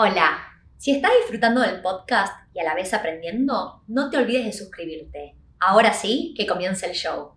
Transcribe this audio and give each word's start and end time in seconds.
Hola, 0.00 0.38
si 0.76 0.92
estás 0.92 1.10
disfrutando 1.18 1.60
del 1.60 1.82
podcast 1.82 2.32
y 2.54 2.60
a 2.60 2.62
la 2.62 2.76
vez 2.76 2.94
aprendiendo, 2.94 3.82
no 3.88 4.10
te 4.10 4.16
olvides 4.16 4.44
de 4.44 4.52
suscribirte. 4.52 5.34
Ahora 5.58 5.92
sí, 5.92 6.34
que 6.36 6.46
comience 6.46 6.86
el 6.86 6.92
show. 6.92 7.32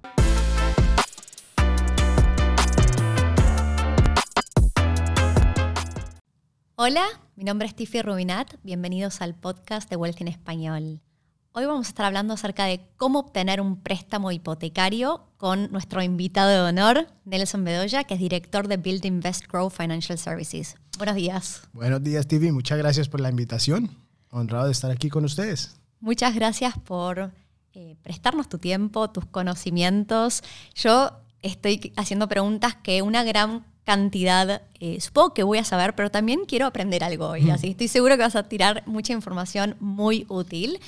Hola, 6.76 7.08
mi 7.36 7.46
nombre 7.46 7.68
es 7.68 7.74
Tiffy 7.74 8.04
Rubinat. 8.04 8.54
Bienvenidos 8.62 9.22
al 9.22 9.34
podcast 9.34 9.90
de 9.90 9.96
Wealth 9.96 10.22
en 10.22 10.28
Español. 10.28 11.02
Hoy 11.54 11.66
vamos 11.66 11.88
a 11.88 11.90
estar 11.90 12.06
hablando 12.06 12.34
acerca 12.34 12.64
de 12.64 12.80
cómo 12.96 13.20
obtener 13.20 13.60
un 13.60 13.76
préstamo 13.76 14.32
hipotecario 14.32 15.26
con 15.36 15.70
nuestro 15.70 16.02
invitado 16.02 16.50
de 16.50 16.62
honor, 16.62 17.08
Nelson 17.26 17.66
Bedoya, 17.66 18.06
que 18.06 18.14
es 18.14 18.22
director 18.22 18.70
de 18.70 18.78
Build 18.78 19.04
Invest 19.04 19.48
Grow 19.52 19.70
Financial 19.70 20.18
Services. 20.18 20.78
Buenos 20.98 21.16
días. 21.16 21.64
Buenos 21.74 22.02
días, 22.02 22.26
Tiffy. 22.26 22.54
Muchas 22.54 22.78
gracias 22.78 23.10
por 23.10 23.20
la 23.20 23.30
invitación. 23.30 23.98
Honrado 24.30 24.68
de 24.68 24.72
estar 24.72 24.92
aquí 24.92 25.10
con 25.10 25.26
ustedes. 25.26 25.76
Muchas 26.00 26.34
gracias 26.36 26.74
por 26.80 27.34
eh, 27.74 27.98
prestarnos 28.02 28.48
tu 28.48 28.58
tiempo, 28.58 29.10
tus 29.10 29.26
conocimientos. 29.26 30.44
Yo 30.74 31.12
estoy 31.42 31.92
haciendo 31.98 32.30
preguntas 32.30 32.76
que 32.82 33.02
una 33.02 33.26
gran 33.26 33.66
cantidad, 33.84 34.62
eh, 34.80 35.02
supongo 35.02 35.34
que 35.34 35.44
voy 35.44 35.58
a 35.58 35.66
saber, 35.66 35.96
pero 35.96 36.10
también 36.10 36.46
quiero 36.48 36.66
aprender 36.66 37.04
algo 37.04 37.28
hoy, 37.28 37.50
así 37.50 37.72
estoy 37.72 37.90
seguro 37.90 38.16
que 38.16 38.22
vas 38.22 38.38
a 38.38 38.44
tirar 38.44 38.84
mucha 38.86 39.12
información 39.12 39.76
muy 39.82 40.26
útil. 40.30 40.80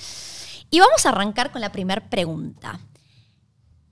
Y 0.73 0.79
vamos 0.79 1.05
a 1.05 1.09
arrancar 1.09 1.51
con 1.51 1.61
la 1.61 1.71
primera 1.71 2.09
pregunta, 2.09 2.79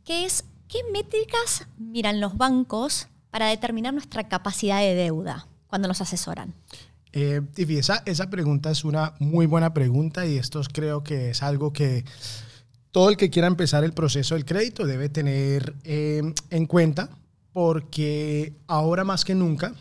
que 0.03 0.25
es, 0.25 0.45
¿qué 0.67 0.79
métricas 0.91 1.67
miran 1.77 2.19
los 2.19 2.35
bancos 2.35 3.07
para 3.29 3.45
determinar 3.45 3.93
nuestra 3.93 4.27
capacidad 4.27 4.79
de 4.79 4.95
deuda 4.95 5.45
cuando 5.67 5.87
nos 5.87 6.01
asesoran? 6.01 6.55
Eh, 7.13 7.41
Tiffy, 7.53 7.77
esa, 7.77 8.01
esa 8.07 8.31
pregunta 8.31 8.71
es 8.71 8.83
una 8.83 9.13
muy 9.19 9.45
buena 9.45 9.75
pregunta 9.75 10.25
y 10.25 10.39
esto 10.39 10.59
creo 10.73 11.03
que 11.03 11.29
es 11.29 11.43
algo 11.43 11.71
que 11.71 12.03
todo 12.89 13.11
el 13.11 13.17
que 13.17 13.29
quiera 13.29 13.47
empezar 13.47 13.83
el 13.83 13.93
proceso 13.93 14.33
del 14.33 14.45
crédito 14.45 14.87
debe 14.87 15.07
tener 15.07 15.75
eh, 15.83 16.33
en 16.49 16.65
cuenta 16.65 17.09
porque 17.53 18.55
ahora 18.65 19.03
más 19.03 19.23
que 19.23 19.35
nunca 19.35 19.75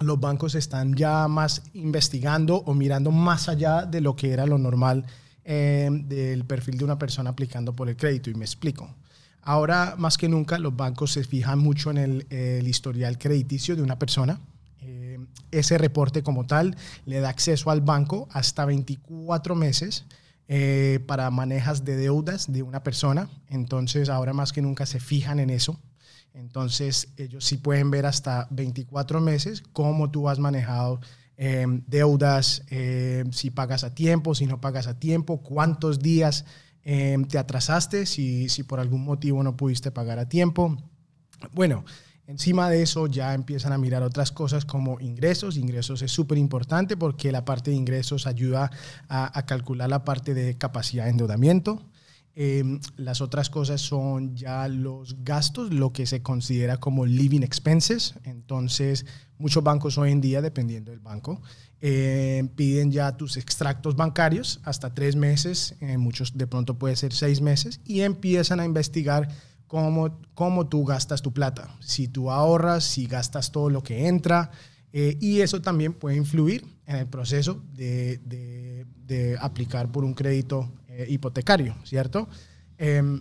los 0.00 0.18
bancos 0.18 0.56
están 0.56 0.96
ya 0.96 1.28
más 1.28 1.62
investigando 1.72 2.56
o 2.66 2.74
mirando 2.74 3.12
más 3.12 3.48
allá 3.48 3.86
de 3.86 4.00
lo 4.00 4.16
que 4.16 4.32
era 4.32 4.44
lo 4.44 4.58
normal 4.58 5.06
eh, 5.48 5.88
del 5.92 6.44
perfil 6.44 6.76
de 6.76 6.84
una 6.84 6.98
persona 6.98 7.30
aplicando 7.30 7.72
por 7.72 7.88
el 7.88 7.96
crédito. 7.96 8.30
Y 8.30 8.34
me 8.34 8.44
explico. 8.44 8.92
Ahora 9.42 9.94
más 9.96 10.18
que 10.18 10.28
nunca 10.28 10.58
los 10.58 10.74
bancos 10.74 11.12
se 11.12 11.22
fijan 11.22 11.60
mucho 11.60 11.92
en 11.92 11.98
el, 11.98 12.66
historial 12.66 13.16
crediticio 13.16 13.76
de 13.76 13.82
una 13.82 13.96
persona. 13.96 14.40
Eh, 14.80 15.20
ese 15.52 15.78
reporte 15.78 16.24
como 16.24 16.46
tal 16.46 16.76
le 17.04 17.20
da 17.20 17.28
acceso 17.28 17.70
al 17.70 17.80
banco 17.80 18.26
hasta 18.32 18.64
24 18.64 19.54
meses 19.54 20.04
eh, 20.48 20.98
para 21.06 21.30
manejas 21.30 21.84
de 21.84 21.96
deudas 21.96 22.52
de 22.52 22.64
una 22.64 22.82
persona. 22.82 23.28
Entonces 23.48 24.08
ahora 24.08 24.32
más 24.32 24.52
que 24.52 24.62
nunca 24.62 24.84
se 24.84 24.98
fijan 24.98 25.38
en 25.38 25.50
eso. 25.50 25.78
Entonces, 26.34 27.08
ellos 27.16 27.44
sí 27.44 27.56
pueden 27.56 27.90
ver 27.90 28.04
hasta 28.04 28.46
24 28.50 29.20
meses 29.20 29.62
cómo 29.72 30.10
tú 30.10 30.28
has 30.28 30.38
manejado 30.40 31.00
em, 31.36 31.82
deudas, 31.86 32.62
em, 32.70 33.32
si 33.32 33.50
pagas 33.50 33.84
a 33.84 33.94
tiempo, 33.94 34.34
si 34.34 34.46
no 34.46 34.60
pagas 34.60 34.86
a 34.86 34.98
tiempo, 34.98 35.42
cuántos 35.42 35.98
días 35.98 36.44
em, 36.82 37.24
te 37.24 37.38
atrasaste, 37.38 38.06
si, 38.06 38.48
si 38.48 38.62
por 38.62 38.80
algún 38.80 39.04
motivo 39.04 39.42
no 39.42 39.56
pudiste 39.56 39.90
pagar 39.90 40.18
a 40.18 40.28
tiempo. 40.28 40.76
Bueno, 41.52 41.84
Encima 42.28 42.68
de 42.68 42.82
eso 42.82 43.06
ya 43.06 43.34
empiezan 43.34 43.72
a 43.72 43.78
mirar 43.78 44.02
otras 44.02 44.32
cosas 44.32 44.64
como 44.64 44.98
ingresos. 44.98 45.56
Ingresos 45.56 46.02
es 46.02 46.10
súper 46.10 46.38
importante 46.38 46.96
porque 46.96 47.30
la 47.30 47.44
parte 47.44 47.70
de 47.70 47.76
ingresos 47.76 48.26
ayuda 48.26 48.72
a, 49.08 49.38
a, 49.38 49.46
calcular 49.46 49.88
la 49.88 50.04
parte 50.04 50.34
de 50.34 50.58
capacidad 50.58 51.04
de 51.04 51.10
endeudamiento. 51.10 51.84
Em, 52.38 52.80
las 52.98 53.22
otras 53.22 53.48
cosas 53.48 53.80
son 53.80 54.36
ya 54.36 54.68
los 54.68 55.24
gastos, 55.24 55.72
lo 55.72 55.94
que 55.94 56.04
se 56.04 56.20
considera 56.20 56.76
como 56.76 57.06
living 57.06 57.40
expenses. 57.40 58.14
Entonces, 58.24 59.06
muchos 59.38 59.64
bancos 59.64 59.96
hoy 59.96 60.12
en 60.12 60.20
día, 60.20 60.42
dependiendo 60.42 60.90
del 60.90 61.00
banco, 61.00 61.40
eh, 61.80 62.46
piden 62.54 62.92
ya 62.92 63.16
tus 63.16 63.38
extractos 63.38 63.96
bancarios 63.96 64.60
hasta 64.64 64.92
tres 64.92 65.16
meses, 65.16 65.76
muchos 65.96 66.36
de 66.36 66.46
pronto 66.46 66.78
puede 66.78 66.96
ser 66.96 67.14
seis 67.14 67.40
meses, 67.40 67.80
y 67.86 68.02
empiezan 68.02 68.60
a 68.60 68.66
investigar 68.66 69.28
cómo, 69.66 70.20
cómo 70.34 70.68
tú 70.68 70.84
gastas 70.84 71.22
tu 71.22 71.32
plata, 71.32 71.74
si 71.80 72.06
tú 72.06 72.30
ahorras, 72.30 72.84
si 72.84 73.06
gastas 73.06 73.50
todo 73.50 73.70
lo 73.70 73.82
que 73.82 74.08
entra, 74.08 74.50
eh, 74.98 75.18
y 75.20 75.42
eso 75.42 75.60
también 75.60 75.92
puede 75.92 76.16
influir 76.16 76.64
en 76.86 76.96
el 76.96 77.06
proceso 77.06 77.62
de, 77.74 78.18
de, 78.24 78.86
de 79.06 79.36
aplicar 79.38 79.92
por 79.92 80.04
un 80.04 80.14
crédito 80.14 80.72
eh, 80.88 81.04
hipotecario, 81.10 81.76
¿cierto? 81.84 82.30
Em, 82.78 83.20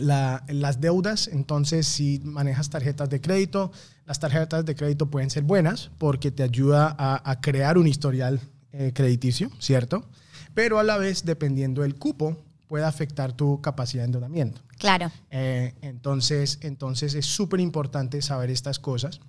las 0.00 0.80
deudas, 0.80 1.28
entonces 1.28 1.86
si 1.86 2.20
manejas 2.24 2.68
tarjetas 2.68 3.08
de 3.10 3.20
crédito, 3.20 3.70
las 4.06 4.18
tarjetas 4.18 4.64
de 4.64 4.74
crédito 4.74 5.08
pueden 5.08 5.30
ser 5.30 5.44
buenas 5.44 5.92
porque 5.98 6.32
te 6.32 6.42
ayuda 6.42 6.96
a, 6.98 7.40
crear 7.40 7.78
un 7.78 7.86
historial 7.86 8.40
eh, 8.72 8.90
crediticio, 8.92 9.52
¿cierto? 9.60 10.04
Pero 10.52 10.80
a 10.80 10.82
la 10.82 10.98
vez, 10.98 11.24
dependiendo 11.24 11.82
del 11.82 11.94
cupo, 11.94 12.36
puede 12.66 12.84
afectar 12.84 13.32
tu 13.32 13.60
capacidad 13.60 14.02
de 14.02 14.06
endeudamiento. 14.06 14.62
Claro. 14.78 15.12
Entonces, 15.30 16.58
entonces 16.62 17.14
es 17.14 17.26
súper 17.26 17.60
importante 17.60 18.20
saber 18.20 18.50
estas 18.50 18.80
cosas 18.80 19.20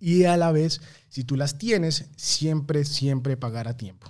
y 0.00 0.24
a 0.24 0.36
la 0.36 0.52
vez, 0.52 0.80
si 1.08 1.24
tú 1.24 1.36
las 1.36 1.58
tienes, 1.58 2.06
siempre, 2.16 2.84
siempre 2.84 3.36
pagar 3.36 3.68
a 3.68 3.76
tiempo. 3.76 4.08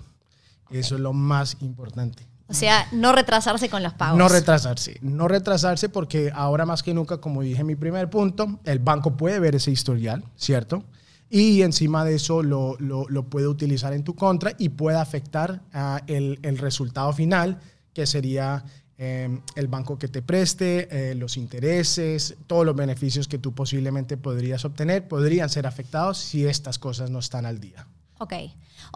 Eso 0.71 0.97
es 0.97 1.00
lo 1.00 1.12
más 1.12 1.56
importante. 1.60 2.26
O 2.50 2.54
sea, 2.54 2.88
no 2.93 3.12
retrasarse 3.12 3.69
con 3.69 3.82
los 3.82 3.93
pagos. 3.93 4.19
No 4.19 4.28
retrasarse, 4.28 4.99
no 5.03 5.28
retrasarse 5.28 5.91
porque 5.91 6.32
ahora 6.34 6.65
más 6.65 6.82
que 6.82 6.94
nunca, 6.94 7.19
como 7.19 7.43
dije 7.43 7.60
en 7.60 7.66
mi 7.66 7.76
primer 7.76 8.09
punto, 8.09 8.59
el 8.65 8.78
banco 8.78 9.16
puede 9.19 9.38
ver 9.38 9.54
ese 9.54 9.71
historial, 9.71 10.25
¿cierto? 10.34 10.84
Y 11.28 11.60
encima 11.60 12.06
de 12.06 12.15
eso 12.15 12.43
lo, 12.43 12.76
lo, 12.78 13.28
puede 13.28 13.49
utilizar 13.49 13.93
en 13.93 14.03
tu 14.03 14.15
contra 14.15 14.53
y 14.56 14.70
puede 14.70 14.97
afectar 14.97 15.60
uh, 15.75 15.99
el, 16.06 16.38
el, 16.43 16.56
resultado 16.56 17.12
final, 17.12 17.60
que 17.93 18.06
sería 18.06 18.65
eh, 19.00 19.41
el 19.54 19.69
banco 19.69 19.97
que 19.97 20.09
te 20.09 20.22
preste, 20.22 20.88
eh, 20.91 21.14
los 21.14 21.36
intereses, 21.36 22.36
todos 22.48 22.66
los 22.66 22.75
beneficios 22.75 23.28
que 23.28 23.38
tú 23.38 23.54
posiblemente 23.54 24.16
podrías 24.16 24.64
obtener, 24.64 25.06
podrían 25.06 25.48
ser 25.48 25.69
afectados 25.69 26.19
si 26.19 26.44
estas 26.44 26.81
cosas 26.81 27.08
no 27.08 27.20
están 27.20 27.47
al 27.47 27.60
día. 27.60 27.87
Ok, 28.19 28.34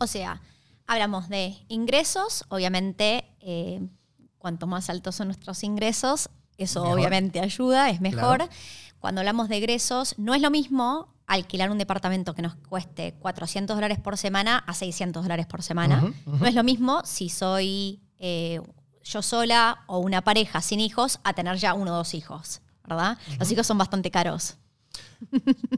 o 0.00 0.08
sea, 0.08 0.42
hablamos 0.88 1.28
de 1.28 1.54
ingresos, 1.68 2.44
obviamente, 2.48 3.24
eh, 3.38 3.80
cuanto 4.38 4.66
más 4.66 4.90
altos 4.90 5.14
son 5.14 5.28
nuestros 5.28 5.62
ingresos, 5.62 6.30
eso 6.58 6.82
obviamente 6.82 7.38
ayuda, 7.40 7.88
es 7.88 8.00
mejor. 8.00 8.48
Cuando 8.98 9.20
hablamos 9.20 9.48
de 9.48 9.58
egresos, 9.58 10.16
no 10.18 10.34
es 10.34 10.42
lo 10.42 10.50
mismo 10.50 11.14
alquilar 11.26 11.70
un 11.70 11.78
departamento 11.78 12.34
que 12.34 12.42
nos 12.42 12.56
cueste 12.56 13.14
400 13.20 13.76
dólares 13.76 13.98
por 14.00 14.18
semana 14.18 14.58
a 14.58 14.74
600 14.74 15.22
dólares 15.22 15.46
por 15.46 15.62
semana. 15.62 16.12
No 16.26 16.46
es 16.46 16.54
lo 16.54 16.64
mismo 16.64 17.02
si 17.04 17.28
soy 17.28 18.00
eh, 18.18 18.60
yo 19.04 19.22
sola 19.22 19.84
o 19.86 19.98
una 19.98 20.22
pareja 20.22 20.60
sin 20.60 20.80
hijos 20.80 21.20
a 21.24 21.32
tener 21.32 21.56
ya 21.56 21.74
uno 21.74 21.92
o 21.92 21.96
dos 21.96 22.14
hijos, 22.14 22.60
¿verdad? 22.86 23.18
Los 23.38 23.50
hijos 23.50 23.66
son 23.66 23.78
bastante 23.78 24.10
caros. 24.10 24.56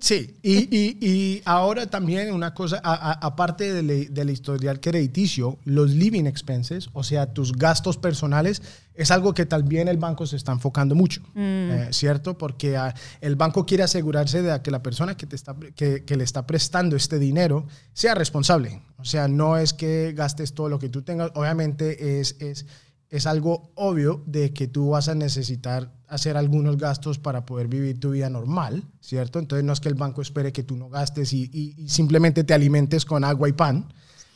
Sí, 0.00 0.36
y, 0.42 1.42
ahora 1.44 1.86
también 1.86 2.32
una 2.32 2.54
cosa, 2.54 2.80
aparte 2.82 3.72
del, 3.72 4.30
historial 4.30 4.80
crediticio, 4.80 5.58
los 5.64 5.90
living 5.90 6.24
expenses, 6.24 6.88
o 6.92 7.02
sea, 7.02 7.32
tus 7.32 7.52
gastos 7.52 7.96
personales, 7.96 8.62
es 8.94 9.10
algo 9.10 9.34
que 9.34 9.44
también 9.46 9.88
el 9.88 9.98
banco 9.98 10.26
se 10.26 10.36
está 10.36 10.52
enfocando 10.52 10.94
mucho, 10.94 11.22
mm. 11.34 11.40
eh, 11.40 11.88
¿cierto? 11.90 12.38
Porque 12.38 12.76
ah, 12.76 12.94
el 13.20 13.36
banco 13.36 13.66
quiere 13.66 13.82
asegurarse 13.82 14.42
de 14.42 14.62
que 14.62 14.70
la 14.70 14.82
persona 14.82 15.16
que, 15.16 15.26
te 15.26 15.36
está, 15.36 15.56
que, 15.74 16.04
le 16.06 16.24
está 16.24 16.46
prestando 16.46 16.94
este 16.96 17.18
dinero 17.18 17.66
sea 17.92 18.14
responsable. 18.14 18.82
O 18.98 19.04
sea, 19.04 19.28
no 19.28 19.58
es 19.58 19.72
que 19.72 20.12
gastes 20.14 20.54
todo 20.54 20.68
lo 20.68 20.78
que 20.78 20.88
tú 20.88 21.02
tengas, 21.02 21.30
obviamente 21.34 22.20
es, 22.20 22.36
es 22.40 22.66
es 23.14 23.26
algo 23.26 23.70
obvio 23.76 24.24
de 24.26 24.52
que 24.52 24.66
tú 24.66 24.90
vas 24.90 25.08
a 25.08 25.14
necesitar 25.14 25.92
hacer 26.08 26.36
algunos 26.36 26.76
gastos 26.76 27.20
para 27.20 27.46
poder 27.46 27.68
vivir 27.68 28.00
tu 28.00 28.10
vida 28.10 28.28
normal, 28.28 28.82
¿cierto? 29.00 29.38
Entonces 29.38 29.64
no 29.64 29.72
es 29.72 29.78
que 29.78 29.88
el 29.88 29.94
banco 29.94 30.20
espere 30.20 30.52
que 30.52 30.64
tú 30.64 30.74
no 30.76 30.88
gastes 30.88 31.32
y, 31.32 31.76
simplemente 31.86 32.42
te 32.42 32.54
alimentes 32.54 33.04
con 33.04 33.22
agua 33.22 33.48
y 33.48 33.52
pan, 33.52 33.86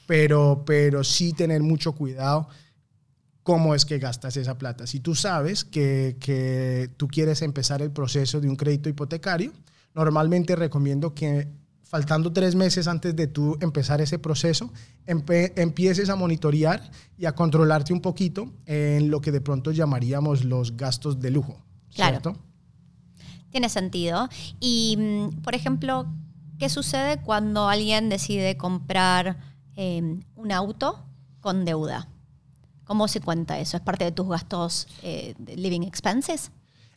pero, 0.06 0.62
pero 0.64 1.02
sí 1.02 1.32
tener 1.32 1.60
mucho 1.60 1.90
cuidado 1.96 2.46
cómo 3.42 3.74
es 3.74 3.84
que 3.84 3.98
gastas 3.98 4.36
esa 4.36 4.58
plata. 4.58 4.86
Si 4.86 5.00
tú 5.00 5.16
sabes 5.16 5.64
que, 5.64 6.16
que 6.20 6.88
tú 6.96 7.08
quieres 7.08 7.42
empezar 7.42 7.82
el 7.82 7.90
proceso 7.90 8.40
de 8.40 8.48
un 8.48 8.54
crédito 8.54 8.88
hipotecario, 8.88 9.52
normalmente 9.92 10.54
recomiendo 10.54 11.14
que 11.14 11.48
faltando 11.88 12.32
tres 12.32 12.54
meses 12.54 12.86
antes 12.86 13.16
de 13.16 13.26
tú 13.26 13.56
empezar 13.60 14.00
ese 14.00 14.18
proceso, 14.18 14.70
empieces 15.06 16.10
a 16.10 16.16
monitorear 16.16 16.90
y 17.16 17.26
a 17.26 17.34
controlarte 17.34 17.92
un 17.92 18.00
poquito 18.00 18.52
en 18.66 19.10
lo 19.10 19.20
que 19.20 19.32
de 19.32 19.40
pronto 19.40 19.72
llamaríamos 19.72 20.44
los 20.44 20.76
gastos 20.76 21.18
de 21.18 21.30
lujo. 21.30 21.62
Claro. 21.94 22.36
Tiene 23.50 23.70
sentido. 23.70 24.28
Y, 24.60 24.96
mm, 24.98 25.40
por 25.40 25.54
ejemplo, 25.54 26.06
¿qué 26.58 26.68
sucede 26.68 27.22
cuando 27.22 27.68
alguien 27.68 28.10
decide 28.10 28.58
comprar 28.58 29.38
em, 29.74 30.20
un 30.34 30.52
auto 30.52 31.08
con 31.40 31.64
deuda. 31.64 32.08
¿Cómo 32.84 33.08
se 33.08 33.20
cuenta 33.20 33.58
eso? 33.58 33.76
¿Es 33.76 33.82
parte 33.82 34.04
de 34.04 34.12
tus 34.12 34.28
gastos 34.28 34.86
eh, 35.02 35.34
de 35.38 35.56
living 35.56 35.82
expenses? 35.82 36.50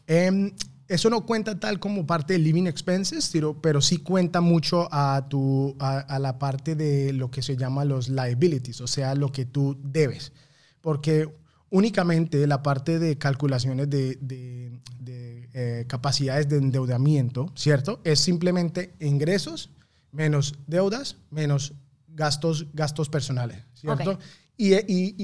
Em, 0.08 0.52
eso 0.92 1.10
no 1.10 1.26
cuenta 1.26 1.58
tal 1.58 1.80
como 1.80 2.06
parte 2.06 2.34
de 2.34 2.40
living 2.40 2.68
expenses, 2.68 3.30
pero, 3.32 3.60
pero 3.62 3.80
sí 3.80 3.98
cuenta 3.98 4.42
mucho 4.42 4.90
a, 4.92 5.26
tu, 5.30 5.76
a, 5.80 6.20
la 6.20 6.38
parte 6.38 6.76
de 6.76 7.14
lo 7.14 7.32
que 7.32 7.42
se 7.42 7.56
llama 7.56 7.86
los 7.86 8.10
liabilities, 8.10 8.82
o 8.82 8.88
sea, 8.88 9.16
lo 9.16 9.32
que 9.32 9.46
tú 9.46 9.78
debes. 9.82 10.34
Porque 10.82 11.34
únicamente 11.70 12.46
la 12.46 12.62
parte 12.62 13.00
de 13.00 13.18
calculaciones 13.18 13.90
de, 13.90 14.18
de, 14.20 15.50
eh, 15.54 15.86
capacidades 15.88 16.50
de 16.50 16.58
endeudamiento, 16.58 17.52
¿cierto? 17.56 18.02
Es 18.04 18.20
simplemente 18.20 18.94
ingresos 19.00 19.70
menos 20.12 20.56
deudas 20.68 21.16
menos 21.30 21.74
gastos, 22.10 22.68
gastos 22.74 23.08
personales, 23.08 23.64
¿cierto? 23.74 24.20
Y, 24.58 24.76
y, 24.76 25.16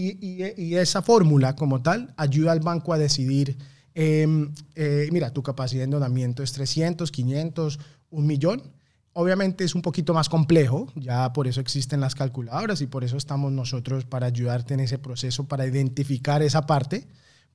y, 0.57 0.75
esa 0.75 1.01
fórmula 1.01 1.55
como 1.55 1.81
tal 1.81 2.13
ayuda 2.17 2.53
al 2.53 2.61
banco 2.61 2.93
a 2.93 2.97
decidir, 2.97 3.57
em, 3.99 4.51
eh, 4.75 5.09
mira, 5.11 5.33
tu 5.33 5.41
capacidad 5.41 5.79
de 5.79 5.85
endeudamiento 5.85 6.43
es 6.43 6.53
300, 6.53 7.11
500, 7.11 7.79
un 8.11 8.27
millón. 8.27 8.61
Obviamente 9.13 9.63
es 9.63 9.73
un 9.73 9.81
poquito 9.81 10.13
más 10.13 10.29
complejo, 10.29 10.93
ya 10.95 11.33
por 11.33 11.47
eso 11.47 11.59
existen 11.61 11.99
las 11.99 12.13
calculadoras 12.13 12.81
y 12.81 12.85
por 12.85 13.03
eso 13.03 13.17
estamos 13.17 13.51
nosotros 13.51 14.05
para 14.05 14.27
ayudarte 14.27 14.75
en 14.75 14.81
ese 14.81 14.99
proceso, 14.99 15.47
para 15.47 15.65
identificar 15.65 16.43
esa 16.43 16.67
parte, 16.67 17.07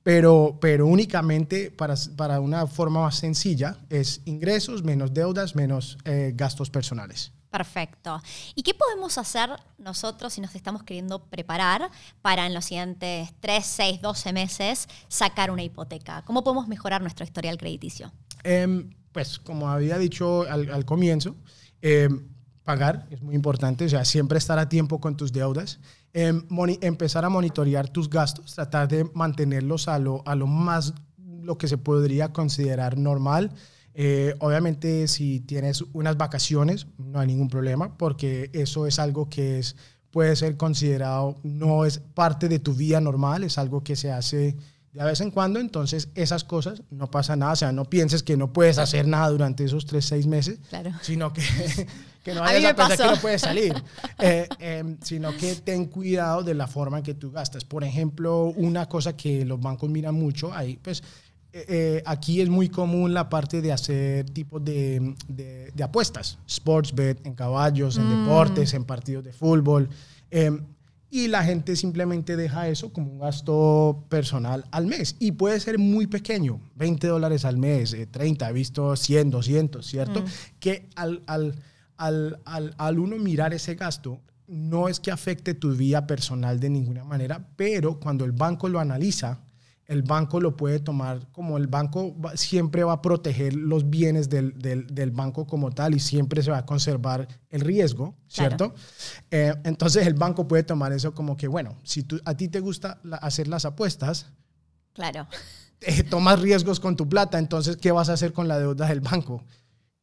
pero, 0.03 0.57
pero 0.59 0.85
únicamente 0.85 1.71
para, 1.71 1.95
para 2.17 2.41
una 2.41 2.67
forma 2.67 2.99
más 2.99 3.15
sencilla 3.15 3.77
es 3.89 4.19
ingresos 4.25 4.83
menos 4.83 5.13
deudas 5.13 5.55
menos 5.55 5.97
eh, 6.03 6.33
gastos 6.35 6.69
personales. 6.69 7.31
Perfecto. 7.53 8.19
¿Y 8.55 8.63
qué 8.63 8.73
podemos 8.73 9.19
hacer 9.19 9.51
nosotros 9.77 10.33
si 10.33 10.41
nos 10.41 10.55
estamos 10.55 10.81
queriendo 10.81 11.23
preparar 11.25 11.91
para 12.23 12.47
en 12.47 12.53
los 12.55 12.65
siguientes 12.65 13.29
3, 13.41 13.63
6, 13.63 14.01
12 14.01 14.33
meses 14.33 14.87
sacar 15.07 15.51
una 15.51 15.61
hipoteca? 15.61 16.23
¿Cómo 16.23 16.43
podemos 16.43 16.67
mejorar 16.67 17.03
nuestro 17.03 17.23
historial 17.23 17.59
crediticio? 17.59 18.11
Em, 18.43 18.89
pues 19.11 19.37
como 19.37 19.69
había 19.69 19.99
dicho 19.99 20.49
al, 20.49 20.83
comienzo, 20.85 21.35
em, 21.83 22.27
pagar 22.63 23.05
es 23.11 23.21
muy 23.21 23.35
importante, 23.35 23.85
o 23.85 23.89
sea, 23.89 24.03
siempre 24.03 24.39
estar 24.39 24.57
a 24.57 24.67
tiempo 24.67 24.99
con 24.99 25.15
tus 25.15 25.31
deudas, 25.31 25.79
em, 26.11 26.47
empezar 26.81 27.23
a 27.23 27.29
monitorear 27.29 27.87
tus 27.87 28.09
gastos, 28.09 28.55
tratar 28.55 28.87
de 28.87 29.03
mantenerlos 29.13 29.87
a 29.87 29.99
lo, 29.99 30.23
a 30.25 30.33
lo 30.33 30.47
más, 30.47 30.95
lo 31.19 31.59
que 31.59 31.67
se 31.67 31.77
podría 31.77 32.33
considerar 32.33 32.97
normal 32.97 33.51
eh, 33.95 34.35
obviamente, 34.39 35.07
si 35.07 35.39
tienes 35.39 35.83
unas 35.93 36.17
vacaciones, 36.17 36.87
no 36.97 37.19
hay 37.19 37.27
ningún 37.27 37.49
problema, 37.49 37.97
porque 37.97 38.49
eso 38.53 38.87
es 38.87 38.99
algo 38.99 39.29
que 39.29 39.59
es, 39.59 39.75
puede 40.11 40.35
ser 40.35 40.57
considerado, 40.57 41.37
no 41.43 41.85
es 41.85 41.99
parte 41.99 42.49
de 42.49 42.59
tu 42.59 42.73
vida 42.73 43.01
normal, 43.01 43.43
es 43.43 43.57
algo 43.57 43.83
que 43.83 43.95
se 43.95 44.11
hace 44.11 44.55
de 44.93 45.03
vez 45.03 45.21
en 45.21 45.31
cuando, 45.31 45.59
entonces 45.59 46.09
esas 46.13 46.43
cosas 46.43 46.83
no 46.91 47.09
pasa 47.09 47.35
nada, 47.35 47.53
o 47.53 47.55
sea, 47.55 47.71
no 47.71 47.85
pienses 47.85 48.21
que 48.21 48.37
no 48.37 48.53
puedes 48.53 48.77
hacer 48.77 49.07
nada 49.07 49.29
durante 49.29 49.63
esos 49.63 49.87
tres, 49.87 50.05
seis 50.05 50.27
meses, 50.27 50.59
sino 51.01 51.33
que, 51.33 51.41
que 52.23 52.35
no 52.35 52.41
vayas 52.41 52.73
a, 52.73 52.75
pensar 52.75 53.09
que 53.09 53.15
no 53.15 53.21
puedes 53.21 53.41
salir, 53.41 53.73
eh, 54.19 54.47
em, 54.59 54.97
sino 55.01 55.35
que 55.35 55.55
ten 55.55 55.85
cuidado 55.85 56.43
de 56.43 56.53
la 56.53 56.67
forma 56.67 56.99
en 56.99 57.03
que 57.03 57.15
tú 57.15 57.31
gastas. 57.31 57.65
Por 57.65 57.83
ejemplo, 57.83 58.53
una 58.55 58.87
cosa 58.87 59.17
que 59.17 59.45
los 59.45 59.59
bancos 59.59 59.89
miran 59.89 60.13
mucho, 60.13 60.53
ahí 60.53 60.77
pues 60.79 61.03
eh, 61.55 61.65
eh, 61.67 62.03
aquí 62.07 62.41
es 62.41 62.49
muy 62.49 62.67
común 62.67 63.13
la 63.13 63.29
parte 63.29 63.61
de 63.61 63.71
hacer 63.71 64.27
tipos 64.31 64.65
de, 64.65 65.13
de, 65.27 65.83
apuestas, 65.83 66.39
sports 66.47 66.95
bet, 66.95 67.23
en 67.27 67.35
caballos, 67.35 67.97
en 67.97 68.07
mm. 68.07 68.23
deportes, 68.23 68.73
en 68.73 68.83
partidos 68.85 69.23
de 69.23 69.33
fútbol. 69.33 69.87
Em, 70.31 70.61
y 71.11 71.27
la 71.27 71.43
gente 71.43 71.75
simplemente 71.75 72.35
deja 72.35 72.69
eso 72.69 72.91
como 72.91 73.11
un 73.11 73.19
gasto 73.19 74.03
personal 74.09 74.65
al 74.71 74.87
mes. 74.87 75.15
Y 75.19 75.33
puede 75.33 75.59
ser 75.59 75.77
muy 75.77 76.07
pequeño, 76.07 76.59
20 76.75 77.05
dólares 77.05 77.45
al 77.45 77.57
mes, 77.57 77.95
30, 78.09 78.47
eh, 78.47 78.49
he 78.49 78.53
visto 78.53 78.95
100, 78.95 79.29
200, 79.29 79.85
¿cierto? 79.85 80.21
Mm. 80.21 80.25
Que 80.59 80.89
al, 80.95 81.21
al, 81.27 81.53
al, 81.97 82.39
al, 82.45 82.97
uno 82.97 83.15
mirar 83.17 83.53
ese 83.53 83.75
gasto, 83.75 84.21
no 84.47 84.89
es 84.89 84.99
que 84.99 85.11
afecte 85.11 85.53
tu 85.53 85.75
vida 85.75 86.07
personal 86.07 86.59
de 86.59 86.71
ninguna 86.71 87.03
manera, 87.03 87.47
pero 87.55 87.99
cuando 87.99 88.25
el 88.25 88.31
banco 88.31 88.67
lo 88.67 88.79
analiza, 88.79 89.42
el 89.87 90.03
banco 90.03 90.39
lo 90.39 90.55
puede 90.55 90.79
tomar 90.79 91.27
como 91.31 91.57
el 91.57 91.67
banco 91.67 92.15
siempre 92.35 92.83
va 92.83 92.93
a 92.93 93.01
proteger 93.01 93.53
los 93.53 93.89
bienes 93.89 94.29
del, 94.29 94.53
del, 94.57 95.11
banco 95.11 95.45
como 95.45 95.71
tal 95.71 95.93
y 95.93 95.99
siempre 95.99 96.41
se 96.41 96.51
va 96.51 96.59
a 96.59 96.65
conservar 96.65 97.27
el 97.49 97.61
riesgo, 97.61 98.15
¿cierto? 98.27 98.73
Eh, 99.29 99.53
entonces 99.63 100.07
el 100.07 100.13
banco 100.13 100.47
puede 100.47 100.63
tomar 100.63 100.93
eso 100.93 101.13
como 101.13 101.35
que, 101.35 101.47
bueno, 101.47 101.77
si 101.83 102.03
tú, 102.03 102.19
a 102.25 102.35
ti 102.35 102.47
te 102.47 102.59
gusta 102.59 102.99
hacer 103.21 103.47
las 103.47 103.65
apuestas, 103.65 104.27
claro. 104.93 105.27
Eh, 105.81 106.03
tomas 106.03 106.39
riesgos 106.39 106.79
con 106.79 106.95
tu 106.95 107.09
plata, 107.09 107.37
entonces, 107.37 107.75
¿qué 107.75 107.91
vas 107.91 108.07
a 108.07 108.13
hacer 108.13 108.31
con 108.31 108.47
la 108.47 108.57
deuda 108.57 108.87
del 108.87 109.01
banco? 109.01 109.43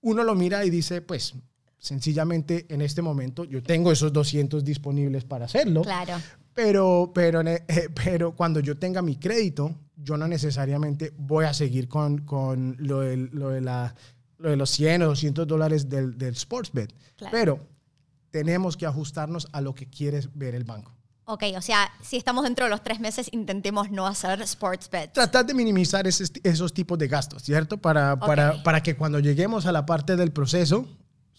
Uno 0.03 0.25
lo 0.25 0.35
mira 0.35 0.65
y 0.67 0.71
dice, 0.71 1.01
pues, 1.01 1.35
sencillamente 1.79 2.67
en 2.69 2.83
este 2.83 3.01
momento 3.01 3.45
yo 3.45 3.63
tengo 3.63 3.91
esos 3.91 4.13
200 4.13 4.63
disponibles 4.63 5.25
para 5.25 5.47
hacerlo. 5.47 5.81
Claro. 5.83 6.15
Pero, 6.63 7.11
pero, 7.15 7.41
eh, 7.47 7.89
pero 7.95 8.37
cuando 8.37 8.61
yo 8.61 8.77
tenga 8.77 9.01
mi 9.01 9.17
crédito, 9.17 9.75
yo 9.97 10.17
no 10.19 10.29
necesariamente 10.29 11.13
voy 11.17 11.47
a 11.47 11.55
seguir 11.55 11.89
con, 11.89 12.19
con 12.19 12.77
lo, 12.79 13.01
de, 13.01 13.17
lo, 13.17 13.49
de 13.49 13.63
la, 13.63 13.95
lo, 14.37 14.51
de, 14.51 14.57
los 14.57 14.69
100 14.71 15.03
o 15.03 15.07
200 15.07 15.47
dólares 15.47 15.89
del, 15.89 16.19
del 16.19 16.37
Sportsbet. 16.37 16.93
Pero 17.31 17.61
tenemos 18.31 18.77
que 18.77 18.85
ajustarnos 18.85 19.49
a 19.53 19.61
lo 19.63 19.75
que 19.75 19.89
quiere 19.89 20.21
ver 20.35 20.55
el 20.55 20.65
banco. 20.65 20.93
Ok, 21.25 21.45
o 21.57 21.63
sea, 21.63 21.91
si 22.03 22.17
estamos 22.17 22.45
dentro 22.45 22.67
de 22.67 22.71
los 22.71 22.83
tres 22.83 23.01
meses, 23.01 23.29
intentemos 23.33 23.91
no 23.91 24.07
hacer 24.07 24.43
sports 24.43 24.91
Tratar 25.13 25.47
de 25.47 25.55
minimizar 25.55 26.07
esos 26.07 26.75
tipos 26.75 26.99
de 26.99 27.09
gastos, 27.09 27.45
¿cierto? 27.45 27.79
Para, 27.79 28.19
para, 28.19 28.63
para 28.65 28.83
que 28.83 28.97
cuando 28.97 29.21
lleguemos 29.21 29.65
a 29.65 29.73
la 29.73 29.87
parte 29.87 30.17
del 30.17 30.33
proceso, 30.33 30.89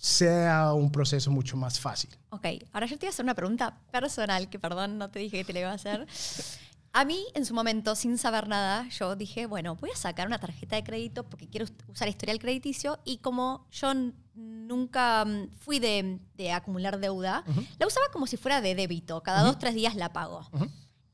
sea 0.02 0.74
un 0.74 0.92
proceso 0.92 1.30
mucho 1.30 1.56
más 1.56 1.80
fácil. 1.80 2.10
Ok, 2.32 2.48
ahora 2.74 2.88
yo 2.88 2.98
te 2.98 3.06
voy 3.06 3.08
a 3.08 3.10
hacer 3.12 3.24
una 3.24 3.36
pregunta 3.36 3.78
personal, 3.92 4.50
que 4.50 4.58
perdón, 4.58 4.98
no 4.98 5.12
te 5.12 5.20
dije 5.20 5.38
que 5.38 5.46
te 5.46 5.54
la 5.54 5.60
iba 5.60 5.70
a 5.70 5.76
hacer. 5.76 6.08
A 6.94 7.06
mí, 7.06 7.24
en 7.36 7.46
su 7.46 7.54
momento, 7.54 7.96
sin 7.96 8.18
saber 8.18 8.50
nada, 8.50 8.90
yo 8.90 9.16
dije, 9.16 9.46
bueno, 9.46 9.76
voy 9.76 9.92
a 9.92 9.96
sacar 9.96 10.28
una 10.28 10.40
tarjeta 10.40 10.76
de 10.76 10.84
crédito 10.84 11.24
porque 11.24 11.48
quiero 11.48 11.68
usar 11.88 12.10
historial 12.10 12.38
crediticio 12.40 13.00
y 13.06 13.20
como 13.20 13.68
yo 13.72 13.94
nunca 14.34 15.24
mm, 15.24 15.52
fui 15.60 15.80
de, 15.80 16.20
acumular 16.52 17.00
deuda, 17.00 17.46
la 17.78 17.88
usaba 17.88 18.08
como 18.12 18.28
si 18.28 18.36
fuera 18.36 18.60
de 18.60 18.76
débito, 18.76 19.22
cada 19.24 19.44
dos, 19.44 19.58
tres 19.58 19.74
días 19.76 19.96
la 19.96 20.12
pago. 20.12 20.50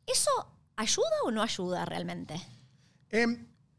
¿Eso 0.08 0.32
ayuda 0.78 1.12
o 1.26 1.32
no 1.32 1.44
ayuda 1.44 1.86
realmente? 1.86 2.42
Eh, 3.12 3.28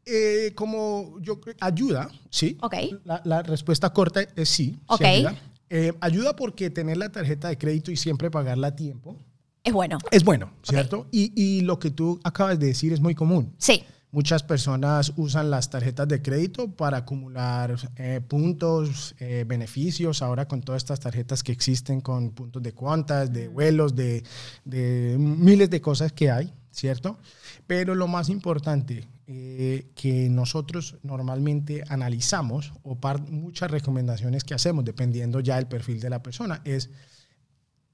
eh, 0.09 0.53
como 0.55 1.17
yo 1.21 1.39
ayuda, 1.59 2.09
sí. 2.29 2.57
Ok. 2.61 2.75
La, 3.23 3.43
respuesta 3.43 3.91
corta 3.91 4.21
es 4.35 4.49
sí. 4.49 4.79
Ok. 4.87 5.01
ayuda. 5.01 5.35
Eh, 5.69 5.93
ayuda 6.01 6.35
porque 6.35 6.69
tener 6.69 6.97
la 6.97 7.09
tarjeta 7.09 7.49
de 7.49 7.57
crédito 7.57 7.91
y 7.91 7.97
siempre 7.97 8.31
pagarla 8.31 8.67
a 8.67 8.75
tiempo. 8.75 9.17
Es 9.63 9.73
bueno. 9.73 9.99
Es 10.09 10.23
bueno, 10.23 10.51
¿cierto? 10.63 11.07
Y, 11.11 11.31
y, 11.35 11.61
lo 11.61 11.77
que 11.77 11.91
tú 11.91 12.19
acabas 12.23 12.57
de 12.59 12.67
decir 12.67 12.91
es 12.91 12.99
muy 12.99 13.13
común. 13.13 13.53
Sí. 13.59 13.83
Muchas 14.11 14.41
personas 14.41 15.13
usan 15.17 15.51
las 15.51 15.69
tarjetas 15.69 16.07
de 16.07 16.23
crédito 16.23 16.71
para 16.71 16.97
acumular 16.97 17.75
eh, 17.95 18.21
puntos, 18.27 19.13
beneficios. 19.45 20.23
Ahora 20.23 20.47
con 20.47 20.61
todas 20.61 20.81
estas 20.81 20.99
tarjetas 20.99 21.43
que 21.43 21.51
existen 21.51 22.01
con 22.01 22.31
puntos 22.31 22.63
de 22.63 22.73
cuentas, 22.73 23.31
de 23.31 23.47
vuelos, 23.47 23.95
de, 23.95 24.23
de 24.65 25.15
miles 25.19 25.69
de 25.69 25.79
cosas 25.79 26.11
que 26.11 26.31
hay, 26.31 26.51
¿cierto? 26.71 27.19
Pero 27.67 27.93
lo 27.93 28.07
más 28.07 28.29
importante, 28.29 29.07
eh, 29.31 29.91
que 29.93 30.27
nosotros 30.27 30.97
normalmente 31.03 31.83
analizamos 31.87 32.73
o 32.81 32.97
muchas 33.29 33.69
recomendaciones 33.69 34.43
que 34.43 34.55
hacemos, 34.55 34.83
dependiendo 34.83 35.39
ya 35.39 35.57
del 35.57 35.67
perfil 35.67 35.99
de 35.99 36.09
la 36.09 36.23
persona, 36.23 36.63
es 36.65 36.89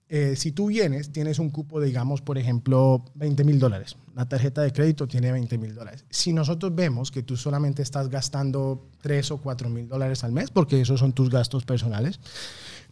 eh, 0.08 0.38
si 0.38 0.54
tú 0.54 0.68
vienes, 0.68 1.12
tienes 1.12 1.38
un 1.39 1.50
cupo, 1.50 1.82
digamos, 1.82 2.22
por 2.22 2.38
ejemplo, 2.38 3.04
20 3.15 3.44
mil 3.44 3.60
dólares. 3.60 3.98
La 4.15 4.30
tarjeta 4.30 4.62
de 4.62 4.72
crédito 4.72 5.10
tiene 5.10 5.34
20 5.34 5.58
mil 5.58 5.75
dólares. 5.75 6.06
Si 6.10 6.32
nosotros 6.32 6.74
vemos 6.74 7.12
que 7.12 7.22
tú 7.22 7.36
solamente 7.36 7.82
estás 7.82 8.08
gastando 8.08 8.88
3 9.01 9.32
o 9.32 9.38
4 9.42 9.70
mil 9.70 9.89
dólares 9.89 10.24
al 10.24 10.32
mes, 10.32 10.51
porque 10.51 10.80
esos 10.80 11.01
son 11.01 11.12
tus 11.12 11.30
gastos 11.30 11.65
personales, 11.65 12.22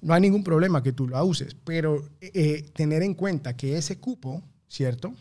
no 0.01 0.13
hay 0.13 0.19
ningún 0.19 0.43
problema 0.43 0.83
que 0.83 0.91
tú 0.91 1.07
lo 1.07 1.23
uses. 1.23 1.55
Pero 1.63 2.09
eh, 2.19 2.65
tener 2.73 3.03
en 3.03 3.13
cuenta 3.13 3.55
que 3.55 3.77
ese 3.77 4.01
cupo, 4.01 4.43
¿cierto? 4.67 5.13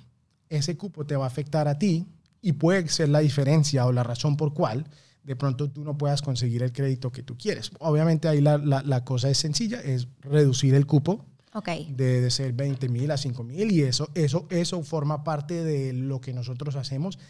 Ese 0.49 0.77
cupo 0.77 1.07
te 1.07 1.15
va 1.15 1.27
a 1.27 1.29
afectar 1.29 1.69
a 1.69 1.79
ti 1.79 2.05
y 2.43 2.53
puede 2.53 2.89
ser 2.89 3.09
la 3.09 3.21
diferencia 3.21 3.87
o 3.87 3.93
la 3.93 4.03
razón 4.03 4.37
por 4.37 4.53
cual 4.53 4.85
de 5.23 5.37
pronto 5.37 5.71
tú 5.71 5.85
no 5.85 5.97
puedas 5.97 6.21
conseguir 6.21 6.63
el 6.65 6.73
crédito 6.73 7.13
que 7.13 7.23
tú 7.23 7.39
quieres. 7.39 7.71
Obviamente 7.79 8.29
ahí 8.29 8.41
la, 8.41 8.59
la, 8.59 9.05
cosa 9.05 9.31
es 9.31 9.39
sencilla, 9.39 9.81
es 9.81 10.09
reducir 10.21 10.75
el 10.75 10.85
cupo 10.85 11.25
de, 11.65 12.21
de, 12.21 12.31
ser 12.31 12.53
20 12.53 12.89
mil 12.89 13.11
a 13.13 13.17
5 13.17 13.45
mil 13.45 13.71
y 13.71 13.83
eso, 13.83 14.11
eso, 14.15 14.47
eso 14.51 14.83
forma 14.83 15.23
parte 15.23 15.63
de 15.63 15.93
lo 15.93 16.21
que 16.21 16.33
nosotros 16.33 16.75
hacemos 16.75 17.21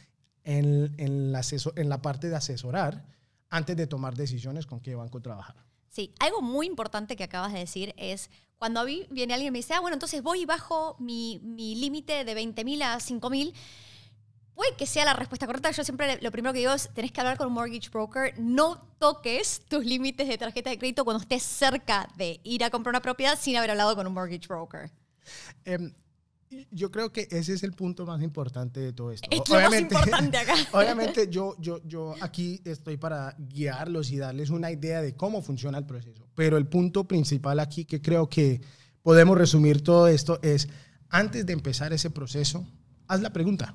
en, 0.45 0.95
en, 0.97 1.33
la 1.33 1.43
en 1.77 1.89
la 1.89 2.01
parte 2.01 2.31
de 2.31 2.37
asesorar 2.37 3.05
antes 3.51 3.77
de 3.77 3.87
tomar 3.87 4.17
decisiones 4.17 4.65
con 4.65 4.81
qué 4.81 4.95
banco 4.95 5.21
trabajar. 5.21 5.57
Sí, 5.91 6.15
algo 6.21 6.41
muy 6.41 6.67
importante 6.67 7.17
que 7.17 7.25
acabas 7.25 7.53
de 7.53 7.59
decir 7.59 7.95
es 7.99 8.31
cuando 8.57 8.81
a 8.81 8.85
mí 8.85 9.07
viene 9.11 9.35
alguien 9.35 9.49
y 9.49 9.51
me 9.51 9.59
dice, 9.59 9.75
ah, 9.75 9.81
bueno, 9.81 9.95
entonces 9.95 10.23
voy 10.23 10.43
y 10.43 10.47
bajo 10.47 10.97
mi, 10.99 11.39
mi 11.43 11.75
límite 11.75 12.25
de 12.25 12.35
20.000 12.35 12.83
a 12.83 12.97
5.000 12.97 13.53
puede 14.63 14.77
que 14.77 14.87
sea 14.87 15.05
la 15.05 15.15
respuesta 15.15 15.47
correcta. 15.47 15.73
Yo 15.73 15.83
siempre 15.83 16.21
lo 16.21 16.31
primero 16.31 16.53
que 16.53 16.61
digo 16.61 16.73
es, 16.73 16.89
tenés 16.95 17.11
que 17.11 17.21
hablar 17.21 17.37
con 17.37 17.49
un 17.49 17.55
mortgage 17.55 17.91
broker. 17.91 18.33
No 18.39 18.81
toques 18.99 19.63
tus 19.69 19.85
límites 19.85 20.29
de 20.29 20.39
tarjeta 20.39 20.71
de 20.71 20.79
crédito 20.79 21.05
cuando 21.05 21.21
estés 21.21 21.43
cerca 21.43 22.09
de 22.17 22.41
ir 22.45 22.63
a 22.63 22.71
comprar 22.71 22.93
una 22.93 23.03
propiedad 23.03 23.37
sin 23.41 23.57
haber 23.57 23.71
hablado 23.71 23.97
con 23.97 24.07
un 24.07 24.15
mortgage 24.15 24.47
broker. 24.47 24.89
Em, 25.65 25.93
yo 26.71 26.93
creo 26.93 27.13
que 27.13 27.27
ese 27.33 27.55
es 27.55 27.65
el 27.65 27.73
punto 27.73 28.07
más 28.07 28.23
importante 28.23 28.79
de 28.79 28.93
todo 28.93 29.11
esto. 29.11 29.29
Es 29.33 29.49
lo 29.49 29.57
obviamente, 29.57 29.95
más 29.95 30.07
importante 30.07 30.39
acá. 30.39 30.55
obviamente 30.73 31.29
yo, 31.29 31.57
yo, 31.59 31.81
yo 31.85 32.15
aquí 32.21 32.61
estoy 32.65 32.99
para 32.99 33.35
guiarlos 33.39 34.13
y 34.13 34.19
darles 34.19 34.51
una 34.51 34.71
idea 34.71 35.03
de 35.03 35.17
cómo 35.17 35.43
funciona 35.43 35.79
el 35.79 35.87
proceso. 35.87 36.29
Pero 36.37 36.57
el 36.57 36.69
punto 36.69 37.09
principal 37.09 37.59
aquí 37.59 37.85
que 37.85 38.01
creo 38.01 38.29
que 38.29 38.61
podemos 39.03 39.37
resumir 39.37 39.83
todo 39.83 40.07
esto 40.07 40.39
es, 40.41 40.69
antes 41.09 41.47
de 41.47 41.53
empezar 41.53 41.93
ese 41.93 42.11
proceso, 42.11 42.65
haz 43.09 43.23
la 43.23 43.33
pregunta. 43.33 43.75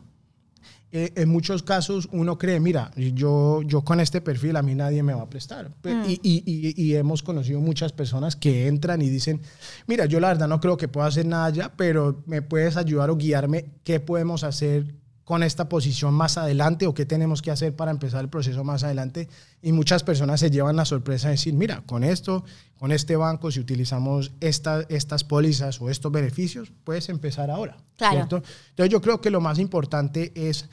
Eh, 0.90 1.12
en 1.16 1.28
muchos 1.28 1.64
casos 1.64 2.08
uno 2.14 2.38
cree, 2.38 2.62
mira, 2.62 2.92
yo, 2.96 3.62
yo 3.64 3.82
con 3.82 4.00
este 4.00 4.22
perfil 4.22 4.56
a 4.56 4.62
mí 4.62 4.74
nadie 4.74 5.04
me 5.04 5.14
va 5.14 5.24
a 5.24 5.30
prestar. 5.30 5.70
Mm. 5.84 6.04
Y, 6.08 6.20
y, 6.24 6.74
y, 6.82 6.96
hemos 6.96 7.24
conocido 7.24 7.60
muchas 7.60 7.92
personas 7.92 8.38
que 8.38 8.68
entran 8.68 9.02
y 9.02 9.10
dicen, 9.10 9.42
mira, 9.86 10.06
yo 10.06 10.22
la 10.22 10.30
verdad 10.30 10.48
no 10.48 10.62
creo 10.62 10.78
que 10.78 10.88
pueda 10.88 11.08
hacer 11.08 11.26
nada 11.26 11.50
ya, 11.50 11.74
pero 11.76 12.24
me 12.26 12.42
puedes 12.42 12.78
ayudar 12.78 13.10
o 13.10 13.18
guiarme 13.18 13.66
qué 13.84 14.00
podemos 14.00 14.46
hacer 14.46 14.96
con 15.28 15.44
esta 15.44 15.68
posición 15.68 16.14
más 16.14 16.38
adelante 16.38 16.88
o 16.88 16.94
qué 16.94 17.06
tenemos 17.06 17.42
que 17.42 17.52
hacer 17.52 17.76
para 17.76 17.92
empezar 17.92 18.22
el 18.22 18.30
proceso 18.30 18.64
más 18.64 18.86
adelante. 18.86 19.28
Y 19.62 19.74
muchas 19.74 20.02
personas 20.02 20.40
se 20.40 20.50
llevan 20.50 20.78
la 20.78 20.86
sorpresa 20.86 21.28
de 21.28 21.34
decir, 21.34 21.54
mira, 21.54 21.84
con 21.86 22.06
esto, 22.06 22.46
con 22.78 22.94
este 22.94 23.18
banco, 23.18 23.52
si 23.52 23.60
utilizamos 23.60 24.32
esta, 24.40 24.86
estas 24.88 25.26
pólizas 25.26 25.82
o 25.82 25.90
estos 25.90 26.14
beneficios, 26.14 26.72
puedes 26.86 27.10
empezar 27.10 27.52
ahora. 27.52 27.76
Claro. 27.98 28.22
Entonces 28.22 28.90
yo 28.90 29.02
creo 29.02 29.20
que 29.20 29.30
lo 29.30 29.42
más 29.42 29.60
importante 29.60 30.32
es 30.34 30.70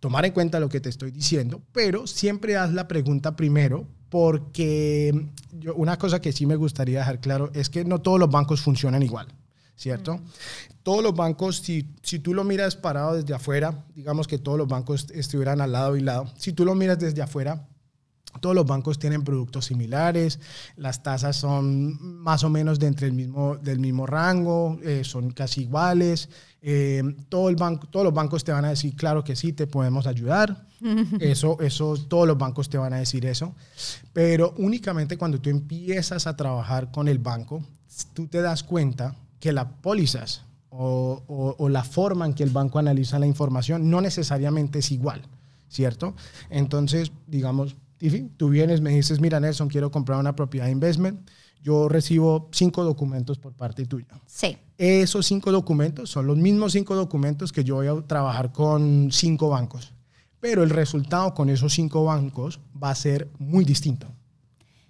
tomar 0.00 0.24
en 0.24 0.32
cuenta 0.32 0.58
lo 0.58 0.70
que 0.70 0.80
te 0.80 0.88
estoy 0.88 1.10
diciendo, 1.10 1.60
pero 1.72 2.06
siempre 2.06 2.56
haz 2.56 2.72
la 2.72 2.88
pregunta 2.88 3.36
primero 3.36 3.86
porque 4.08 5.28
yo, 5.52 5.74
una 5.74 5.98
cosa 5.98 6.22
que 6.22 6.32
sí 6.32 6.46
me 6.46 6.56
gustaría 6.56 7.00
dejar 7.00 7.20
claro 7.20 7.50
es 7.52 7.68
que 7.68 7.84
no 7.84 8.00
todos 8.00 8.18
los 8.18 8.30
bancos 8.30 8.62
funcionan 8.62 9.02
igual. 9.02 9.28
¿Cierto? 9.80 10.20
Todos 10.82 11.02
los 11.02 11.14
bancos, 11.14 11.56
si, 11.56 11.88
si 12.02 12.18
tú 12.18 12.34
lo 12.34 12.44
miras 12.44 12.76
parado 12.76 13.14
desde 13.14 13.32
afuera, 13.32 13.86
digamos 13.94 14.28
que 14.28 14.38
todos 14.38 14.58
los 14.58 14.68
bancos 14.68 15.06
estuvieran 15.10 15.62
al 15.62 15.72
lado 15.72 15.96
y 15.96 16.02
lado, 16.02 16.30
si 16.36 16.52
tú 16.52 16.66
lo 16.66 16.74
miras 16.74 16.98
desde 16.98 17.22
afuera, 17.22 17.66
todos 18.40 18.54
los 18.54 18.66
bancos 18.66 18.98
tienen 18.98 19.24
productos 19.24 19.64
similares, 19.64 20.38
las 20.76 21.02
tasas 21.02 21.36
son 21.36 21.98
más 22.22 22.44
o 22.44 22.50
menos 22.50 22.78
de 22.78 22.88
entre 22.88 23.06
el 23.06 23.14
mismo, 23.14 23.56
del 23.56 23.80
mismo 23.80 24.06
rango, 24.06 24.78
eh, 24.84 25.02
son 25.02 25.30
casi 25.32 25.62
iguales. 25.62 26.28
Eh, 26.62 27.02
todo 27.30 27.48
el 27.48 27.56
banco, 27.56 27.88
todos 27.88 28.04
los 28.04 28.14
bancos 28.14 28.44
te 28.44 28.52
van 28.52 28.66
a 28.66 28.68
decir, 28.68 28.94
claro 28.94 29.24
que 29.24 29.34
sí, 29.34 29.52
te 29.54 29.66
podemos 29.66 30.06
ayudar. 30.06 30.68
Eso, 31.20 31.58
eso, 31.60 31.94
todos 32.08 32.26
los 32.26 32.38
bancos 32.38 32.70
te 32.70 32.78
van 32.78 32.94
a 32.94 32.98
decir 32.98 33.26
eso. 33.26 33.54
Pero 34.14 34.54
únicamente 34.56 35.18
cuando 35.18 35.38
tú 35.38 35.50
empiezas 35.50 36.26
a 36.26 36.36
trabajar 36.36 36.90
con 36.90 37.06
el 37.06 37.18
banco, 37.18 37.62
tú 38.14 38.26
te 38.28 38.40
das 38.40 38.62
cuenta 38.62 39.14
que 39.40 39.52
las 39.52 39.66
pólizas 39.80 40.42
o, 40.70 41.68
la 41.68 41.82
forma 41.82 42.26
en 42.26 42.34
que 42.34 42.42
el 42.42 42.50
banco 42.50 42.78
analiza 42.78 43.18
la 43.18 43.26
información 43.26 43.90
no 43.90 44.00
necesariamente 44.00 44.78
es 44.78 44.92
igual, 44.92 45.22
¿cierto? 45.68 46.14
Entonces, 46.48 47.10
digamos, 47.26 47.76
tú 48.36 48.50
vienes, 48.50 48.80
me 48.80 48.90
dices, 48.90 49.20
mira 49.20 49.40
Nelson, 49.40 49.68
quiero 49.68 49.90
comprar 49.90 50.20
una 50.20 50.36
propiedad 50.36 50.66
de 50.66 50.72
investment, 50.72 51.28
yo 51.62 51.88
recibo 51.88 52.48
cinco 52.52 52.84
documentos 52.84 53.38
por 53.38 53.52
parte 53.52 53.84
tuya. 53.84 54.06
Sí. 54.26 54.56
Esos 54.78 55.26
cinco 55.26 55.52
documentos 55.52 56.08
son 56.08 56.26
los 56.26 56.38
mismos 56.38 56.72
cinco 56.72 56.94
documentos 56.94 57.52
que 57.52 57.64
yo 57.64 57.76
voy 57.76 57.88
a 57.88 58.00
trabajar 58.06 58.52
con 58.52 59.10
cinco 59.10 59.50
bancos, 59.50 59.92
pero 60.38 60.62
el 60.62 60.70
resultado 60.70 61.34
con 61.34 61.50
esos 61.50 61.74
cinco 61.74 62.04
bancos 62.04 62.60
va 62.82 62.90
a 62.90 62.94
ser 62.94 63.28
muy 63.38 63.64
distinto 63.64 64.06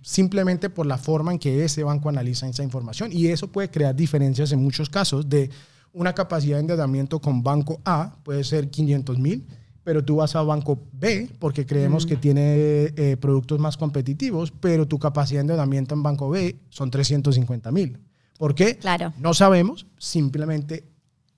simplemente 0.02 0.71
por 0.71 0.87
la 0.87 0.99
forma 0.99 1.33
en 1.33 1.38
que 1.38 1.64
ese 1.64 1.85
banco 1.85 2.09
analiza 2.09 2.49
esa 2.49 2.62
información. 2.62 3.11
Y 3.12 3.28
eso 3.28 3.49
puede 3.49 3.71
crear 3.71 3.95
diferencias 3.95 4.52
en 4.52 4.62
muchos 4.62 4.88
casos 4.88 5.28
de 5.28 5.50
una 5.92 6.14
capacidad 6.14 6.57
de 6.57 6.61
endeudamiento 6.61 7.21
con 7.21 7.42
banco 7.42 7.80
A, 7.85 8.16
puede 8.23 8.45
ser 8.45 8.71
500 8.71 9.19
mil, 9.19 9.47
pero 9.83 10.04
tú 10.04 10.16
vas 10.16 10.37
a 10.37 10.42
banco 10.42 10.78
B 10.92 11.28
porque 11.38 11.66
creemos 11.66 12.07
que 12.07 12.16
mm. 12.16 12.21
tiene 12.21 12.42
eh, 12.45 13.16
productos 13.21 13.59
más 13.59 13.76
competitivos, 13.76 14.52
pero 14.52 14.87
tu 14.87 14.99
capacidad 14.99 15.38
de 15.38 15.42
endeudamiento 15.42 15.95
en 15.95 16.02
banco 16.02 16.30
B 16.30 16.57
son 16.69 16.90
350 16.90 17.73
mil. 17.73 17.99
¿Por 18.38 18.54
qué? 18.54 18.78
Claro. 18.78 19.12
No 19.19 19.35
sabemos, 19.35 19.87
simplemente 19.99 20.85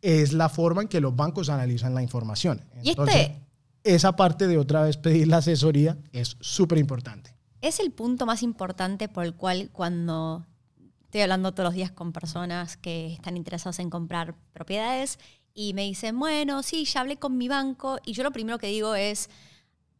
es 0.02 0.32
la 0.32 0.48
forma 0.48 0.82
en 0.82 0.88
que 0.88 1.00
los 1.00 1.16
bancos 1.16 1.48
analizan 1.48 1.94
la 1.94 2.02
información. 2.02 2.60
Entonces, 2.82 3.16
¿Y 3.16 3.20
este? 3.20 3.42
esa 3.84 4.14
parte 4.16 4.46
de 4.46 4.58
otra 4.58 4.82
vez 4.82 4.96
pedir 4.96 5.28
la 5.28 5.38
asesoría 5.38 5.96
es 6.12 6.36
súper 6.40 6.78
importante 6.78 7.32
es 7.62 7.80
el 7.80 7.92
punto 7.92 8.26
más 8.26 8.42
importante 8.42 9.08
por 9.08 9.24
el 9.24 9.34
cual 9.34 9.70
cuando 9.72 10.44
estoy 11.04 11.22
hablando 11.22 11.52
todos 11.52 11.68
los 11.68 11.74
días 11.74 11.92
con 11.92 12.12
personas 12.12 12.76
que 12.76 13.12
están 13.14 13.36
interesadas 13.36 13.78
en 13.78 13.88
comprar 13.88 14.34
propiedades 14.52 15.18
y 15.54 15.72
me 15.72 15.82
dicen, 15.82 16.18
bueno, 16.18 16.62
sí, 16.62 16.84
ya 16.84 17.00
hablé 17.00 17.18
con 17.18 17.38
mi 17.38 17.48
banco 17.48 17.98
y 18.04 18.14
yo 18.14 18.24
lo 18.24 18.32
primero 18.32 18.58
que 18.58 18.66
digo 18.66 18.94
es, 18.96 19.30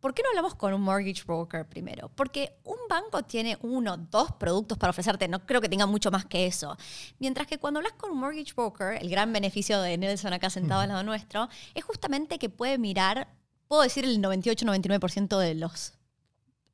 ¿por 0.01 0.13
qué 0.13 0.23
no 0.23 0.31
hablamos 0.31 0.57
con 0.57 0.75
un 0.75 0.81
mortgage 0.81 1.23
broker 1.25 1.69
primero? 1.69 2.11
Porque 2.17 2.57
un 2.65 2.79
banco 2.89 3.23
tiene 3.23 3.57
uno, 3.63 3.97
dos 3.97 4.33
productos 4.33 4.77
para 4.77 4.91
ofrecerte, 4.91 5.29
no 5.29 5.47
creo 5.47 5.61
que 5.61 5.69
tenga 5.69 5.87
mucho 5.87 6.11
más 6.11 6.25
que 6.25 6.47
eso. 6.47 6.77
Mientras 7.21 7.47
que 7.47 7.59
cuando 7.59 7.79
hablas 7.79 7.93
con 7.93 8.11
un 8.11 8.19
mortgage 8.19 8.55
broker, 8.55 9.01
el 9.01 9.09
gran 9.09 9.33
beneficio 9.33 9.81
de 9.81 9.97
Nelson 9.99 10.33
acá 10.33 10.51
sentado 10.51 10.81
al 10.81 10.89
lado 10.89 11.05
nuestro, 11.05 11.49
es 11.75 11.85
justamente 11.85 12.41
que 12.41 12.49
puede 12.49 12.77
mirar, 12.79 13.29
puedo 13.69 13.83
decir 13.83 14.05
el 14.05 14.21
98-99% 14.21 15.39
de 15.39 15.55
los 15.55 15.93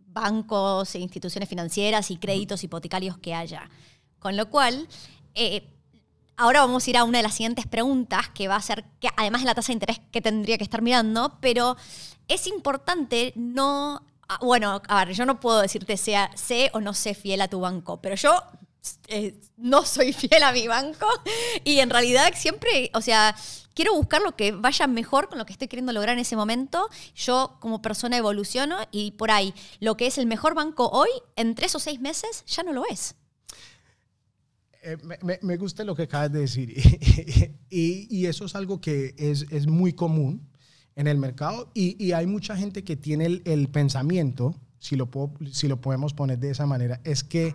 bancos, 0.09 0.95
e 0.95 0.99
instituciones 0.99 1.49
financieras 1.49 2.11
y 2.11 2.17
créditos 2.17 2.65
hipotecarios 2.65 3.19
que 3.19 3.35
haya. 3.35 3.71
Con 4.19 4.37
lo 4.37 4.51
cual, 4.51 4.89
eh, 5.35 5.69
ahora 6.37 6.61
vamos 6.61 6.87
a 6.87 6.91
ir 6.91 6.97
a 6.97 7.05
una 7.05 7.19
de 7.19 7.23
las 7.23 7.35
siguientes 7.35 7.67
preguntas 7.67 8.29
que 8.31 8.49
va 8.49 8.57
a 8.57 8.63
ser, 8.63 8.85
que 9.01 9.09
además 9.17 9.43
de 9.43 9.47
la 9.47 9.55
tasa 9.55 9.69
de 9.69 9.75
interés 9.75 10.01
que 10.11 10.21
tendría 10.21 10.59
que 10.59 10.65
estar 10.65 10.83
mirando, 10.83 11.39
pero 11.41 11.77
es 12.27 12.47
importante 12.47 13.33
no... 13.37 14.03
Ah, 14.31 14.39
bueno, 14.43 14.83
a 14.89 15.05
ver, 15.05 15.15
yo 15.15 15.25
no 15.25 15.41
puedo 15.41 15.61
decirte 15.61 15.97
sea 15.97 16.31
sé 16.35 16.71
o 16.75 16.81
no 16.81 16.93
sé 16.93 17.15
fiel 17.15 17.41
a 17.41 17.49
tu 17.49 17.61
banco, 17.61 18.03
pero 18.03 18.15
yo 18.15 18.35
eh, 19.09 19.35
no 19.57 19.85
soy 19.85 20.13
fiel 20.13 20.43
a 20.43 20.53
mi 20.53 20.69
banco 20.69 21.07
y 21.65 21.81
en 21.81 21.91
realidad 21.91 22.33
siempre, 22.37 22.91
o 22.95 23.01
sea, 23.01 23.35
quiero 23.79 23.95
buscar 23.95 24.23
lo 24.23 24.35
que 24.35 24.51
vaya 24.51 24.89
mejor 24.89 25.29
con 25.29 25.39
lo 25.39 25.47
que 25.47 25.53
estoy 25.53 25.69
queriendo 25.69 25.93
lograr 25.93 26.15
en 26.15 26.21
ese 26.21 26.35
momento. 26.35 26.89
Yo 27.15 27.59
como 27.61 27.81
persona 27.81 28.17
evoluciono 28.17 28.77
y 28.91 29.13
por 29.13 29.31
ahí 29.31 29.55
lo 29.79 29.97
que 29.97 30.09
es 30.09 30.19
el 30.19 30.27
mejor 30.27 30.55
banco 30.57 30.89
hoy, 30.89 31.09
en 31.37 31.55
tres 31.55 31.77
o 31.77 31.79
seis 31.79 32.01
meses, 32.01 32.45
ya 32.47 32.65
no 32.65 32.73
lo 32.73 32.85
es. 32.91 33.15
Eh, 34.83 34.97
me, 35.43 35.57
gusta 35.57 35.85
lo 35.85 35.95
que 35.95 36.03
acabas 36.03 36.33
de 36.33 36.41
decir 36.41 36.73
y, 37.71 38.27
eso 38.27 38.47
es 38.47 38.55
algo 38.55 38.81
que 38.81 39.15
es, 39.17 39.67
muy 39.67 39.93
común 39.93 40.49
en 40.97 41.07
el 41.07 41.19
mercado 41.19 41.71
y, 41.75 42.13
hay 42.13 42.27
mucha 42.27 42.57
gente 42.57 42.83
que 42.83 42.97
tiene 42.97 43.43
el, 43.45 43.69
pensamiento, 43.69 44.55
si 44.81 44.97
lo, 44.97 45.09
si 45.53 45.69
lo 45.69 45.81
podemos 45.81 46.15
poner 46.15 46.39
de 46.39 46.51
esa 46.51 46.67
manera, 46.67 47.01
es 47.05 47.23
que 47.23 47.55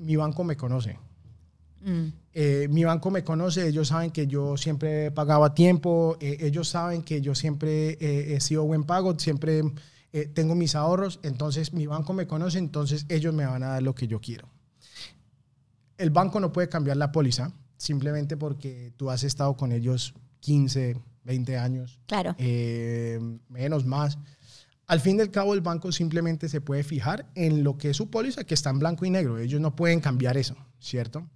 mi 0.00 0.16
banco 0.16 0.44
me 0.44 0.56
conoce. 0.56 0.98
Mm. 1.82 2.12
Eh, 2.32 2.68
mi 2.70 2.84
banco 2.84 3.10
me 3.10 3.24
conoce, 3.24 3.66
ellos 3.66 3.88
saben 3.88 4.10
que 4.10 4.26
yo 4.26 4.56
siempre 4.56 5.10
pagaba 5.10 5.54
tiempo, 5.54 6.16
eh, 6.20 6.36
ellos 6.40 6.68
saben 6.68 7.02
que 7.02 7.20
yo 7.20 7.34
siempre 7.34 7.98
eh, 8.00 8.34
he 8.34 8.40
sido 8.40 8.64
buen 8.64 8.84
pago, 8.84 9.18
siempre 9.18 9.62
tengo 10.34 10.56
mis 10.56 10.74
ahorros, 10.74 11.20
entonces 11.22 11.72
mi 11.72 11.86
banco 11.86 12.12
me 12.12 12.26
conoce, 12.26 12.58
entonces 12.58 13.06
ellos 13.08 13.32
me 13.32 13.46
van 13.46 13.62
a 13.62 13.68
dar 13.68 13.82
lo 13.82 13.94
que 13.94 14.08
yo 14.08 14.20
quiero. 14.20 14.48
El 15.96 16.10
banco 16.10 16.40
no 16.40 16.52
puede 16.52 16.68
cambiar 16.68 16.96
la 16.96 17.12
póliza 17.12 17.52
simplemente 17.76 18.36
porque 18.36 18.92
tú 18.96 19.08
has 19.08 19.22
estado 19.22 19.56
con 19.56 19.70
ellos 19.70 20.14
15, 20.40 21.00
20 21.22 21.58
años. 21.58 22.00
Claro. 22.06 22.34
menos, 23.48 23.86
más. 23.86 24.18
Al 24.90 24.98
fin 24.98 25.16
del 25.16 25.30
cabo, 25.30 25.54
el 25.54 25.60
banco 25.60 25.92
simplemente 25.92 26.48
se 26.48 26.60
puede 26.60 26.82
fijar 26.82 27.30
en 27.36 27.62
lo 27.62 27.78
que 27.78 27.90
es 27.90 27.96
su 27.96 28.10
póliza, 28.10 28.42
que 28.42 28.54
está 28.54 28.70
en 28.70 28.80
blanco 28.80 29.04
y 29.04 29.10
negro. 29.10 29.38
Ellos 29.38 29.60
no 29.60 29.76
pueden 29.76 30.00
cambiar 30.00 30.36
eso, 30.36 30.56
¿cierto? 30.80 31.30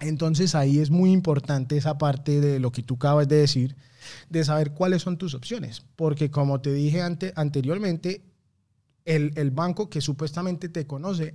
Entonces 0.00 0.54
ahí 0.54 0.78
es 0.78 0.88
muy 0.88 1.12
importante 1.12 1.76
esa 1.76 1.98
parte 1.98 2.40
de 2.40 2.58
lo 2.58 2.72
que 2.72 2.82
tú 2.82 2.94
acabas 2.94 3.28
de 3.28 3.36
decir, 3.36 3.76
de 4.30 4.42
saber 4.46 4.72
cuáles 4.72 5.02
son 5.02 5.18
tus 5.18 5.34
opciones. 5.34 5.82
Porque 5.94 6.30
como 6.30 6.62
te 6.62 6.72
dije 6.72 7.02
anteriormente, 7.02 8.24
el, 9.04 9.30
el 9.34 9.50
banco 9.50 9.90
que 9.90 10.00
supuestamente 10.00 10.70
te 10.70 10.86
conoce, 10.86 11.34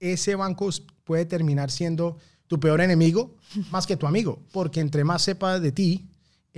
ese 0.00 0.34
banco 0.34 0.68
puede 1.04 1.24
terminar 1.24 1.70
siendo 1.70 2.18
tu 2.48 2.60
peor 2.60 2.82
enemigo 2.82 3.34
más 3.70 3.86
que 3.86 3.96
tu 3.96 4.06
amigo. 4.06 4.42
Porque 4.52 4.80
entre 4.80 5.04
más 5.04 5.22
sepa 5.22 5.58
de 5.58 5.72
ti, 5.72 6.10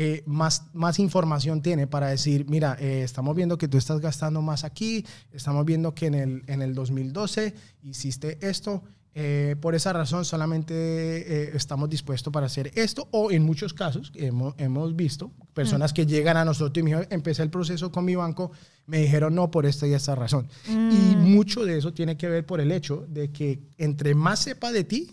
eh, 0.02 0.22
más, 0.24 0.64
más 0.72 0.98
información 0.98 1.60
tiene 1.60 1.86
para 1.86 2.06
decir, 2.06 2.46
mira, 2.48 2.74
eh, 2.80 3.02
estamos 3.02 3.36
viendo 3.36 3.58
que 3.58 3.68
tú 3.68 3.76
estás 3.76 4.00
gastando 4.00 4.40
más 4.40 4.64
aquí, 4.64 5.04
estamos 5.30 5.66
viendo 5.66 5.94
que 5.94 6.06
en 6.06 6.14
el, 6.14 6.42
en 6.46 6.62
el 6.62 6.74
2012 6.74 7.52
hiciste 7.82 8.38
esto, 8.40 8.82
eh, 9.12 9.56
por 9.60 9.74
esa 9.74 9.92
razón 9.92 10.24
solamente 10.24 11.54
estamos 11.54 11.90
dispuestos 11.90 12.32
para 12.32 12.46
hacer 12.46 12.72
esto 12.76 13.08
o 13.10 13.30
en 13.30 13.42
muchos 13.42 13.74
casos 13.74 14.10
hemos, 14.14 14.54
hemos 14.56 14.96
visto 14.96 15.32
personas 15.52 15.92
mm. 15.92 15.94
que 15.94 16.06
llegan 16.06 16.38
a 16.38 16.46
nosotros 16.46 16.80
y 16.80 16.82
me 16.82 16.92
dijeron, 16.92 17.08
empecé 17.10 17.42
el 17.42 17.50
proceso 17.50 17.92
con 17.92 18.06
mi 18.06 18.14
banco, 18.14 18.52
me 18.86 19.00
dijeron 19.00 19.34
no 19.34 19.50
por 19.50 19.66
esta 19.66 19.86
y 19.86 19.92
esta 19.92 20.14
razón. 20.14 20.48
Y 20.66 20.72
mm. 20.72 21.18
mucho 21.18 21.66
de 21.66 21.76
eso 21.76 21.92
tiene 21.92 22.16
que 22.16 22.26
ver 22.26 22.46
por 22.46 22.62
el 22.62 22.72
hecho 22.72 23.04
de 23.06 23.32
que 23.32 23.60
entre 23.76 24.14
más 24.14 24.38
sepa 24.38 24.72
de 24.72 24.84
ti, 24.84 25.10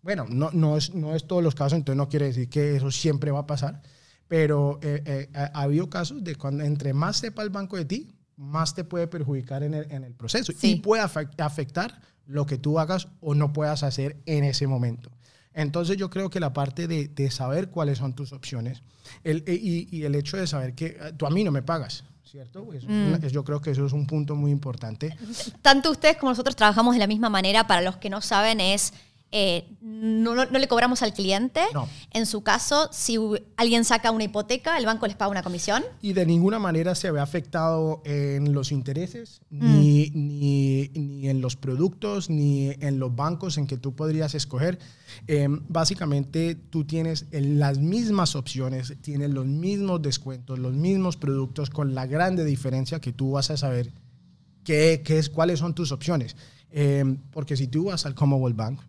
bueno, 0.00 0.24
no, 0.30 0.48
no, 0.54 0.78
es, 0.78 0.94
no 0.94 1.14
es 1.14 1.26
todos 1.26 1.44
los 1.44 1.54
casos, 1.54 1.74
entonces 1.74 1.98
no 1.98 2.08
quiere 2.08 2.24
decir 2.24 2.48
que 2.48 2.76
eso 2.76 2.90
siempre 2.90 3.30
va 3.32 3.40
a 3.40 3.46
pasar, 3.46 3.82
pero 4.30 4.78
eh, 4.80 5.02
eh, 5.06 5.28
ha, 5.34 5.62
habido 5.62 5.90
casos 5.90 6.22
de 6.22 6.36
cuando 6.36 6.62
entre 6.62 6.94
más 6.94 7.16
sepa 7.16 7.42
el 7.42 7.50
banco 7.50 7.76
de 7.76 7.84
ti, 7.84 8.14
más 8.36 8.76
te 8.76 8.84
puede 8.84 9.08
perjudicar 9.08 9.64
en 9.64 9.74
el, 9.74 9.90
en 9.90 10.04
el 10.04 10.14
proceso 10.14 10.52
y 10.62 10.76
puede 10.76 11.02
afectar 11.02 12.00
lo 12.26 12.46
que 12.46 12.56
tú 12.56 12.78
hagas 12.78 13.08
o 13.20 13.34
no 13.34 13.52
puedas 13.52 13.82
hacer 13.82 14.22
en 14.26 14.44
ese 14.44 14.68
momento. 14.68 15.10
Entonces 15.52 15.96
yo 15.96 16.10
creo 16.10 16.30
que 16.30 16.38
la 16.38 16.52
parte 16.52 16.86
de, 16.86 17.08
de 17.08 17.28
saber 17.32 17.70
cuáles 17.70 17.98
son 17.98 18.14
tus 18.14 18.32
opciones 18.32 18.84
el, 19.24 19.42
eh, 19.48 19.58
y, 19.60 19.88
y, 19.90 20.04
el 20.04 20.14
hecho 20.14 20.36
de 20.36 20.46
saber 20.46 20.76
que 20.76 20.96
tú 21.16 21.26
a 21.26 21.30
mí 21.30 21.42
no 21.42 21.50
me 21.50 21.62
pagas, 21.62 22.04
¿cierto? 22.22 22.64
Mm. 22.64 23.26
yo 23.26 23.42
creo 23.42 23.60
que 23.60 23.72
eso 23.72 23.84
es 23.84 23.92
un 23.92 24.06
punto 24.06 24.36
muy 24.36 24.52
importante. 24.52 25.12
Tanto 25.60 25.90
ustedes 25.90 26.18
como 26.18 26.30
nosotros 26.30 26.54
trabajamos 26.54 26.94
de 26.94 27.00
la 27.00 27.08
misma 27.08 27.30
manera. 27.30 27.66
Para 27.66 27.82
los 27.82 27.96
que 27.96 28.10
no 28.10 28.20
saben 28.20 28.60
es 28.60 28.92
eh, 29.32 29.68
no, 29.80 30.34
no, 30.34 30.44
le 30.44 30.66
cobramos 30.66 31.02
al 31.02 31.12
cliente. 31.12 31.60
En 32.12 32.26
su 32.26 32.42
caso, 32.42 32.88
si 32.92 33.16
alguien 33.56 33.84
saca 33.84 34.10
una 34.10 34.24
hipoteca, 34.24 34.76
el 34.76 34.86
banco 34.86 35.06
les 35.06 35.14
paga 35.14 35.30
una 35.30 35.42
comisión. 35.42 35.84
Y 36.02 36.14
de 36.14 36.26
ninguna 36.26 36.58
manera 36.58 36.96
se 36.96 37.10
ve 37.12 37.20
afectado 37.20 38.02
en 38.04 38.52
los 38.52 38.72
intereses, 38.72 39.40
mm. 39.50 39.80
ni, 39.80 40.10
ni, 40.14 41.28
en 41.28 41.40
los 41.40 41.54
productos, 41.54 42.28
ni 42.28 42.70
en 42.80 42.98
los 42.98 43.14
bancos 43.14 43.56
en 43.56 43.68
que 43.68 43.76
tú 43.76 43.94
podrías 43.94 44.34
escoger. 44.34 44.80
Eh, 45.28 45.46
básicamente, 45.68 46.56
tú 46.56 46.84
tienes 46.84 47.26
las 47.30 47.78
mismas 47.78 48.34
opciones, 48.34 48.94
tienes 49.00 49.30
los 49.30 49.46
mismos 49.46 50.02
descuentos, 50.02 50.58
los 50.58 50.74
mismos 50.74 51.16
productos, 51.16 51.70
con 51.70 51.94
la 51.94 52.06
grande 52.06 52.44
diferencia 52.44 53.00
que 53.00 53.12
tú 53.12 53.32
vas 53.32 53.50
a 53.50 53.56
saber 53.56 53.92
qué, 54.64 55.02
qué 55.04 55.18
es, 55.18 55.30
cuáles 55.30 55.60
son 55.60 55.74
tus 55.74 55.92
opciones. 55.92 56.34
Eh, 56.72 57.16
porque 57.32 57.56
si 57.56 57.66
tú 57.66 57.84
vas 57.84 58.06
al 58.06 58.14
Commonwealth 58.14 58.56
Bank, 58.56 58.80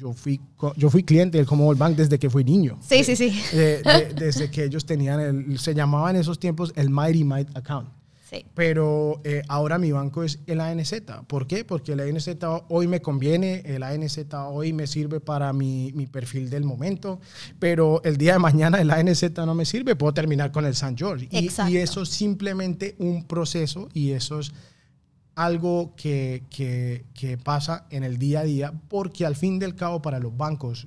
yo 0.00 0.12
fui, 0.14 0.40
yo 0.76 0.88
fui 0.88 1.02
cliente 1.02 1.36
del 1.36 1.46
Commonwealth 1.46 1.78
Bank 1.78 1.96
desde 1.96 2.18
que 2.18 2.30
fui 2.30 2.42
niño. 2.42 2.78
Sí, 2.80 3.04
sí, 3.04 3.16
sí. 3.16 3.38
desde 3.52 4.50
que 4.50 4.64
ellos 4.64 4.86
tenían, 4.86 5.20
el, 5.20 5.58
se 5.58 5.74
llamaba 5.74 6.10
en 6.10 6.16
esos 6.16 6.38
tiempos 6.38 6.72
el 6.76 6.88
Mighty 6.88 7.24
Might 7.24 7.54
Account. 7.56 7.90
Sí. 8.30 8.46
Pero 8.54 9.20
eh, 9.24 9.42
ahora 9.48 9.76
mi 9.78 9.90
banco 9.90 10.22
es 10.22 10.38
el 10.46 10.60
ANZ. 10.60 11.02
¿Por 11.26 11.48
qué? 11.48 11.64
Porque 11.64 11.92
el 11.92 12.00
ANZ 12.00 12.28
hoy 12.68 12.86
me 12.86 13.02
conviene, 13.02 13.62
el 13.66 13.82
ANZ 13.82 14.20
hoy 14.32 14.72
me 14.72 14.86
sirve 14.86 15.18
para 15.18 15.52
mi, 15.52 15.90
mi, 15.94 16.06
perfil 16.06 16.48
del 16.48 16.62
momento, 16.62 17.20
pero 17.58 18.00
el 18.04 18.16
día 18.16 18.34
de 18.34 18.38
mañana 18.38 18.80
el 18.80 18.90
ANZ 18.90 19.30
no 19.38 19.54
me 19.56 19.64
sirve, 19.64 19.96
puedo 19.96 20.14
terminar 20.14 20.52
con 20.52 20.64
el 20.64 20.76
San 20.76 20.96
George. 20.96 21.28
Y, 21.30 21.50
y, 21.68 21.76
eso 21.76 22.02
es 22.02 22.08
simplemente 22.08 22.94
un 22.98 23.24
proceso 23.24 23.88
y 23.92 24.12
eso 24.12 24.38
es 24.38 24.52
algo 25.44 25.94
que, 25.96 26.44
que, 26.50 27.38
pasa 27.38 27.86
en 27.90 28.04
el 28.04 28.18
día 28.18 28.40
a 28.40 28.44
día, 28.44 28.72
porque 28.88 29.24
al 29.24 29.36
fin 29.36 29.58
del 29.58 29.74
cabo 29.74 30.02
para 30.02 30.18
los 30.18 30.36
bancos, 30.36 30.86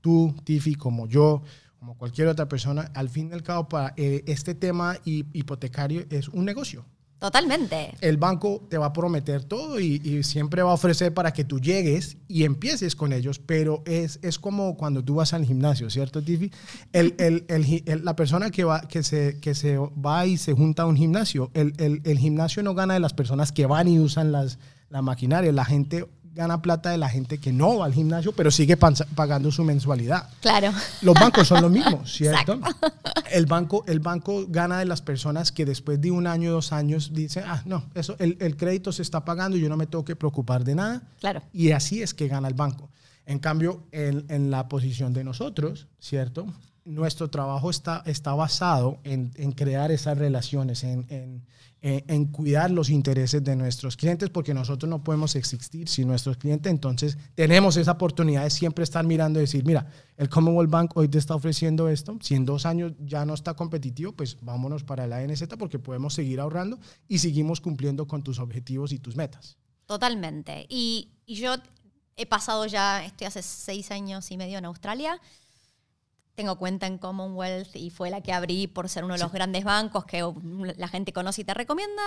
tú, 0.00 0.34
Tiffy, 0.44 0.76
como 0.76 1.08
yo, 1.08 1.42
como 1.80 1.96
cualquier 1.96 2.28
otra 2.28 2.48
persona, 2.48 2.92
al 2.94 3.08
fin 3.08 3.30
del 3.30 3.42
cabo 3.42 3.68
para 3.68 3.92
eh, 3.96 4.22
este 4.26 4.54
tema 4.54 4.96
hipotecario 5.04 6.04
es 6.10 6.28
un 6.28 6.44
negocio. 6.44 6.84
Totalmente. 7.20 7.92
El 8.00 8.16
banco 8.16 8.66
te 8.70 8.78
va 8.78 8.86
a 8.86 8.92
prometer 8.94 9.44
todo 9.44 9.78
y, 9.78 10.22
siempre 10.22 10.62
va 10.62 10.70
a 10.70 10.74
ofrecer 10.74 11.12
para 11.12 11.32
que 11.32 11.44
tú 11.44 11.60
llegues 11.60 12.16
y 12.28 12.44
empieces 12.44 12.96
con 12.96 13.12
ellos, 13.12 13.38
pero 13.38 13.82
es, 13.84 14.18
es 14.22 14.38
como 14.38 14.76
cuando 14.76 15.04
tú 15.04 15.16
vas 15.16 15.34
al 15.34 15.44
gimnasio, 15.44 15.90
¿cierto, 15.90 16.22
Tiffy? 16.22 16.50
El, 16.92 17.14
el, 17.18 18.04
la 18.04 18.16
persona 18.16 18.50
que, 18.50 18.64
va, 18.64 18.80
que, 18.82 19.02
se, 19.02 19.38
que 19.38 19.54
se 19.54 19.76
va 19.76 20.24
y 20.26 20.38
se 20.38 20.54
junta 20.54 20.84
a 20.84 20.86
un 20.86 20.96
gimnasio, 20.96 21.50
el, 21.52 22.18
gimnasio 22.18 22.62
no 22.62 22.74
gana 22.74 22.94
de 22.94 23.00
las 23.00 23.12
personas 23.12 23.52
que 23.52 23.66
van 23.66 23.86
y 23.88 23.98
usan 23.98 24.32
las, 24.32 24.58
la 24.88 25.02
maquinaria, 25.02 25.52
la 25.52 25.66
gente 25.66 26.06
gana 26.32 26.62
plata 26.62 26.90
de 26.90 26.98
la 26.98 27.08
gente 27.08 27.38
que 27.38 27.52
no 27.52 27.78
va 27.78 27.86
al 27.86 27.94
gimnasio, 27.94 28.32
pero 28.32 28.50
sigue 28.50 28.76
pagando 28.76 29.50
su 29.50 29.64
mensualidad. 29.64 30.28
Claro. 30.40 30.72
Los 31.02 31.14
bancos 31.14 31.48
son 31.48 31.62
los 31.62 31.70
mismos, 31.72 32.12
¿cierto? 32.12 32.60
El 33.30 33.46
banco, 33.46 33.84
el 33.86 34.00
banco 34.00 34.46
gana 34.48 34.78
de 34.78 34.84
las 34.84 35.02
personas 35.02 35.52
que 35.52 35.64
después 35.64 36.00
de 36.00 36.10
un 36.10 36.26
año, 36.26 36.52
dos 36.52 36.72
años, 36.72 37.12
dicen, 37.12 37.44
ah, 37.46 37.62
no, 37.64 37.84
eso, 37.94 38.16
el, 38.18 38.36
el 38.40 38.56
crédito 38.56 38.92
se 38.92 39.02
está 39.02 39.24
pagando 39.24 39.56
y 39.56 39.60
yo 39.60 39.68
no 39.68 39.76
me 39.76 39.86
tengo 39.86 40.04
que 40.04 40.16
preocupar 40.16 40.64
de 40.64 40.74
nada. 40.74 41.02
Claro. 41.20 41.42
Y 41.52 41.72
así 41.72 42.02
es 42.02 42.14
que 42.14 42.28
gana 42.28 42.48
el 42.48 42.54
banco. 42.54 42.90
En 43.26 43.38
cambio, 43.38 43.84
en, 43.92 44.24
en 44.28 44.50
la 44.50 44.68
posición 44.68 45.12
de 45.12 45.24
nosotros, 45.24 45.88
¿cierto? 45.98 46.46
Nuestro 46.84 47.28
trabajo 47.28 47.70
está, 47.70 48.02
está 48.06 48.34
basado 48.34 48.98
en, 49.04 49.32
en 49.36 49.52
crear 49.52 49.90
esas 49.90 50.16
relaciones, 50.18 50.82
en, 50.82 51.06
en 51.10 51.44
eh, 51.82 52.04
en 52.08 52.26
cuidar 52.26 52.70
los 52.70 52.90
intereses 52.90 53.42
de 53.42 53.56
nuestros 53.56 53.96
clientes, 53.96 54.28
porque 54.28 54.52
nosotros 54.52 54.88
no 54.90 55.02
podemos 55.02 55.34
existir 55.34 55.88
sin 55.88 56.08
nuestros 56.08 56.36
clientes. 56.36 56.70
Entonces, 56.70 57.16
tenemos 57.34 57.78
esa 57.78 57.92
oportunidad 57.92 58.44
de 58.44 58.50
siempre 58.50 58.84
estar 58.84 59.04
mirando 59.06 59.38
y 59.38 59.42
decir, 59.42 59.64
mira, 59.64 59.90
el 60.18 60.28
Commonwealth 60.28 60.70
Bank 60.70 60.90
hoy 60.94 61.08
te 61.08 61.16
está 61.16 61.34
ofreciendo 61.34 61.88
esto, 61.88 62.18
si 62.20 62.34
en 62.34 62.44
dos 62.44 62.66
años 62.66 62.92
ya 63.00 63.24
no 63.24 63.32
está 63.32 63.54
competitivo, 63.54 64.12
pues 64.12 64.36
vámonos 64.42 64.84
para 64.84 65.06
la 65.06 65.18
ANZ 65.18 65.44
porque 65.58 65.78
podemos 65.78 66.12
seguir 66.12 66.40
ahorrando 66.40 66.78
y 67.08 67.18
seguimos 67.18 67.62
cumpliendo 67.62 68.06
con 68.06 68.22
tus 68.22 68.38
objetivos 68.40 68.92
y 68.92 68.98
tus 68.98 69.16
metas. 69.16 69.56
Totalmente. 69.86 70.66
Y, 70.68 71.12
y 71.24 71.36
yo 71.36 71.54
he 72.16 72.26
pasado 72.26 72.66
ya, 72.66 73.04
estoy 73.04 73.26
hace 73.26 73.42
seis 73.42 73.90
años 73.90 74.30
y 74.30 74.36
medio 74.36 74.58
en 74.58 74.66
Australia 74.66 75.18
tengo 76.40 76.56
cuenta 76.56 76.86
en 76.86 76.96
Commonwealth 76.96 77.76
y 77.76 77.90
fue 77.90 78.08
la 78.08 78.22
que 78.22 78.32
abrí 78.32 78.66
por 78.66 78.88
ser 78.88 79.04
uno 79.04 79.12
de 79.12 79.20
los 79.20 79.30
grandes 79.30 79.62
bancos 79.62 80.06
que 80.06 80.24
la 80.78 80.88
gente 80.88 81.12
conoce 81.12 81.42
y 81.42 81.44
te 81.44 81.52
recomienda. 81.52 82.02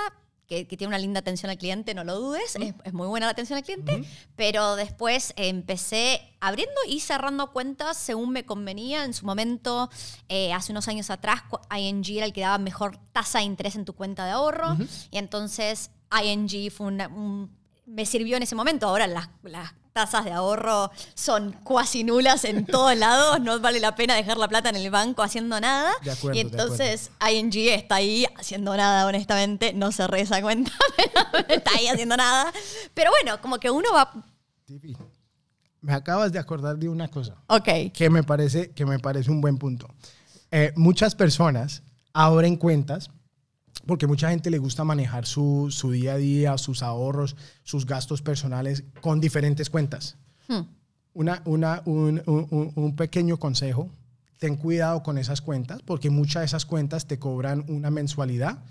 Que, 0.48 0.66
tiene 0.66 0.88
una 0.88 0.98
linda 0.98 1.20
atención 1.20 1.52
al 1.52 1.58
cliente, 1.58 1.94
no 1.94 2.04
lo 2.04 2.20
dudes, 2.20 2.56
es, 2.56 2.94
muy 2.94 3.08
buena 3.08 3.28
la 3.28 3.32
atención 3.32 3.58
al 3.58 3.64
cliente, 3.64 4.04
pero 4.36 4.76
después 4.76 5.34
empecé 5.38 6.36
abriendo 6.42 6.76
y 6.88 7.00
cerrando 7.00 7.52
cuentas 7.52 7.96
según 7.96 8.32
me 8.32 8.44
convenía. 8.44 9.06
En 9.06 9.14
su 9.14 9.26
momento, 9.26 9.90
eh, 10.30 10.52
hace 10.52 10.72
unos 10.72 10.88
años 10.88 11.12
atrás, 11.12 11.44
ING 11.78 12.18
era 12.18 12.26
el 12.26 12.34
que 12.34 12.42
daba 12.42 12.58
mejor 12.58 12.98
tasa 13.14 13.40
de 13.40 13.46
interés 13.46 13.76
en 13.76 13.86
tu 13.86 13.94
cuenta 13.94 14.26
de 14.26 14.32
ahorro, 14.32 14.76
y 15.12 15.18
entonces 15.18 15.92
ING 16.12 16.72
fue 16.72 16.92
me 17.86 18.06
sirvió 18.06 18.38
en 18.38 18.44
ese 18.44 18.56
momento. 18.56 18.88
Ahora 18.88 19.08
las, 19.08 19.30
las 19.44 19.74
tasas 19.94 20.26
de 20.26 20.32
ahorro 20.32 20.92
son 21.14 21.54
cuasi 21.64 22.04
nulas 22.04 22.44
en 22.46 22.66
todos 22.66 22.98
lados, 22.98 23.40
no 23.40 23.60
vale 23.60 23.80
la 23.80 23.96
pena 23.96 24.16
dejar 24.16 24.38
la 24.38 24.48
plata 24.48 24.70
en 24.70 24.76
el 24.76 24.90
banco 24.90 25.22
haciendo 25.22 25.60
nada. 25.62 25.94
y 26.34 26.40
entonces 26.40 27.12
ING 27.32 27.56
está 27.70 27.96
ahí 27.96 28.26
haciendo 28.38 28.76
nada, 28.76 29.06
honestamente, 29.06 29.74
no 29.74 29.92
cerré 29.92 30.22
esa 30.22 30.42
cuenta, 30.42 30.72
pero 31.32 31.48
está 31.48 31.72
ahí 31.78 31.88
haciendo 31.88 32.18
nada. 32.18 32.52
Pero 32.94 33.12
bueno, 33.12 33.40
como 33.42 33.60
que 33.60 33.70
uno 33.70 33.90
va... 33.94 34.12
me 35.82 35.94
acabas 35.94 36.32
de 36.32 36.40
acordar 36.40 36.78
de 36.78 36.90
una 36.90 37.08
cosa. 37.08 37.36
Ok. 37.48 37.94
Que 37.94 38.10
me 38.10 38.24
parece, 38.24 38.72
que 38.72 38.86
me 38.86 39.00
parece 39.00 39.30
un 39.30 39.42
buen 39.42 39.58
punto. 39.58 39.88
Eh, 40.52 40.74
muchas 40.76 41.16
personas 41.16 41.84
abren 42.14 42.58
cuentas 42.58 43.10
porque 43.86 44.08
mucha 44.08 44.30
gente 44.30 44.50
le 44.50 44.58
gusta 44.58 44.84
manejar 44.84 45.26
su, 45.26 45.68
su, 45.72 45.92
día 45.92 46.14
a 46.14 46.18
día, 46.18 46.58
sus 46.58 46.84
ahorros, 46.84 47.36
sus 47.64 47.86
gastos 47.86 48.22
personales 48.22 48.84
con 49.02 49.20
diferentes 49.20 49.70
cuentas. 49.70 50.18
Hmm. 50.48 50.62
Una, 51.14 51.42
una, 51.46 51.82
un, 51.86 52.22
un, 52.26 52.72
un, 52.76 52.96
pequeño 52.96 53.38
consejo, 53.38 53.90
ten 54.40 54.56
cuidado 54.56 55.04
con 55.04 55.18
esas 55.18 55.42
cuentas, 55.42 55.82
porque 55.84 56.10
muchas 56.10 56.42
de 56.42 56.46
esas 56.46 56.66
cuentas 56.66 57.08
te 57.08 57.20
cobran 57.20 57.66
una 57.68 57.92
mensualidad 57.92 58.64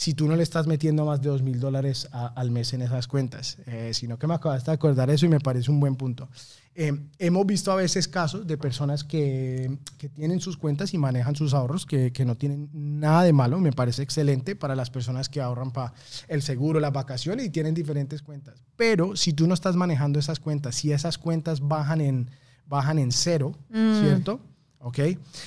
si 0.00 0.14
tú 0.14 0.26
no 0.26 0.34
le 0.34 0.42
estás 0.42 0.66
metiendo 0.66 1.04
más 1.04 1.20
de 1.20 1.28
dos 1.28 1.42
mil 1.42 1.60
dólares 1.60 2.08
al 2.12 2.50
mes 2.50 2.72
en 2.72 2.80
esas 2.80 3.06
cuentas, 3.06 3.58
eh, 3.66 3.90
sino 3.92 4.18
que 4.18 4.26
me 4.26 4.32
acabas 4.32 4.64
de 4.64 4.72
acordar 4.72 5.10
eso 5.10 5.26
y 5.26 5.28
me 5.28 5.40
parece 5.40 5.70
un 5.70 5.78
buen 5.78 5.94
punto. 5.94 6.28
Eh, 6.76 6.92
hemos 7.18 7.46
visto 7.46 7.72
a 7.72 7.74
veces 7.74 8.06
casos 8.06 8.46
de 8.46 8.56
personas 8.56 9.02
que, 9.02 9.76
que, 9.98 10.08
tienen 10.08 10.40
sus 10.40 10.56
cuentas 10.56 10.94
y 10.94 10.98
manejan 10.98 11.34
sus 11.34 11.52
ahorros, 11.52 11.84
que, 11.84 12.12
que, 12.12 12.24
no 12.24 12.36
tienen 12.36 12.70
nada 12.72 13.24
de 13.24 13.32
malo, 13.32 13.58
me 13.58 13.72
parece 13.72 14.02
excelente 14.02 14.54
para 14.54 14.76
las 14.76 14.88
personas 14.88 15.28
que 15.28 15.40
ahorran 15.40 15.72
para 15.72 15.92
el 16.28 16.42
seguro, 16.42 16.78
las 16.78 16.92
vacaciones 16.92 17.46
y 17.46 17.50
tienen 17.50 17.74
diferentes 17.74 18.22
cuentas. 18.22 18.62
Pero 18.76 19.16
si 19.16 19.32
tú 19.32 19.48
no 19.48 19.54
estás 19.54 19.74
manejando 19.74 20.20
esas 20.20 20.38
cuentas, 20.38 20.76
si 20.76 20.92
esas 20.92 21.18
cuentas 21.18 21.60
bajan 21.60 22.00
en, 22.00 22.30
bajan 22.66 23.00
en 23.00 23.10
cero, 23.10 23.52
mm. 23.68 24.00
¿cierto? 24.00 24.40
¿ok? 24.78 24.98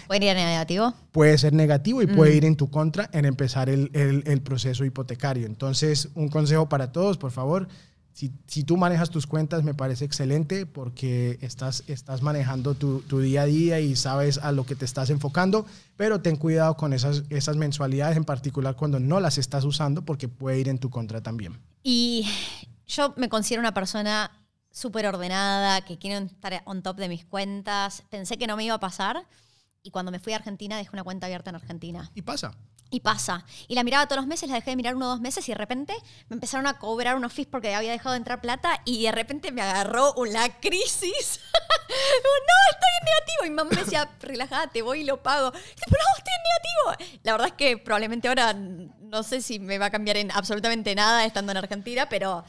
¿Puede 0.08 0.26
ir 0.30 0.36
negativo? 0.36 0.94
Puede 1.12 1.38
ser 1.38 1.54
negativo 1.54 2.02
y 2.02 2.08
puede 2.08 2.34
mm. 2.34 2.38
ir 2.38 2.46
en 2.46 2.56
tu 2.56 2.70
contra 2.70 3.10
en 3.14 3.26
empezar 3.26 3.70
el, 3.70 3.90
el, 3.94 4.24
el, 4.26 4.42
proceso 4.42 4.86
hipotecario. 4.86 5.46
Entonces, 5.46 6.10
un 6.16 6.30
consejo 6.30 6.70
para 6.70 6.92
todos, 6.92 7.18
por 7.18 7.32
favor, 7.32 7.68
Si, 8.14 8.32
si, 8.48 8.64
tú 8.64 8.78
manejas 8.78 9.10
tus 9.10 9.26
cuentas, 9.26 9.64
me 9.64 9.74
parece 9.74 10.06
excelente 10.06 10.66
porque 10.66 11.40
estás, 11.42 11.84
estás 11.88 12.22
manejando 12.22 12.76
tu, 12.76 13.02
tu, 13.02 13.20
día 13.20 13.42
a 13.42 13.46
día 13.46 13.80
y 13.80 13.96
sabes 13.96 14.38
a 14.38 14.52
lo 14.52 14.66
que 14.66 14.76
te 14.76 14.86
estás 14.86 15.10
enfocando, 15.10 15.66
pero 15.98 16.22
ten 16.22 16.36
cuidado 16.36 16.78
con 16.78 16.94
esas, 16.94 17.24
esas 17.30 17.58
mensualidades, 17.58 18.16
en 18.16 18.24
particular 18.24 18.76
cuando 18.76 19.00
no 19.00 19.20
las 19.20 19.38
estás 19.38 19.66
usando, 19.66 20.04
porque 20.06 20.28
puede 20.28 20.60
ir 20.60 20.70
en 20.70 20.78
tu 20.78 20.92
contra 20.92 21.22
también. 21.22 21.60
Y 21.82 22.28
yo 22.86 23.14
me 23.18 23.30
considero 23.30 23.62
una 23.62 23.74
persona 23.74 24.32
súper 24.72 25.08
ordenada, 25.08 25.82
que 25.82 25.98
quiero 25.98 26.26
estar 26.26 26.62
on 26.66 26.82
top 26.82 26.98
de 26.98 27.10
mis 27.10 27.26
cuentas. 27.26 28.04
Pensé 28.10 28.38
que 28.38 28.48
no 28.48 28.58
me 28.58 28.66
iba 28.66 28.76
a 28.76 28.80
pasar 28.80 29.26
y 29.82 29.92
cuando 29.92 30.12
me 30.12 30.20
fui 30.20 30.34
a 30.34 30.38
Argentina 30.38 30.78
dejé 30.78 30.90
una 30.94 31.04
cuenta 31.04 31.28
abierta 31.28 31.50
en 31.52 31.56
Argentina. 31.56 32.12
Y 32.16 32.22
pasa. 32.24 32.54
Y 32.94 33.00
pasa. 33.00 33.44
Y 33.68 33.74
la 33.74 33.84
miraba 33.84 34.06
todos 34.06 34.18
los 34.18 34.28
meses, 34.28 34.48
la 34.48 34.54
dejé 34.54 34.70
de 34.70 34.76
mirar 34.76 34.96
uno 34.96 35.08
o 35.08 35.10
dos 35.10 35.20
meses 35.20 35.50
y 35.50 35.52
de 35.52 35.58
repente 35.58 35.96
me 36.30 36.36
empezaron 36.36 36.68
a 36.68 36.78
cobrar 36.78 37.16
unos 37.16 37.34
fees 37.34 37.48
porque 37.48 37.74
había 37.74 37.92
dejado 37.92 38.12
de 38.12 38.18
entrar 38.18 38.40
plata 38.40 38.82
y 38.86 39.02
de 39.02 39.12
repente 39.12 39.52
me 39.52 39.64
agarró 39.64 40.14
una 40.14 40.48
crisis. 40.60 41.40
no, 41.90 42.54
estoy 42.70 42.92
en 43.00 43.06
negativo. 43.06 43.46
Y 43.46 43.50
mi 43.50 43.56
mamá 43.56 43.72
me 43.72 43.84
decía, 43.84 44.12
relájate, 44.22 44.84
voy 44.84 45.02
y 45.02 45.06
lo 45.06 45.24
pago. 45.24 45.52
pero 45.52 45.64
no, 45.90 46.18
estoy 46.20 46.34
en 46.36 46.44
negativo. 46.44 47.20
La 47.24 47.32
verdad 47.32 47.48
es 47.48 47.54
que 47.54 47.78
probablemente 47.80 48.28
ahora 48.28 48.54
no 48.54 49.24
sé 49.24 49.42
si 49.42 49.58
me 49.58 49.80
va 49.80 49.88
a 49.88 49.90
cambiar 49.90 50.18
en 50.18 50.30
absolutamente 50.30 50.94
nada 50.94 51.26
estando 51.26 51.52
en 51.52 51.58
Argentina, 51.58 52.08
pero 52.08 52.46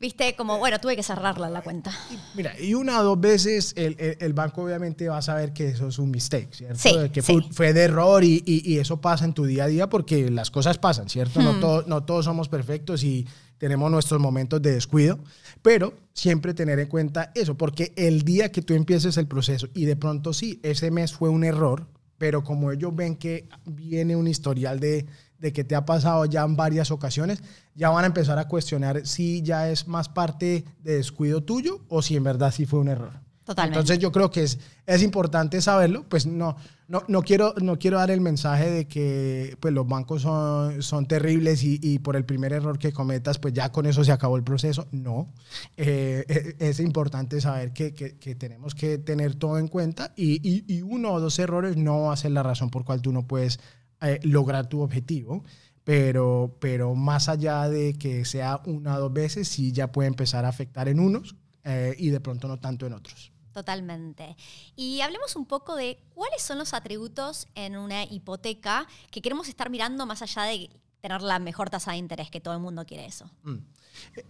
viste, 0.00 0.34
como, 0.36 0.58
bueno, 0.58 0.78
tuve 0.80 0.96
que 0.96 1.02
cerrarla 1.02 1.48
la 1.48 1.62
cuenta. 1.62 1.92
Mira, 2.34 2.58
y 2.60 2.74
una 2.74 3.00
o 3.00 3.04
dos 3.04 3.20
veces 3.20 3.72
el, 3.76 3.96
el, 3.98 4.32
banco 4.32 4.62
obviamente 4.62 5.08
va 5.08 5.18
a 5.18 5.22
saber 5.22 5.52
que 5.52 5.68
eso 5.68 5.88
es 5.88 5.98
un 5.98 6.10
mistake, 6.10 6.52
¿cierto? 6.52 6.78
Sí, 6.78 6.94
que 7.10 7.22
sí. 7.22 7.40
Fue, 7.40 7.52
fue, 7.52 7.72
de 7.72 7.82
error 7.82 8.24
y, 8.24 8.42
y, 8.44 8.72
y, 8.72 8.78
eso 8.78 9.00
pasa 9.00 9.24
en 9.24 9.32
tu 9.32 9.44
día 9.44 9.64
a 9.64 9.66
día 9.68 9.88
porque 9.88 10.30
las 10.30 10.50
cosas 10.50 10.78
pasan, 10.78 11.08
¿cierto? 11.08 11.40
Hmm. 11.40 11.44
No, 11.44 11.60
todo, 11.60 11.84
no 11.86 12.02
todos 12.04 12.24
somos 12.24 12.48
perfectos 12.48 13.02
y 13.04 13.26
tenemos 13.58 13.90
nuestros 13.90 14.20
momentos 14.20 14.60
de 14.60 14.72
descuido, 14.72 15.18
pero 15.62 15.94
siempre 16.12 16.54
tener 16.54 16.78
en 16.78 16.88
cuenta 16.88 17.32
eso, 17.34 17.56
porque 17.56 17.92
el 17.96 18.22
día 18.22 18.52
que 18.52 18.62
tú 18.62 18.74
empieces 18.74 19.16
el 19.16 19.26
proceso 19.26 19.68
y 19.74 19.84
de 19.84 19.96
pronto 19.96 20.32
sí, 20.32 20.60
ese 20.62 20.90
mes 20.90 21.12
fue 21.12 21.28
un 21.28 21.44
error, 21.44 21.86
pero 22.18 22.44
como 22.44 22.72
ellos 22.72 22.94
ven 22.94 23.16
que 23.16 23.48
viene 23.64 24.16
un 24.16 24.26
historial 24.26 24.80
de, 24.80 25.06
de 25.44 25.52
que 25.52 25.62
te 25.62 25.74
ha 25.74 25.84
pasado 25.84 26.24
ya 26.24 26.42
en 26.42 26.56
varias 26.56 26.90
ocasiones, 26.90 27.42
ya 27.74 27.90
van 27.90 28.04
a 28.04 28.06
empezar 28.06 28.38
a 28.38 28.48
cuestionar 28.48 29.06
si 29.06 29.42
ya 29.42 29.68
es 29.68 29.86
más 29.86 30.08
parte 30.08 30.64
de 30.82 30.96
descuido 30.96 31.42
tuyo 31.42 31.84
o 31.90 32.00
si 32.00 32.16
en 32.16 32.24
verdad 32.24 32.50
sí 32.50 32.64
fue 32.64 32.80
un 32.80 32.88
error. 32.88 33.12
Totalmente. 33.44 33.78
Entonces 33.78 33.98
yo 33.98 34.10
creo 34.10 34.30
que 34.30 34.42
es, 34.42 34.58
es 34.86 35.02
importante 35.02 35.60
saberlo, 35.60 36.08
pues 36.08 36.24
no, 36.24 36.56
no, 36.88 37.02
no, 37.08 37.20
quiero, 37.20 37.52
no 37.60 37.78
quiero 37.78 37.98
dar 37.98 38.10
el 38.10 38.22
mensaje 38.22 38.70
de 38.70 38.88
que 38.88 39.58
pues, 39.60 39.74
los 39.74 39.86
bancos 39.86 40.22
son, 40.22 40.82
son 40.82 41.04
terribles 41.04 41.62
y, 41.62 41.78
y, 41.82 41.98
por 41.98 42.16
el 42.16 42.24
primer 42.24 42.54
error 42.54 42.78
que 42.78 42.94
cometas, 42.94 43.38
pues 43.38 43.52
ya 43.52 43.70
con 43.70 43.84
eso 43.84 44.02
se 44.02 44.12
acabó 44.12 44.38
el 44.38 44.44
proceso. 44.44 44.88
No, 44.92 45.30
eh, 45.76 46.54
es 46.58 46.80
importante 46.80 47.38
saber 47.42 47.74
que, 47.74 47.92
que, 47.92 48.16
que, 48.16 48.34
tenemos 48.34 48.74
que 48.74 48.96
tener 48.96 49.34
todo 49.34 49.58
en 49.58 49.68
cuenta 49.68 50.14
y, 50.16 50.36
y, 50.36 50.64
y, 50.66 50.80
uno 50.80 51.12
o 51.12 51.20
dos 51.20 51.38
errores 51.38 51.76
no 51.76 52.04
va 52.04 52.14
a 52.14 52.16
ser 52.16 52.30
la 52.30 52.42
razón 52.42 52.70
por 52.70 52.86
cual 52.86 53.02
tú 53.02 53.12
no 53.12 53.26
puedes 53.26 53.60
eh, 54.04 54.20
lograr 54.22 54.68
tu 54.68 54.80
objetivo. 54.80 55.44
Pero, 55.84 56.56
pero 56.60 56.94
más 56.94 57.28
allá 57.28 57.68
de 57.68 57.92
que 57.98 58.24
sea 58.24 58.62
una 58.64 58.96
o 58.96 59.00
dos 59.00 59.12
veces, 59.12 59.48
sí 59.48 59.70
ya 59.70 59.92
puede 59.92 60.08
empezar 60.08 60.46
a 60.46 60.48
afectar 60.48 60.88
en 60.88 60.98
unos 60.98 61.36
eh, 61.62 61.94
y 61.98 62.08
de 62.08 62.20
pronto 62.20 62.48
no 62.48 62.58
tanto 62.58 62.86
en 62.86 62.94
otros. 62.94 63.32
Totalmente. 63.52 64.34
Y 64.76 65.00
hablemos 65.02 65.36
un 65.36 65.44
poco 65.44 65.76
de 65.76 65.98
cuáles 66.14 66.42
son 66.42 66.58
los 66.58 66.72
atributos 66.74 67.48
en 67.54 67.76
una 67.76 68.04
hipoteca 68.04 68.86
que 69.10 69.20
queremos 69.20 69.48
estar 69.48 69.68
mirando 69.68 70.06
más 70.06 70.22
allá 70.22 70.44
de 70.44 70.70
tener 71.00 71.20
la 71.20 71.38
mejor 71.38 71.68
tasa 71.68 71.92
de 71.92 71.98
interés, 71.98 72.30
que 72.30 72.40
todo 72.40 72.54
el 72.54 72.60
mundo 72.60 72.86
quiere 72.86 73.04
eso. 73.04 73.30
Mm. 73.42 73.58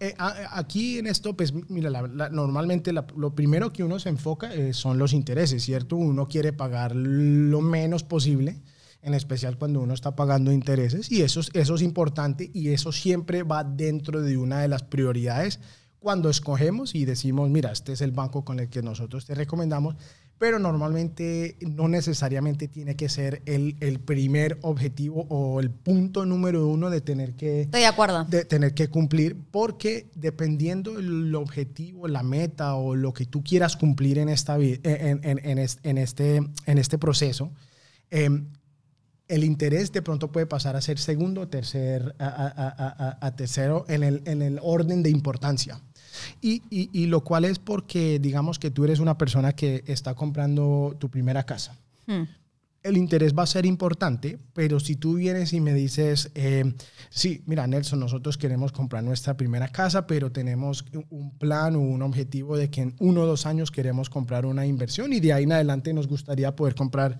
Eh, 0.00 0.14
aquí 0.18 0.98
en 0.98 1.06
esto, 1.06 1.36
pues 1.36 1.52
mira, 1.70 1.88
la, 1.88 2.02
la, 2.02 2.28
normalmente 2.28 2.92
la, 2.92 3.06
lo 3.16 3.34
primero 3.34 3.72
que 3.72 3.84
uno 3.84 3.98
se 3.98 4.08
enfoca 4.08 4.52
eh, 4.52 4.74
son 4.74 4.98
los 4.98 5.12
intereses, 5.12 5.62
¿cierto? 5.62 5.96
Uno 5.96 6.26
quiere 6.26 6.52
pagar 6.52 6.94
lo 6.94 7.60
menos 7.60 8.02
posible, 8.02 8.60
en 9.04 9.14
especial 9.14 9.58
cuando 9.58 9.80
uno 9.80 9.94
está 9.94 10.16
pagando 10.16 10.52
intereses, 10.52 11.10
y 11.12 11.22
eso, 11.22 11.40
eso 11.52 11.74
es 11.74 11.82
importante 11.82 12.50
y 12.52 12.70
eso 12.70 12.92
siempre 12.92 13.42
va 13.42 13.62
dentro 13.64 14.22
de 14.22 14.36
una 14.36 14.60
de 14.60 14.68
las 14.68 14.82
prioridades 14.82 15.60
cuando 16.04 16.28
escogemos 16.28 16.94
y 16.94 17.06
decimos, 17.06 17.48
mira, 17.48 17.72
este 17.72 17.92
es 17.92 18.02
el 18.02 18.12
banco 18.12 18.44
con 18.44 18.60
el 18.60 18.68
que 18.68 18.82
nosotros 18.82 19.24
te 19.24 19.34
recomendamos, 19.34 19.96
pero 20.38 20.58
normalmente 20.58 21.56
no 21.60 21.88
necesariamente 21.88 22.68
tiene 22.68 22.94
que 22.94 23.08
ser 23.08 23.40
el, 23.46 23.76
el 23.80 24.00
primer 24.00 24.58
objetivo 24.60 25.26
o 25.30 25.60
el 25.60 25.70
punto 25.70 26.26
número 26.26 26.66
uno 26.66 26.90
de 26.90 27.00
tener 27.00 27.32
que... 27.32 27.62
Estoy 27.62 27.80
de 27.80 27.86
acuerdo. 27.86 28.24
De 28.24 28.44
tener 28.44 28.74
que 28.74 28.88
cumplir, 28.88 29.36
porque 29.50 30.10
dependiendo 30.14 30.98
el 30.98 31.34
objetivo, 31.34 32.06
la 32.06 32.22
meta 32.22 32.74
o 32.74 32.94
lo 32.94 33.14
que 33.14 33.24
tú 33.24 33.42
quieras 33.42 33.76
cumplir 33.76 34.18
en, 34.18 34.28
esta, 34.28 34.56
en, 34.56 34.80
en, 34.82 35.40
en, 35.42 35.58
en 35.58 35.98
este, 35.98 36.36
en 36.36 36.78
este 36.78 36.98
proceso, 36.98 37.50
eh, 38.10 38.28
el 39.28 39.44
interés 39.44 39.92
de 39.92 40.02
pronto 40.02 40.30
puede 40.30 40.46
pasar 40.46 40.76
a 40.76 40.80
ser 40.80 40.98
segundo, 40.98 41.48
tercer, 41.48 42.14
a, 42.18 42.26
a, 42.26 43.18
a, 43.18 43.26
a 43.26 43.36
tercero 43.36 43.84
en 43.88 44.02
el, 44.02 44.22
en 44.26 44.42
el 44.42 44.58
orden 44.62 45.02
de 45.02 45.10
importancia. 45.10 45.80
Y, 46.40 46.62
y, 46.70 46.90
y, 46.92 47.06
lo 47.06 47.24
cual 47.24 47.44
es 47.44 47.58
porque, 47.58 48.18
digamos 48.18 48.58
que 48.58 48.70
tú 48.70 48.84
eres 48.84 49.00
una 49.00 49.18
persona 49.18 49.52
que 49.52 49.82
está 49.86 50.14
comprando 50.14 50.96
tu 50.98 51.10
primera 51.10 51.44
casa. 51.44 51.76
Hmm. 52.06 52.22
El 52.82 52.98
interés 52.98 53.34
va 53.36 53.44
a 53.44 53.46
ser 53.46 53.64
importante, 53.64 54.38
pero 54.52 54.78
si 54.78 54.96
tú 54.96 55.14
vienes 55.14 55.54
y 55.54 55.60
me 55.60 55.72
dices, 55.72 56.30
eh, 56.34 56.74
sí, 57.08 57.42
mira, 57.46 57.66
Nelson, 57.66 57.98
nosotros 57.98 58.36
queremos 58.36 58.72
comprar 58.72 59.02
nuestra 59.02 59.38
primera 59.38 59.68
casa, 59.68 60.06
pero 60.06 60.30
tenemos 60.30 60.84
un 61.08 61.30
plan 61.38 61.76
o 61.76 61.80
un 61.80 62.02
objetivo 62.02 62.58
de 62.58 62.68
que 62.68 62.82
en 62.82 62.94
uno 62.98 63.22
o 63.22 63.26
dos 63.26 63.46
años 63.46 63.70
queremos 63.70 64.10
comprar 64.10 64.44
una 64.44 64.66
inversión 64.66 65.14
y 65.14 65.20
de 65.20 65.32
ahí 65.32 65.44
en 65.44 65.52
adelante 65.52 65.94
nos 65.94 66.06
gustaría 66.06 66.54
poder 66.54 66.74
comprar 66.74 67.18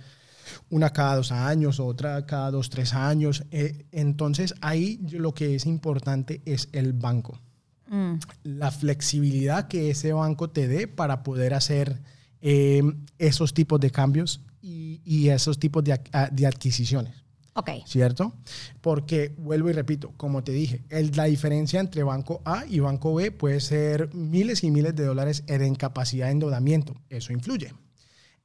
una 0.70 0.90
cada 0.90 1.16
dos 1.16 1.32
años, 1.32 1.80
otra 1.80 2.26
cada 2.26 2.50
dos, 2.50 2.70
tres 2.70 2.94
años. 2.94 3.44
Eh, 3.50 3.86
entonces 3.92 4.54
ahí 4.60 5.00
lo 5.10 5.34
que 5.34 5.54
es 5.54 5.66
importante 5.66 6.42
es 6.44 6.68
el 6.72 6.92
banco. 6.92 7.40
Mm. 7.88 8.14
La 8.44 8.70
flexibilidad 8.70 9.68
que 9.68 9.90
ese 9.90 10.12
banco 10.12 10.50
te 10.50 10.68
dé 10.68 10.88
para 10.88 11.22
poder 11.22 11.54
hacer 11.54 12.00
eh, 12.40 12.82
esos 13.18 13.54
tipos 13.54 13.80
de 13.80 13.90
cambios 13.90 14.40
y, 14.60 15.00
y 15.04 15.28
esos 15.28 15.58
tipos 15.58 15.84
de, 15.84 16.00
de, 16.32 16.46
adquisiciones. 16.46 17.14
Ok. 17.54 17.70
¿Cierto? 17.86 18.34
Porque, 18.80 19.32
vuelvo 19.38 19.70
y 19.70 19.72
repito, 19.72 20.12
como 20.16 20.42
te 20.42 20.52
dije, 20.52 20.82
el, 20.88 21.12
la 21.14 21.24
diferencia 21.24 21.80
entre 21.80 22.02
banco 22.02 22.42
A 22.44 22.64
y 22.66 22.80
banco 22.80 23.14
B 23.14 23.30
puede 23.30 23.60
ser 23.60 24.12
miles 24.14 24.64
y 24.64 24.70
miles 24.70 24.96
de 24.96 25.04
dólares 25.04 25.44
en 25.46 25.74
capacidad 25.74 26.26
de 26.26 26.32
endeudamiento. 26.32 26.94
Eso 27.10 27.32
influye. 27.32 27.72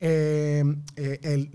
Eh, 0.02 0.64
eh, 0.96 1.50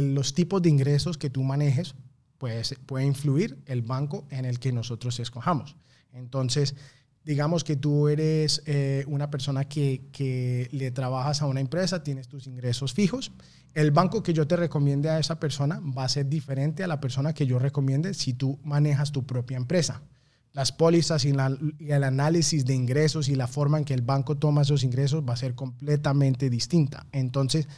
los 0.00 0.34
tipos 0.34 0.62
de 0.62 0.68
ingresos 0.68 1.18
que 1.18 1.28
tú 1.28 1.42
manejes 1.42 1.94
pues, 2.38 2.74
puede 2.86 3.04
influir 3.04 3.58
el 3.66 3.82
banco 3.82 4.26
en 4.30 4.44
el 4.44 4.58
que 4.58 4.72
nosotros 4.72 5.18
escojamos. 5.18 5.76
Entonces, 6.12 6.76
digamos 7.24 7.64
que 7.64 7.76
tú 7.76 8.08
eres 8.08 8.62
eh, 8.66 9.04
una 9.06 9.30
persona 9.30 9.64
que, 9.64 10.08
que, 10.12 10.68
le 10.72 10.90
trabajas 10.90 11.42
a 11.42 11.46
una 11.46 11.60
empresa, 11.60 12.02
tienes 12.02 12.28
tus 12.28 12.46
ingresos 12.46 12.94
fijos. 12.94 13.32
El 13.74 13.90
banco 13.90 14.22
que 14.22 14.32
yo 14.32 14.46
te 14.46 14.56
recomiende 14.56 15.10
a 15.10 15.18
esa 15.18 15.38
persona 15.38 15.80
va 15.80 16.04
a 16.04 16.08
ser 16.08 16.28
diferente 16.28 16.84
a 16.84 16.86
la 16.86 17.00
persona 17.00 17.34
que 17.34 17.46
yo 17.46 17.58
recomiende 17.58 18.14
si 18.14 18.34
tú 18.34 18.58
manejas 18.62 19.12
tu 19.12 19.26
propia 19.26 19.56
empresa. 19.56 20.02
Las 20.52 20.72
pólizas 20.72 21.24
y, 21.24 21.32
la, 21.32 21.56
el 21.78 22.04
análisis 22.04 22.64
de 22.64 22.74
ingresos 22.74 23.28
y 23.28 23.36
la 23.36 23.46
forma 23.46 23.78
en 23.78 23.84
que 23.84 23.94
el 23.94 24.02
banco 24.02 24.36
toma 24.36 24.62
esos 24.62 24.82
ingresos 24.82 25.22
va 25.28 25.34
a 25.34 25.36
ser 25.36 25.54
completamente 25.54 26.50
distinta. 26.50 27.06
Entonces, 27.12 27.68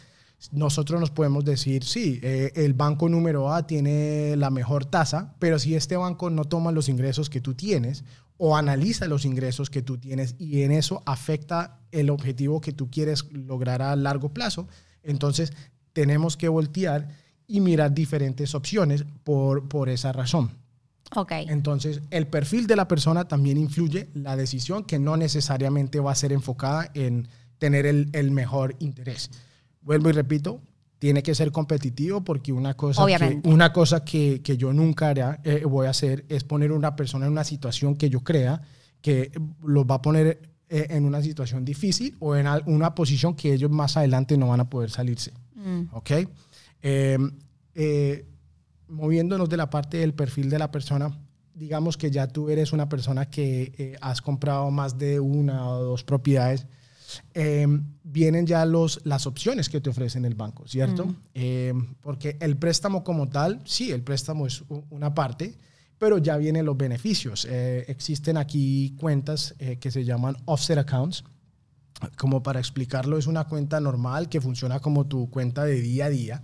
nosotros 0.53 0.99
nos 1.01 1.11
podemos 1.11 1.45
decir, 1.45 1.85
sí, 1.85 2.19
eh, 2.23 2.53
el 2.55 2.73
banco 2.73 3.09
número 3.09 3.53
A 3.53 3.67
tiene 3.67 4.35
la 4.37 4.51
mejor 4.51 4.87
tasa, 4.87 5.35
pero 5.39 5.59
si 5.59 5.75
este 5.75 5.97
banco 5.97 6.31
no 6.31 6.47
toma 6.47 6.73
los 6.73 6.89
ingresos 6.89 7.29
que 7.29 7.43
tú 7.43 7.55
tienes 7.55 8.05
o 8.39 8.57
analiza 8.57 9.07
los 9.07 9.27
ingresos 9.27 9.69
que 9.69 9.83
tú 9.83 9.99
tienes 9.99 10.35
y 10.39 10.63
en 10.63 10.73
eso 10.73 11.03
afecta 11.05 11.81
el 11.93 12.09
objetivo 12.09 12.63
que 12.63 12.73
tú 12.73 12.91
quieres 12.91 13.31
lograr 13.31 13.83
a 13.83 13.95
largo 13.97 14.31
plazo, 14.31 14.67
entonces 15.03 15.53
tenemos 15.93 16.39
que 16.39 16.49
voltear 16.49 17.09
y 17.47 17.61
mirar 17.61 17.93
diferentes 17.93 18.55
opciones 18.55 19.05
por, 19.25 19.69
por 19.69 19.91
esa 19.91 20.13
razón. 20.13 20.60
Okay. 21.15 21.47
Entonces, 21.49 22.03
el 22.11 22.27
perfil 22.29 22.67
de 22.67 22.77
la 22.77 22.87
persona 22.87 23.27
también 23.27 23.57
influye 23.57 24.09
la 24.15 24.37
decisión 24.37 24.85
que 24.85 24.99
no 24.99 25.17
necesariamente 25.17 25.99
va 25.99 26.13
a 26.13 26.15
ser 26.15 26.33
enfocada 26.33 26.91
en 26.95 27.29
tener 27.59 27.85
el, 27.87 28.09
el 28.13 28.31
mejor 28.31 28.77
interés 28.79 29.31
vuelvo 29.83 30.11
y 30.11 30.13
repito, 30.13 30.61
tiene 30.99 31.23
que 31.23 31.35
ser 31.35 31.51
competitivo 31.53 32.23
porque 32.23 32.53
una 32.53 32.75
cosa, 32.75 33.07
que, 33.07 33.41
una 33.45 33.73
cosa 33.73 34.05
que, 34.05 34.43
que, 34.43 34.57
yo 34.57 34.73
nunca 34.73 35.09
hará, 35.09 35.41
eh, 35.45 35.65
voy 35.65 35.87
a 35.87 35.91
hacer 35.91 36.25
es 36.29 36.45
poner 36.45 36.71
a 36.71 36.75
una 36.75 36.95
persona 36.97 37.27
en 37.27 37.33
una 37.33 37.45
situación 37.45 37.97
que 37.97 38.11
yo 38.11 38.21
crea 38.21 38.61
que 39.01 39.33
los 39.63 39.87
va 39.87 39.97
a 39.97 40.03
poner 40.03 40.41
eh, 40.69 40.87
en 40.91 41.07
una 41.07 41.23
situación 41.23 41.65
difícil 41.65 42.17
o 42.21 42.37
en 42.37 42.47
una 42.67 42.95
posición 42.95 43.35
que 43.35 43.55
ellos 43.55 43.71
más 43.71 43.97
adelante 43.97 44.37
no 44.37 44.49
van 44.49 44.61
a 44.61 44.69
poder 44.69 44.91
salirse. 44.91 45.33
Mm. 45.55 45.85
¿Ok? 45.93 46.11
Eh, 46.83 47.19
moviéndonos 48.91 49.49
de 49.49 49.57
la 49.57 49.71
parte 49.71 49.99
del 49.99 50.15
perfil 50.15 50.51
de 50.51 50.59
la 50.59 50.71
persona, 50.71 51.17
digamos 51.55 51.97
que 51.97 52.11
ya 52.11 52.27
tú 52.29 52.49
eres 52.51 52.73
una 52.73 52.89
persona 52.89 53.31
que 53.31 53.73
eh, 53.77 53.97
has 54.01 54.21
comprado 54.23 54.71
más 54.71 54.99
de 54.99 55.21
una 55.21 55.69
o 55.69 55.83
dos 55.83 56.05
propiedades, 56.05 56.67
em, 57.35 57.85
vienen 58.03 58.47
ya 58.47 58.65
los, 58.65 59.01
las 59.05 59.27
opciones 59.27 59.69
que 59.69 59.81
te 59.81 59.91
ofrecen 59.91 60.25
el 60.25 60.35
banco, 60.35 60.67
¿cierto? 60.67 61.07
Mm. 61.07 61.17
Em, 61.35 61.95
porque 62.01 62.37
el 62.41 62.57
préstamo 62.57 63.05
como 63.05 63.29
tal, 63.29 63.61
sí, 63.65 63.91
el 63.91 64.03
préstamo 64.03 64.47
es 64.47 64.65
una 64.91 65.15
parte, 65.15 65.57
pero 66.01 66.17
ya 66.17 66.39
vienen 66.39 66.65
los 66.65 66.79
beneficios. 66.79 67.47
Eh, 67.49 67.85
existen 67.89 68.39
aquí 68.39 68.97
cuentas 68.99 69.55
eh, 69.59 69.77
que 69.77 69.91
se 69.91 70.05
llaman 70.05 70.35
offset 70.47 70.79
accounts. 70.79 71.25
Como 72.17 72.43
para 72.43 72.59
explicarlo, 72.59 73.19
es 73.19 73.27
una 73.27 73.45
cuenta 73.45 73.79
normal 73.81 74.31
que 74.31 74.41
funciona 74.41 74.81
como 74.81 75.07
tu 75.07 75.29
cuenta 75.29 75.65
de 75.65 75.79
día 75.83 76.07
a 76.07 76.09
día, 76.09 76.43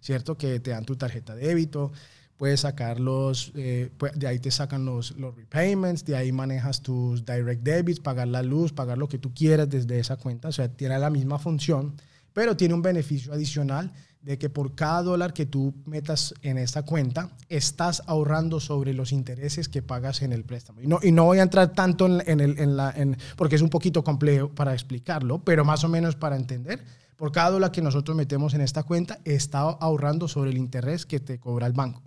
¿cierto? 0.00 0.36
Que 0.36 0.60
te 0.60 0.70
dan 0.70 0.84
tu 0.84 0.96
tarjeta 0.96 1.34
de 1.34 1.46
débito, 1.48 1.92
puedes 2.36 2.60
sacar 2.60 3.00
los, 3.00 3.52
eh, 3.56 3.90
de 4.14 4.26
ahí 4.28 4.38
te 4.38 4.50
sacan 4.50 4.84
los, 4.84 5.16
los 5.16 5.34
repayments, 5.34 6.04
de 6.04 6.14
ahí 6.16 6.30
manejas 6.32 6.82
tus 6.82 7.24
direct 7.26 7.62
debits, 7.64 7.98
pagar 8.00 8.28
la 8.28 8.42
luz, 8.42 8.72
pagar 8.72 8.96
lo 8.96 9.08
que 9.08 9.18
tú 9.18 9.34
quieras 9.34 9.68
desde 9.68 9.98
esa 9.98 10.16
cuenta, 10.16 10.48
o 10.48 10.52
sea, 10.52 10.68
tiene 10.68 10.98
la 10.98 11.10
misma 11.10 11.38
función, 11.38 11.94
pero 12.32 12.56
tiene 12.56 12.74
un 12.74 12.82
beneficio 12.82 13.32
adicional 13.32 13.92
de 14.22 14.36
que 14.36 14.50
por 14.50 14.74
cada 14.74 15.02
dólar 15.02 15.32
que 15.32 15.46
tú 15.46 15.74
metas 15.86 16.34
en 16.42 16.58
esta 16.58 16.82
cuenta, 16.82 17.30
estás 17.48 18.02
ahorrando 18.06 18.60
sobre 18.60 18.92
los 18.92 19.10
intereses 19.12 19.68
que 19.68 19.80
pagas 19.80 20.22
en 20.22 20.32
el 20.32 20.44
préstamo. 20.44 20.80
Y 20.82 20.86
no, 20.86 20.98
y 21.02 21.12
no 21.12 21.24
voy 21.24 21.38
a 21.38 21.42
entrar 21.42 21.72
tanto 21.72 22.06
en, 22.06 22.22
en 22.26 22.40
el, 22.40 22.58
en 22.58 22.76
la, 22.76 22.90
en- 22.96 23.16
porque 23.36 23.54
es 23.56 23.62
un 23.62 23.70
poquito 23.70 24.04
complejo 24.04 24.48
para 24.50 24.74
explicarlo, 24.74 25.38
pero 25.44 25.64
más 25.64 25.82
o 25.84 25.88
menos 25.88 26.14
para 26.16 26.36
entender, 26.36 26.84
por 27.18 27.32
cada 27.32 27.50
dólar 27.50 27.72
que 27.72 27.82
nosotros 27.82 28.16
metemos 28.16 28.54
en 28.54 28.60
esta 28.60 28.84
cuenta, 28.84 29.18
está 29.24 29.58
ahorrando 29.58 30.28
sobre 30.28 30.50
el 30.50 30.56
interés 30.56 31.04
que 31.04 31.18
te 31.18 31.38
cobra 31.38 31.66
el 31.66 31.72
banco. 31.72 32.00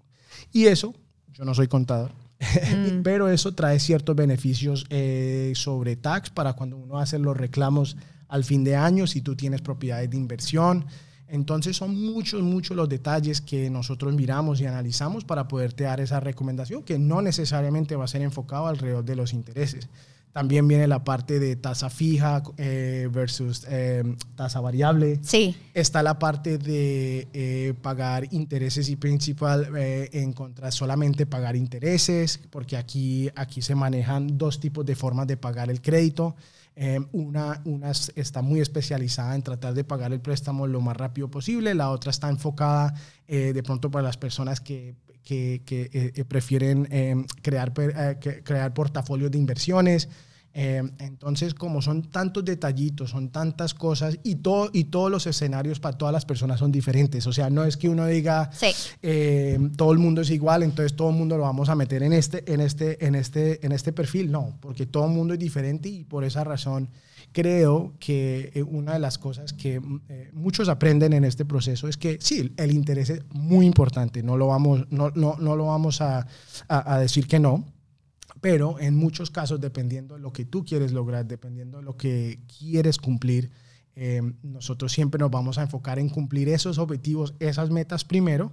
Y 0.54 0.66
eso, 0.66 0.96
yo 1.34 1.44
no 1.44 1.54
soy 1.54 1.68
contador, 1.68 2.14
pero 3.04 3.30
eso 3.30 3.54
trae 3.54 3.80
ciertos 3.80 4.16
beneficios 4.16 4.86
eh, 4.90 5.52
sobre 5.54 5.98
tax 5.98 6.30
para 6.30 6.54
cuando 6.54 6.78
uno 6.78 6.98
hace 6.98 7.20
los 7.20 7.36
reclamos 7.36 7.98
al 8.30 8.46
fin 8.46 8.64
de 8.64 8.78
año, 8.78 9.06
si 9.06 9.22
tú 9.22 9.36
tienes 9.36 9.62
propiedades 9.62 10.10
de 10.10 10.16
inversión. 10.16 10.86
Entonces 11.28 11.76
son 11.76 11.94
muchos, 12.02 12.42
muchos 12.42 12.78
los 12.78 12.88
detalles 12.88 13.42
que 13.42 13.70
nosotros 13.70 14.14
miramos 14.14 14.62
y 14.62 14.66
analizamos 14.66 15.26
para 15.26 15.50
poderte 15.50 15.84
dar 15.84 16.00
esa 16.00 16.22
recomendación, 16.22 16.84
que 16.84 16.98
no 16.98 17.22
necesariamente 17.22 17.98
va 17.98 18.06
a 18.06 18.08
ser 18.08 18.22
enfocado 18.22 18.68
alrededor 18.68 19.04
de 19.04 19.18
los 19.18 19.34
intereses. 19.34 19.90
También 20.34 20.68
viene 20.68 20.88
la 20.88 21.04
parte 21.04 21.40
de 21.40 21.56
tasa 21.58 21.90
fija 21.90 22.42
eh, 22.58 23.10
versus 23.12 23.66
eh, 23.70 24.04
tasa 24.36 24.62
variable. 24.62 25.20
Sí. 25.24 25.56
Está 25.74 26.02
la 26.04 26.20
parte 26.20 26.58
de 26.58 27.28
eh, 27.34 27.74
pagar 27.82 28.28
intereses 28.34 28.88
y 28.90 28.96
principal 28.96 29.68
en 29.76 30.32
contra 30.34 30.72
solamente 30.72 31.26
pagar 31.26 31.56
intereses, 31.56 32.40
porque 32.50 32.78
aquí, 32.78 33.30
aquí 33.36 33.62
se 33.62 33.76
manejan 33.76 34.38
dos 34.38 34.60
tipos 34.60 34.86
de 34.86 34.96
formas 34.96 35.28
de 35.28 35.36
pagar 35.38 35.70
el 35.70 35.82
crédito. 35.82 36.36
Una, 37.12 37.62
una 37.66 37.92
es- 37.92 38.12
está 38.16 38.42
muy 38.42 38.60
especializada 38.62 39.36
en 39.36 39.44
tratar 39.44 39.74
de 39.74 39.84
pagar 39.84 40.14
el 40.14 40.22
préstamo 40.22 40.66
lo 40.66 40.82
más 40.82 40.96
rápido 40.98 41.30
posible, 41.30 41.76
la 41.76 41.92
otra 41.92 42.10
está 42.10 42.30
enfocada 42.30 42.94
eh, 43.28 43.52
de 43.54 43.62
pronto 43.62 43.92
para 43.92 44.04
las 44.04 44.18
personas 44.18 44.62
que, 44.62 44.96
que- 45.24 45.62
que, 45.66 45.90
eh, 45.94 46.12
eh, 46.16 46.26
prefieren 46.26 46.88
eh, 46.92 47.16
crear, 47.42 47.72
eh, 47.78 48.42
crear 48.44 48.74
portafolios 48.74 49.32
de 49.32 49.38
inversiones. 49.38 50.10
Eh, 50.54 50.84
entonces, 51.00 51.54
como 51.54 51.82
son 51.82 52.02
tantos 52.04 52.44
detallitos, 52.44 53.12
son 53.12 53.30
tantas 53.30 53.74
cosas 53.74 54.20
y, 54.24 54.36
todo, 54.36 54.70
y 54.74 54.86
todos 54.86 55.10
los 55.10 55.26
escenarios 55.28 55.80
para 55.80 55.98
todas 55.98 56.12
las 56.14 56.26
personas 56.26 56.60
son 56.60 56.72
diferentes. 56.72 57.26
O 57.28 57.32
sea, 57.34 57.50
no 57.50 57.64
es 57.64 57.78
que 57.78 57.88
uno 57.88 58.06
diga, 58.06 58.50
Sí. 58.54 58.68
eh, 59.02 59.58
todo 59.78 59.94
el 59.94 60.00
mundo 60.00 60.22
es 60.22 60.30
igual, 60.30 60.64
entonces 60.64 60.96
todo 60.96 61.10
el 61.10 61.16
mundo 61.16 61.38
lo 61.38 61.44
vamos 61.44 61.70
a 61.70 61.76
meter 61.76 62.04
en 62.04 62.14
este, 62.14 62.52
en 62.52 62.60
este, 62.62 63.06
en 63.06 63.16
este, 63.16 63.66
en 63.66 63.72
este 63.72 63.94
perfil. 63.94 64.30
No, 64.32 64.58
porque 64.60 64.86
todo 64.86 65.06
el 65.06 65.12
mundo 65.12 65.34
es 65.34 65.40
diferente 65.40 65.88
y 65.90 66.04
por 66.04 66.24
esa 66.24 66.44
razón 66.44 66.90
creo 67.32 67.94
que 68.00 68.52
eh, 68.54 68.64
una 68.64 68.94
de 68.94 69.00
las 69.00 69.18
cosas 69.18 69.54
que 69.54 69.80
mm, 69.80 70.02
eh, 70.10 70.30
muchos 70.34 70.68
aprenden 70.68 71.14
en 71.14 71.24
este 71.24 71.46
proceso 71.46 71.88
es 71.88 71.96
que 71.96 72.18
sí, 72.20 72.54
el 72.58 72.72
interés 72.74 73.10
es 73.10 73.22
muy 73.30 73.66
importante, 73.66 74.22
no 74.22 74.36
lo 74.38 74.48
vamos, 74.48 74.86
no, 74.90 75.12
no, 75.16 75.38
no 75.40 75.56
lo 75.56 75.68
vamos 75.68 76.02
a, 76.02 76.28
a- 76.68 76.94
a 76.96 77.00
decir 77.00 77.28
que 77.28 77.40
no, 77.40 77.64
pero 78.42 78.80
en 78.80 78.96
muchos 78.98 79.32
casos, 79.32 79.62
dependiendo 79.62 80.16
de 80.16 80.22
lo 80.22 80.34
que 80.34 80.46
tú 80.46 80.66
quieres 80.66 80.92
lograr, 80.92 81.26
dependiendo 81.26 81.78
de 81.78 81.84
lo 81.84 81.96
que 81.96 82.40
quieres 82.60 82.98
cumplir, 82.98 83.52
eh, 83.96 84.22
nosotros 84.42 84.92
siempre 84.92 85.20
nos 85.20 85.32
vamos 85.32 85.58
a 85.58 85.62
enfocar 85.64 86.00
en 86.00 86.10
cumplir 86.10 86.50
esos 86.50 86.78
objetivos, 86.78 87.34
esas 87.40 87.70
metas 87.70 88.04
primero, 88.04 88.52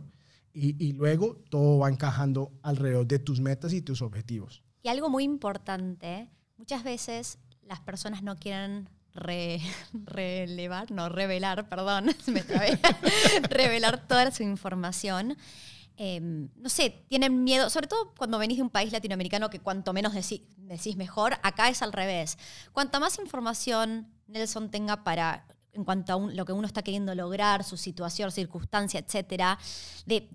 y, 0.53 0.77
y 0.85 0.92
luego 0.92 1.37
todo 1.51 1.79
va 1.79 1.88
encajando 1.88 2.53
alrededor 2.62 3.07
de 3.07 3.18
tus 3.18 3.40
metas 3.40 3.72
y 3.72 3.81
tus 3.81 4.03
objetivos. 4.03 4.62
Y 4.83 4.88
algo 4.88 5.09
muy 5.09 5.24
importante, 5.24 6.29
muchas 6.57 6.85
veces 6.85 7.38
las 7.62 7.81
personas 7.81 8.22
no 8.22 8.37
quieren 8.38 8.88
re- 9.14 9.61
relevar, 9.92 10.90
no, 10.90 11.09
revelar, 11.09 11.68
perdón, 11.68 12.07
me 12.27 12.42
trabé, 12.42 12.79
revelar 13.51 14.07
toda 14.07 14.31
su 14.33 14.42
información. 14.42 15.37
Eh, 16.01 16.21
no 16.21 16.69
sé, 16.69 17.05
tienen 17.09 17.43
miedo, 17.43 17.69
sobre 17.71 17.89
todo 17.89 18.15
cuando 18.17 18.39
venís 18.39 18.59
de 18.59 18.63
un 18.63 18.71
país 18.71 18.93
latinoamericano 18.93 19.51
que 19.51 19.59
cuanto 19.59 19.93
menos 19.93 20.15
decís 20.15 20.97
mejor, 20.97 21.35
acá 21.43 21.69
es 21.69 21.83
al 21.83 21.93
revés. 21.93 22.39
Cuanta 22.73 23.01
más 23.01 23.19
información 23.19 24.07
Nelson 24.29 24.71
tenga 24.71 25.03
para 25.03 25.45
en 25.73 25.85
cuanto 25.85 26.13
a 26.15 26.19
lo 26.33 26.45
que 26.45 26.53
uno 26.53 26.67
está 26.67 26.83
queriendo 26.83 27.15
lograr, 27.15 27.65
su 27.65 27.77
situación, 27.77 28.31
circunstancia, 28.31 29.01
etcétera, 29.01 29.59
de- 30.07 30.29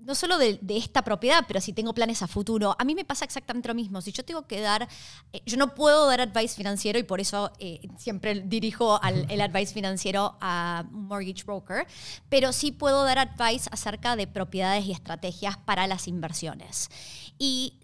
no 0.00 0.14
solo 0.14 0.38
de, 0.38 0.58
de 0.62 0.76
esta 0.76 1.02
propiedad, 1.02 1.44
pero 1.46 1.60
si 1.60 1.72
tengo 1.72 1.92
planes 1.92 2.22
a 2.22 2.26
futuro, 2.26 2.74
a 2.78 2.84
mí 2.84 2.94
me 2.94 3.04
pasa 3.04 3.24
exactamente 3.24 3.68
lo 3.68 3.74
mismo. 3.74 4.00
Si 4.00 4.12
yo 4.12 4.24
tengo 4.24 4.46
que 4.46 4.60
dar, 4.60 4.88
eh, 5.32 5.42
yo 5.44 5.56
no 5.56 5.74
puedo 5.74 6.06
dar 6.06 6.20
advice 6.20 6.54
financiero 6.54 6.98
y 6.98 7.02
por 7.02 7.20
eso 7.20 7.52
eh, 7.58 7.80
siempre 7.98 8.40
dirijo 8.40 9.02
al, 9.02 9.26
el 9.30 9.40
advice 9.40 9.74
financiero 9.74 10.36
a 10.40 10.84
mortgage 10.90 11.44
broker, 11.44 11.86
pero 12.28 12.52
sí 12.52 12.72
puedo 12.72 13.04
dar 13.04 13.18
advice 13.18 13.68
acerca 13.72 14.16
de 14.16 14.26
propiedades 14.26 14.86
y 14.86 14.92
estrategias 14.92 15.56
para 15.56 15.86
las 15.86 16.08
inversiones. 16.08 16.90
Y 17.38 17.74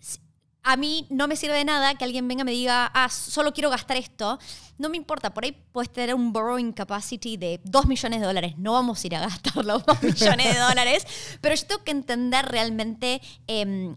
a 0.64 0.77
mí 0.77 1.07
no 1.11 1.29
me 1.29 1.37
sirve 1.37 1.57
de 1.57 1.64
nada 1.64 1.94
que 1.94 2.05
alguien 2.05 2.27
venga 2.27 2.40
y 2.40 2.44
me 2.44 2.53
diga, 2.53 2.90
ah, 2.94 3.11
solo 3.11 3.53
quiero 3.53 3.68
gastar 3.68 3.98
esto. 3.98 4.38
No 4.79 4.88
me 4.88 4.96
importa, 4.96 5.33
por 5.33 5.44
ahí 5.44 5.53
puedes 5.72 5.92
tener 5.92 6.14
un 6.14 6.33
borrowing 6.33 6.72
capacity 6.72 7.37
de 7.37 7.61
2 7.64 7.87
millones 7.87 8.20
de 8.20 8.27
dólares. 8.27 8.55
No 8.57 8.72
vamos 8.72 9.05
a 9.05 9.07
ir 9.07 9.14
a 9.14 9.20
gastar 9.20 9.64
los 9.64 9.85
2 9.85 10.03
millones 10.03 10.55
de 10.55 10.59
dólares, 10.59 11.07
pero 11.40 11.55
yo 11.55 11.66
tengo 11.66 11.85
que 11.85 11.90
entender 11.90 12.46
realmente 12.46 13.20
em, 13.46 13.94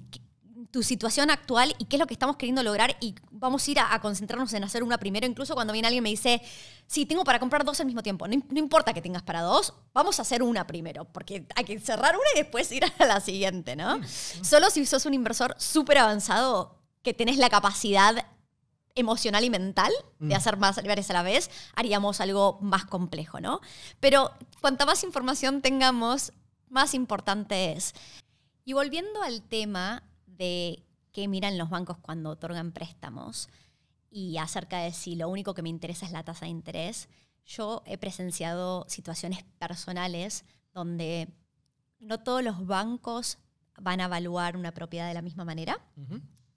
tu 0.72 0.84
situación 0.84 1.30
actual 1.30 1.76
y 1.78 1.86
qué 1.86 1.96
es 1.96 2.00
lo 2.00 2.08
que 2.08 2.14
estamos 2.14 2.36
queriendo 2.36 2.64
lograr 2.64 2.98
y 3.00 3.16
vamos 3.32 3.68
a 3.68 3.72
ir 3.72 3.80
a, 3.80 3.94
a 3.94 4.02
concentrarnos 4.02 4.54
en 4.54 4.64
hacer 4.64 4.84
una 4.84 4.98
primero. 4.98 5.26
Incluso 5.26 5.56
cuando 5.56 5.74
viene 5.74 5.88
alguien 5.88 6.02
y 6.02 6.06
me 6.06 6.10
dice, 6.10 6.42
sí, 6.86 7.06
tengo 7.06 7.24
para 7.24 7.40
comprar 7.40 7.64
dos 7.64 7.80
al 7.80 7.86
mismo 7.86 8.04
tiempo. 8.04 8.28
No, 8.28 8.36
no 8.50 8.60
importa 8.60 8.94
que 8.94 9.02
tengas 9.02 9.24
para 9.24 9.42
dos, 9.42 9.74
vamos 9.94 10.20
a 10.20 10.24
hacer 10.24 10.44
una 10.44 10.68
primero, 10.68 11.06
porque 11.06 11.46
hay 11.56 11.64
que 11.64 11.80
cerrar 11.80 12.16
una 12.16 12.26
y 12.36 12.40
después 12.40 12.72
ir 12.72 12.84
a 12.86 13.06
la 13.06 13.20
siguiente, 13.20 13.76
¿no? 13.76 14.00
Solo 14.42 14.70
si 14.70 14.86
sos 14.86 15.06
un 15.06 15.14
inversor 15.14 15.56
súper 15.58 15.98
avanzado 15.98 16.78
que 17.02 17.14
tenés 17.14 17.38
la 17.38 17.50
capacidad 17.50 18.26
emocional 18.96 19.44
y 19.44 19.50
mental 19.50 19.92
de 20.20 20.36
hacer 20.36 20.58
más 20.58 20.78
lugares 20.78 21.10
a 21.10 21.14
la 21.14 21.22
vez, 21.22 21.50
haríamos 21.76 22.20
algo 22.20 22.58
más 22.62 22.86
complejo, 22.86 23.40
¿no? 23.40 23.62
Pero 24.00 24.32
cuanta 24.60 24.86
más 24.86 25.04
información 25.04 25.62
tengamos, 25.62 26.34
más 26.70 26.94
importante 26.94 27.74
es. 27.74 27.94
Y 28.66 28.74
volviendo 28.74 29.22
al 29.22 29.42
tema 29.44 30.04
de 30.38 30.84
qué 31.12 31.28
miran 31.28 31.58
los 31.58 31.70
bancos 31.70 31.98
cuando 31.98 32.32
otorgan 32.32 32.72
préstamos 32.72 33.50
y 34.10 34.38
acerca 34.38 34.80
de 34.80 34.92
si 34.92 35.16
lo 35.16 35.30
único 35.30 35.54
que 35.54 35.62
me 35.62 35.70
interesa 35.70 36.06
es 36.06 36.12
la 36.12 36.24
tasa 36.24 36.46
de 36.46 36.52
interés, 36.52 37.10
yo 37.46 37.84
he 37.86 37.98
presenciado 37.98 38.86
situaciones 38.88 39.44
personales 39.60 40.46
donde 40.74 41.30
no 42.00 42.20
todos 42.20 42.44
los 42.44 42.66
bancos 42.66 43.40
van 43.80 44.02
a 44.02 44.06
evaluar 44.06 44.58
una 44.58 44.74
propiedad 44.74 45.08
de 45.08 45.14
la 45.14 45.22
misma 45.22 45.46
manera 45.46 45.80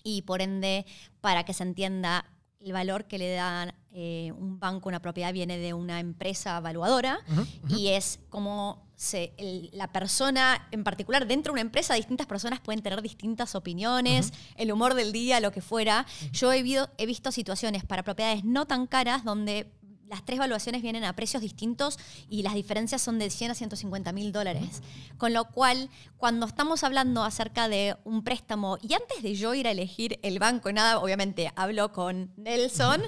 y 0.03 0.23
por 0.23 0.43
ende, 0.43 0.87
para 1.21 1.45
que 1.45 1.55
se 1.55 1.63
entienda, 1.63 2.25
el 2.61 2.73
valor 2.73 3.07
que 3.07 3.19
le 3.19 3.33
da 3.33 3.75
eh, 3.93 4.33
un 4.37 4.59
banco 4.59 4.89
a 4.89 4.91
una 4.91 5.03
propiedad 5.03 5.33
viene 5.33 5.59
de 5.59 5.73
una 5.75 6.01
empresa 6.01 6.59
evaluadora 6.59 7.21
y 7.69 7.89
es 7.89 8.21
como 8.29 8.90
se, 9.01 9.33
el- 9.39 9.71
la 9.73 9.91
persona 9.91 10.69
en 10.73 10.85
particular, 10.85 11.27
dentro 11.27 11.53
de 11.53 11.55
una 11.55 11.61
empresa, 11.63 11.95
distintas 11.95 12.27
personas 12.27 12.61
pueden 12.61 12.83
tener 12.83 13.01
distintas 13.01 13.55
opiniones, 13.55 14.31
el 14.57 14.71
humor 14.71 14.93
del 14.93 15.11
día, 15.11 15.41
lo 15.41 15.53
que 15.53 15.63
fuera. 15.63 16.05
Yo 16.33 16.53
he, 16.53 16.63
vido- 16.63 16.91
he 16.99 17.07
visto 17.07 17.33
situaciones 17.33 17.83
para 17.83 18.03
propiedades 18.03 18.45
no 18.45 18.67
tan 18.67 18.87
caras 18.87 19.25
donde 19.25 19.73
las 20.07 20.23
tres 20.27 20.39
valuaciones 20.39 20.83
vienen 20.83 21.05
a 21.05 21.15
precios 21.17 21.41
distintos 21.41 21.97
y 22.29 22.43
las 22.43 22.53
diferencias 22.53 23.01
son 23.01 23.19
de 23.19 23.31
100 23.31 23.53
a 23.53 23.55
150 23.55 24.13
mil 24.13 24.33
dólares. 24.33 24.83
Con 25.17 25.33
lo 25.33 25.45
cual, 25.47 25.89
cuando 26.19 26.45
estamos 26.47 26.85
hablando 26.85 27.23
acerca 27.25 27.69
de 27.69 27.97
un 28.05 28.23
préstamo, 28.23 28.77
y 28.83 28.93
antes 28.93 29.23
de 29.23 29.35
yo 29.35 29.55
ir 29.55 29.67
a 29.67 29.71
elegir 29.71 30.19
el 30.23 30.39
banco 30.41 30.71
nada, 30.73 30.99
obviamente 30.99 31.51
hablo 31.57 31.93
con 31.93 32.33
Nelson, 32.37 33.01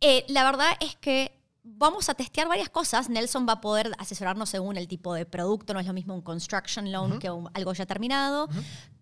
eh, 0.00 0.24
la 0.28 0.44
verdad 0.44 0.68
es 0.80 0.94
que 0.96 1.36
vamos 1.66 2.08
a 2.08 2.14
testear 2.14 2.48
varias 2.48 2.68
cosas. 2.68 3.08
Nelson 3.08 3.46
va 3.48 3.54
a 3.54 3.60
poder 3.60 3.92
asesorarnos 3.98 4.48
según 4.48 4.76
el 4.76 4.88
tipo 4.88 5.14
de 5.14 5.26
producto. 5.26 5.74
No 5.74 5.80
es 5.80 5.86
lo 5.86 5.92
mismo 5.92 6.14
un 6.14 6.22
construction 6.22 6.90
loan 6.92 7.18
que 7.18 7.28
algo 7.28 7.72
ya 7.72 7.86
terminado. 7.86 8.48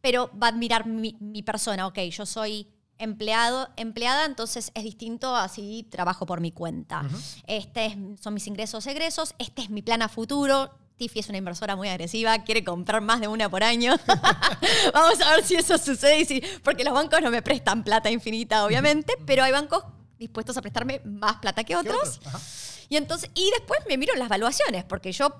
Pero 0.00 0.31
va 0.40 0.48
a 0.48 0.50
admirar 0.50 0.87
mi, 0.87 1.16
mi, 1.20 1.42
persona. 1.42 1.87
Ok, 1.87 1.98
yo 2.11 2.27
soy 2.27 2.68
empleado, 2.98 3.68
empleada, 3.77 4.24
entonces 4.24 4.70
es 4.74 4.85
distinto 4.85 5.35
así 5.35 5.87
trabajo 5.90 6.27
por 6.27 6.40
mi 6.40 6.53
cuenta. 6.53 7.03
Este 7.46 7.96
son 8.20 8.35
mis 8.35 8.46
ingresos 8.46 8.87
egresos. 8.87 9.35
Este 9.38 9.62
es 9.62 9.70
mi 9.70 9.83
plan 9.83 10.03
a 10.03 10.09
futuro. 10.09 10.70
Tiffy 10.96 11.18
es 11.18 11.29
una 11.29 11.38
inversora 11.38 11.74
muy 11.74 11.88
agresiva, 11.88 12.44
quiere 12.44 12.62
comprar 12.62 13.03
más 13.03 13.20
de 13.20 13.27
una 13.27 13.48
por 13.48 13.64
año. 13.64 13.94
Vamos 14.94 15.20
a 15.20 15.31
ver 15.35 15.44
si 15.44 15.57
eso 15.57 15.77
sucede, 15.77 16.24
si, 16.24 16.42
porque 16.62 16.85
los 16.85 16.94
bancos 16.94 17.20
no 17.20 17.31
me 17.31 17.42
prestan 17.42 17.83
plata 17.83 18.11
infinita, 18.11 18.64
obviamente, 18.64 19.14
pero 19.27 19.42
hay 19.42 19.50
bancos 19.50 19.83
dispuestos 20.18 20.57
a 20.57 20.62
prestarme 20.62 21.00
más 21.05 21.37
plata 21.37 21.64
que 21.64 21.77
otros. 21.77 22.20
Y 22.88 22.96
entonces, 22.96 23.31
y 23.35 23.50
después 23.57 23.81
me 23.88 23.98
miro 23.98 24.14
las 24.14 24.29
valuaciones, 24.29 24.85
porque 24.85 25.12
yo 25.12 25.35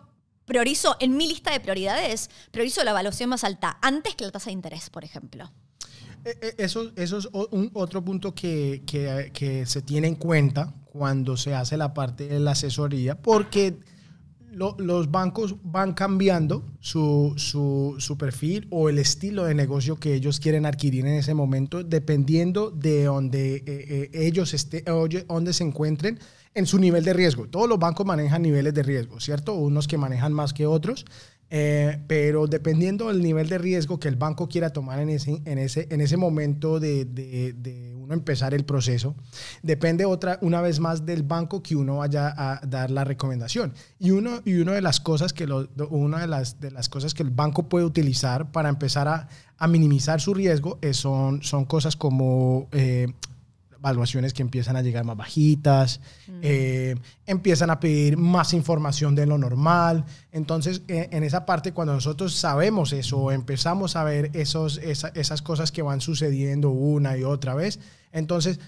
priorizo 0.45 0.97
en 1.01 1.17
mi 1.17 1.27
lista 1.27 1.53
de 1.53 1.61
prioridades, 1.61 2.31
priorizo 2.51 2.85
la 2.85 2.91
evaluación 2.91 3.31
más 3.31 3.45
alta 3.45 3.79
antes 3.81 4.15
que 4.15 4.25
la 4.25 4.31
tasa 4.31 4.47
de 4.47 4.53
interés, 4.53 4.91
por 4.91 5.05
ejemplo. 5.05 5.51
Eh, 6.25 6.39
eh, 6.41 6.55
eso, 6.59 6.93
eso 6.97 7.19
es 7.19 7.29
un, 7.33 7.71
otro 7.75 8.05
punto 8.05 8.35
que, 8.35 8.83
que, 8.87 9.31
que 9.33 9.67
se 9.67 9.83
tiene 9.83 10.09
en 10.09 10.15
cuenta 10.15 10.73
cuando 10.85 11.37
se 11.37 11.55
hace 11.55 11.77
la 11.77 11.93
parte 11.93 12.29
de 12.29 12.41
la 12.41 12.53
asesoría, 12.53 13.21
porque 13.21 13.79
los 14.55 15.11
bancos 15.11 15.57
van 15.63 15.95
cambiando 15.95 16.65
su, 16.81 17.35
su, 17.37 17.97
su, 17.99 18.19
perfil 18.19 18.67
o 18.71 18.89
el 18.89 18.99
estilo 18.99 19.45
de 19.45 19.55
negocio 19.55 19.97
que 19.97 20.15
ellos 20.15 20.41
quieren 20.41 20.67
adquirir 20.67 21.07
en 21.07 21.15
ese 21.15 21.35
momento, 21.35 21.83
dependiendo 21.83 22.71
de 22.71 23.05
donde 23.05 23.57
eh, 23.57 23.63
eh, 23.67 24.11
ellos 24.13 24.55
esté, 24.55 24.85
donde 25.29 25.53
se 25.53 25.65
encuentren 25.65 26.19
en 26.55 26.67
su 26.67 26.79
nivel 26.79 27.05
de 27.05 27.13
riesgo. 27.13 27.49
Todos 27.49 27.69
los 27.69 27.79
bancos 27.79 28.07
manejan 28.07 28.43
niveles 28.43 28.75
de 28.75 28.83
riesgo, 28.83 29.21
¿cierto? 29.21 29.55
Unos 29.55 29.89
que 29.89 29.99
manejan 29.99 30.33
más 30.33 30.53
que 30.53 30.67
otros. 30.67 31.05
Eh, 31.51 32.01
pero 32.09 32.47
dependiendo 32.47 33.09
del 33.09 33.23
nivel 33.23 33.49
de 33.49 33.59
riesgo 33.59 34.01
que 34.01 34.09
el 34.09 34.17
banco 34.17 34.49
quiera 34.49 34.71
tomar 34.71 34.99
en 34.99 35.11
ese, 35.11 35.41
en 35.45 35.59
ese, 35.59 35.87
en 35.91 36.01
ese 36.01 36.17
momento 36.17 36.81
de, 36.81 37.05
de, 37.05 37.94
uno 38.05 38.15
empezar 38.15 38.55
el 38.55 38.65
proceso, 38.65 39.15
depende 39.63 40.05
otra, 40.05 40.39
una 40.43 40.61
vez 40.61 40.81
más 40.81 41.07
del 41.07 41.23
banco 41.23 41.63
que 41.63 41.77
uno 41.77 41.99
vaya 41.99 42.35
a 42.37 42.61
dar 42.67 42.91
la 42.91 43.05
recomendación. 43.05 43.73
Y, 43.99 44.11
uno, 44.11 44.41
y 44.45 44.55
una 44.55 44.73
de 44.73 44.83
las 44.83 45.01
cosas 45.01 45.33
que 45.33 45.47
lo, 45.47 45.69
una 45.91 46.21
de 46.21 46.27
las, 46.27 46.61
de 46.61 46.71
las 46.71 46.89
cosas 46.89 47.15
que 47.15 47.23
el 47.23 47.31
banco 47.31 47.69
puede 47.69 47.85
utilizar 47.85 48.53
para 48.53 48.69
empezar 48.69 49.09
a, 49.09 49.29
a 49.59 49.67
minimizar 49.67 50.21
su 50.21 50.35
riesgo 50.35 50.79
es, 50.83 50.97
son, 50.97 51.43
son 51.43 51.65
cosas 51.65 51.97
como 51.97 52.69
eh, 52.73 53.13
valuaciones 53.85 54.33
que 54.33 54.43
empiezan 54.43 54.75
a 54.77 54.83
llegar 54.83 55.05
más 55.05 55.17
bajitas, 55.17 56.01
mm. 56.27 56.41
eh, 56.43 56.97
empiezan 57.27 57.71
a 57.71 57.79
pedir 57.79 58.17
más 58.17 58.53
información 58.53 59.15
de 59.15 59.27
lo 59.27 59.39
normal. 59.39 60.05
Entonces, 60.33 60.83
eh, 60.89 61.09
en 61.13 61.23
esa 61.23 61.47
parte, 61.47 61.73
cuando 61.73 61.93
nosotros 61.93 62.35
sabemos 62.35 62.93
eso, 62.93 63.31
empezamos 63.31 63.95
a 63.95 64.03
ver 64.03 64.31
esos, 64.33 64.79
esas 64.79 65.43
cosas 65.43 65.71
que 65.71 65.83
van 65.83 66.01
sucediendo 66.01 66.71
una 66.71 67.17
y 67.17 67.23
otra 67.23 67.55
vez, 67.55 67.79
entonces 68.11 68.59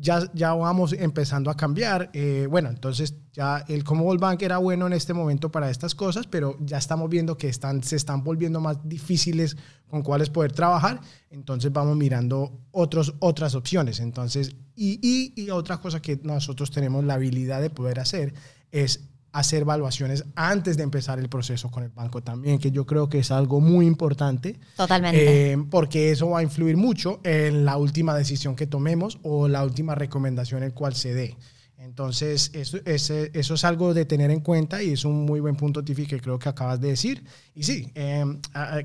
ya, 0.00 0.30
ya 0.32 0.54
vamos 0.54 0.92
empezando 0.92 1.50
a 1.50 1.56
cambiar. 1.56 2.10
Eh, 2.12 2.46
bueno, 2.48 2.68
entonces 2.68 3.14
ya 3.32 3.64
el 3.68 3.82
Commonwealth 3.82 4.20
Bank 4.20 4.42
era 4.42 4.58
bueno 4.58 4.86
en 4.86 4.92
este 4.92 5.12
momento 5.12 5.50
para 5.50 5.70
estas 5.70 5.94
cosas, 5.94 6.26
pero 6.26 6.56
ya 6.60 6.78
estamos 6.78 7.10
viendo 7.10 7.36
que 7.36 7.48
están, 7.48 7.82
se 7.82 7.96
están 7.96 8.22
volviendo 8.22 8.60
más 8.60 8.78
difíciles 8.88 9.56
con 9.88 10.02
cuáles 10.02 10.30
poder 10.30 10.52
trabajar. 10.52 11.00
Entonces 11.30 11.72
vamos 11.72 11.96
mirando 11.96 12.60
otros, 12.70 13.14
otras 13.18 13.54
opciones. 13.54 13.98
Entonces, 13.98 14.54
y, 14.76 15.00
y, 15.02 15.32
y 15.42 15.50
otra 15.50 15.78
cosa 15.78 16.00
que 16.00 16.20
nosotros 16.22 16.70
tenemos 16.70 17.04
la 17.04 17.14
habilidad 17.14 17.60
de 17.60 17.70
poder 17.70 17.98
hacer 17.98 18.34
es 18.70 19.08
hacer 19.32 19.62
evaluaciones 19.62 20.24
antes 20.34 20.76
de 20.76 20.82
empezar 20.82 21.18
el 21.18 21.28
proceso 21.28 21.70
con 21.70 21.82
el 21.84 21.90
banco 21.90 22.22
también, 22.22 22.58
que 22.58 22.70
yo 22.70 22.86
creo 22.86 23.08
que 23.08 23.18
es 23.18 23.30
algo 23.30 23.60
muy 23.60 23.86
importante. 23.86 24.58
Totalmente. 24.76 25.52
Eh, 25.52 25.58
porque 25.70 26.10
eso 26.10 26.30
va 26.30 26.40
a 26.40 26.42
influir 26.42 26.76
mucho 26.76 27.20
en 27.24 27.64
la 27.64 27.76
última 27.76 28.14
decisión 28.14 28.56
que 28.56 28.66
tomemos 28.66 29.18
o 29.22 29.48
la 29.48 29.62
última 29.64 29.94
recomendación 29.94 30.62
el 30.62 30.72
cual 30.72 30.94
se 30.94 31.14
dé. 31.14 31.36
Entonces, 31.78 32.50
eso, 32.54 32.78
eso 32.84 33.54
es 33.54 33.64
algo 33.64 33.94
de 33.94 34.04
tener 34.04 34.32
en 34.32 34.40
cuenta 34.40 34.82
y 34.82 34.90
es 34.90 35.04
un 35.04 35.24
muy 35.24 35.38
buen 35.38 35.54
punto, 35.54 35.84
Tiffy, 35.84 36.06
que 36.06 36.20
creo 36.20 36.36
que 36.36 36.48
acabas 36.48 36.80
de 36.80 36.88
decir. 36.88 37.22
Y 37.54 37.62
sí, 37.62 37.92
eh, 37.94 38.24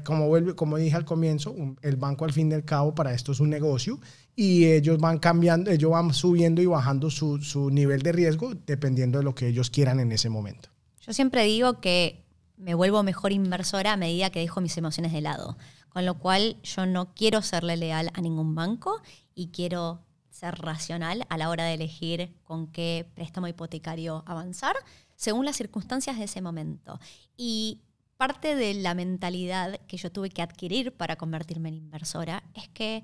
como, 0.06 0.28
vuelve, 0.28 0.54
como 0.54 0.78
dije 0.78 0.96
al 0.96 1.04
comienzo, 1.04 1.56
el 1.82 1.96
banco 1.96 2.26
al 2.26 2.34
fin 2.34 2.50
del 2.50 2.64
cabo 2.64 2.94
para 2.94 3.12
esto 3.12 3.32
es 3.32 3.40
un 3.40 3.50
negocio 3.50 4.00
y 4.36 4.66
ellos 4.66 5.00
van 5.00 5.18
cambiando, 5.18 5.72
ellos 5.72 5.90
van 5.90 6.14
subiendo 6.14 6.62
y 6.62 6.68
bajando 6.68 7.10
su, 7.10 7.40
su 7.40 7.72
nivel 7.72 8.04
de 8.04 8.12
riesgo 8.12 8.54
dependiendo 8.68 9.18
de 9.18 9.24
lo 9.24 9.34
que 9.34 9.48
ellos 9.48 9.72
quieran 9.72 10.00
en 10.00 10.12
ese 10.12 10.30
momento. 10.30 10.70
Yo 11.02 11.14
siempre 11.14 11.46
digo 11.46 11.82
que 11.82 12.24
me 12.58 12.76
vuelvo 12.76 13.02
mejor 13.02 13.32
inversora 13.32 13.94
a 13.94 13.98
medida 13.98 14.30
que 14.30 14.40
dejo 14.40 14.62
mis 14.62 14.78
emociones 14.78 15.12
de 15.14 15.22
lado, 15.22 15.58
con 15.90 16.06
lo 16.06 16.20
cual 16.20 16.58
yo 16.62 16.86
no 16.86 17.16
quiero 17.16 17.42
serle 17.42 17.76
leal 17.76 18.12
a 18.14 18.22
ningún 18.22 18.54
banco 18.54 19.02
y 19.34 19.48
quiero 19.48 20.02
ser 20.44 20.60
racional 20.60 21.26
a 21.30 21.38
la 21.38 21.50
hora 21.50 21.64
de 21.64 21.76
elegir 21.76 22.36
con 22.44 22.68
qué 22.68 23.10
préstamo 23.16 23.48
hipotecario 23.48 24.24
avanzar, 24.26 24.76
según 25.16 25.46
las 25.46 25.56
circunstancias 25.56 26.18
de 26.18 26.26
ese 26.26 26.42
momento. 26.42 27.00
Y 27.38 27.82
parte 28.18 28.56
de 28.56 28.74
la 28.74 28.94
mentalidad 28.94 29.80
que 29.88 29.98
yo 29.98 30.12
tuve 30.12 30.30
que 30.30 30.42
adquirir 30.42 30.92
para 30.92 31.16
convertirme 31.16 31.70
en 31.70 31.76
inversora 31.76 32.44
es 32.54 32.68
que 32.70 33.04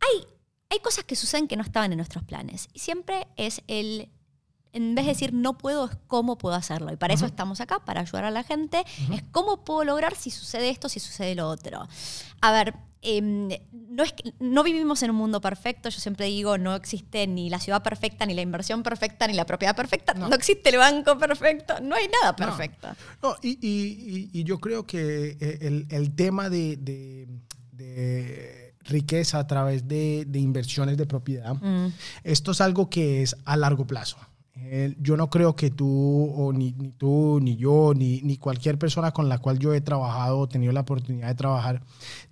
hay, 0.00 0.26
hay 0.70 0.80
cosas 0.80 1.04
que 1.04 1.14
suceden 1.14 1.46
que 1.46 1.56
no 1.56 1.62
estaban 1.62 1.92
en 1.92 1.98
nuestros 1.98 2.24
planes. 2.24 2.68
Y 2.72 2.80
siempre 2.80 3.28
es 3.36 3.62
el, 3.68 4.10
en 4.72 4.96
vez 4.96 5.04
de 5.04 5.12
decir 5.12 5.32
no 5.32 5.58
puedo, 5.58 5.84
es 5.84 5.96
cómo 6.08 6.38
puedo 6.38 6.56
hacerlo. 6.56 6.92
Y 6.92 6.96
para 6.96 7.14
eso 7.14 7.24
estamos 7.24 7.60
acá, 7.60 7.78
para 7.84 8.00
ayudar 8.00 8.24
a 8.24 8.30
la 8.32 8.42
gente. 8.42 8.84
Es 9.12 9.22
cómo 9.30 9.64
puedo 9.64 9.84
lograr 9.84 10.16
si 10.16 10.32
sucede 10.32 10.70
esto, 10.70 10.88
si 10.88 10.98
sucede 10.98 11.36
lo 11.36 11.48
otro. 11.48 11.86
A 12.40 12.50
ver, 12.50 12.74
em, 13.02 13.48
no, 13.72 14.02
es 14.02 14.14
no 14.40 14.62
vivimos 14.62 15.02
en 15.02 15.10
un 15.10 15.16
mundo 15.16 15.40
perfecto. 15.40 15.88
Yo 15.88 16.00
siempre 16.00 16.26
digo, 16.26 16.58
no 16.58 16.74
existe 16.74 17.26
ni 17.26 17.50
la 17.50 17.58
ciudad 17.58 17.82
perfecta, 17.82 18.24
ni 18.26 18.34
la 18.34 18.42
inversión 18.42 18.82
perfecta, 18.82 19.26
ni 19.26 19.34
la 19.34 19.44
propiedad 19.44 19.76
perfecta. 19.76 20.14
No, 20.14 20.32
existe 20.34 20.70
el 20.70 20.78
banco 20.78 21.18
perfecto. 21.18 21.74
No 21.80 21.94
hay 21.94 22.08
nada 22.08 22.34
perfecto. 22.34 22.88
No, 23.22 23.36
y, 23.42 23.58
y, 23.60 24.30
y, 24.32 24.44
yo 24.44 24.58
creo 24.58 24.86
que 24.86 25.36
eh, 25.40 25.58
el, 25.60 25.86
el 25.90 26.14
tema 26.14 26.48
de, 26.48 26.76
de 26.76 27.26
riqueza 28.84 29.38
a 29.38 29.46
través 29.46 29.86
de, 29.88 30.24
de 30.26 30.38
inversiones 30.38 30.96
de 30.96 31.06
propiedad, 31.06 31.54
mm. 31.54 31.92
esto 32.24 32.52
es 32.52 32.60
algo 32.60 32.88
que 32.90 33.22
es 33.22 33.36
a 33.44 33.56
largo 33.56 33.86
plazo. 33.86 34.16
Yo 35.00 35.16
no 35.16 35.30
creo 35.30 35.56
que 35.56 35.70
tú, 35.70 36.30
o 36.36 36.52
ni, 36.52 36.72
ni 36.72 36.90
tú, 36.90 37.40
ni 37.40 37.56
yo, 37.56 37.94
ni, 37.94 38.20
ni, 38.22 38.36
cualquier 38.36 38.78
persona 38.78 39.10
con 39.10 39.28
la 39.28 39.38
cual 39.38 39.58
yo 39.58 39.72
he 39.72 39.80
trabajado 39.80 40.40
o 40.40 40.48
tenido 40.48 40.72
la 40.72 40.80
oportunidad 40.80 41.28
de 41.28 41.34
trabajar, 41.34 41.82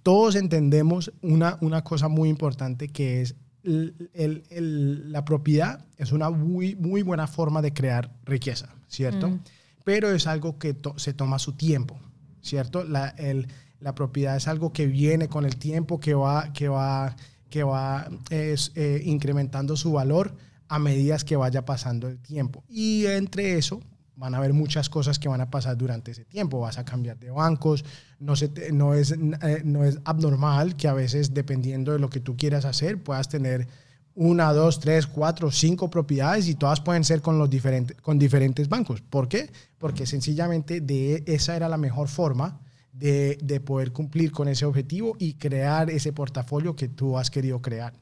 todos 0.02 0.34
entendemos 0.34 1.12
una, 1.22 1.56
una 1.60 1.82
cosa 1.82 2.08
muy 2.08 2.28
importante 2.28 2.88
que 2.88 3.22
es 3.22 3.36
el, 3.62 4.44
el, 4.50 5.12
la 5.12 5.24
propiedad 5.24 5.84
es 5.96 6.12
una 6.12 6.30
muy, 6.30 6.76
muy 6.76 7.02
buena 7.02 7.26
forma 7.26 7.62
de 7.62 7.72
crear 7.72 8.10
riqueza, 8.24 8.74
¿cierto? 8.88 9.30
Mm. 9.30 9.40
Pero 9.84 10.10
es 10.10 10.26
algo 10.26 10.58
que 10.58 10.76
se 10.96 11.14
toma 11.14 11.38
su 11.38 11.52
tiempo, 11.52 11.98
¿cierto? 12.42 12.84
La, 12.84 13.08
el, 13.08 13.48
la 13.80 13.94
propiedad 13.94 14.36
es 14.36 14.46
algo 14.46 14.72
que 14.72 14.86
viene 14.86 15.28
con 15.28 15.44
el 15.44 15.56
tiempo, 15.56 16.00
que 16.00 16.14
va, 16.14 16.52
que 16.52 16.68
va, 16.68 17.16
que 17.48 17.62
va 17.62 18.08
es, 18.30 18.72
eh, 18.74 19.02
incrementando 19.04 19.76
su 19.76 19.92
valor 19.92 20.34
a 20.70 20.78
medida 20.78 21.18
que 21.18 21.36
vaya 21.36 21.64
pasando 21.64 22.08
el 22.08 22.18
tiempo. 22.18 22.64
Y 22.68 23.04
entre 23.06 23.58
eso 23.58 23.82
van 24.14 24.34
a 24.34 24.38
haber 24.38 24.52
muchas 24.52 24.88
cosas 24.88 25.18
que 25.18 25.28
van 25.28 25.40
a 25.40 25.50
pasar 25.50 25.76
durante 25.76 26.12
ese 26.12 26.24
tiempo. 26.24 26.60
Vas 26.60 26.78
a 26.78 26.84
cambiar 26.84 27.18
de 27.18 27.30
bancos, 27.30 27.84
no, 28.20 28.36
se 28.36 28.50
no, 28.72 28.94
es, 28.94 29.10
eh, 29.10 29.62
no 29.64 29.84
es 29.84 29.98
abnormal 30.04 30.76
que 30.76 30.86
a 30.86 30.94
veces, 30.94 31.34
dependiendo 31.34 31.92
de 31.92 31.98
lo 31.98 32.08
que 32.08 32.20
tú 32.20 32.36
quieras 32.36 32.64
hacer, 32.64 33.02
puedas 33.02 33.28
tener 33.28 33.66
una, 34.14 34.52
dos, 34.52 34.78
tres, 34.78 35.08
cuatro, 35.08 35.50
cinco 35.50 35.90
propiedades 35.90 36.46
y 36.46 36.54
todas 36.54 36.80
pueden 36.80 37.02
ser 37.02 37.20
con, 37.20 37.38
los 37.38 37.50
diferentes, 37.50 37.96
con 38.00 38.18
diferentes 38.18 38.68
bancos. 38.68 39.00
¿Por 39.00 39.26
qué? 39.26 39.50
Porque 39.76 40.06
sencillamente 40.06 40.80
de 40.80 41.24
esa 41.26 41.56
era 41.56 41.68
la 41.68 41.78
mejor 41.78 42.08
forma 42.08 42.60
de, 42.92 43.60
poder 43.64 43.92
cumplir 43.92 44.30
con 44.30 44.46
ese 44.46 44.66
objetivo 44.66 45.16
y 45.18 45.34
crear 45.34 45.90
ese 45.90 46.12
portafolio 46.12 46.76
que 46.76 46.88
tú 46.88 47.18
has 47.18 47.30
querido 47.30 47.60
crear. 47.60 47.92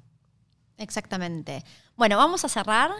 Exactamente. 0.77 1.65
Bueno, 1.99 2.17
vamos 2.17 2.45
a 2.45 2.49
cerrar. 2.49 2.93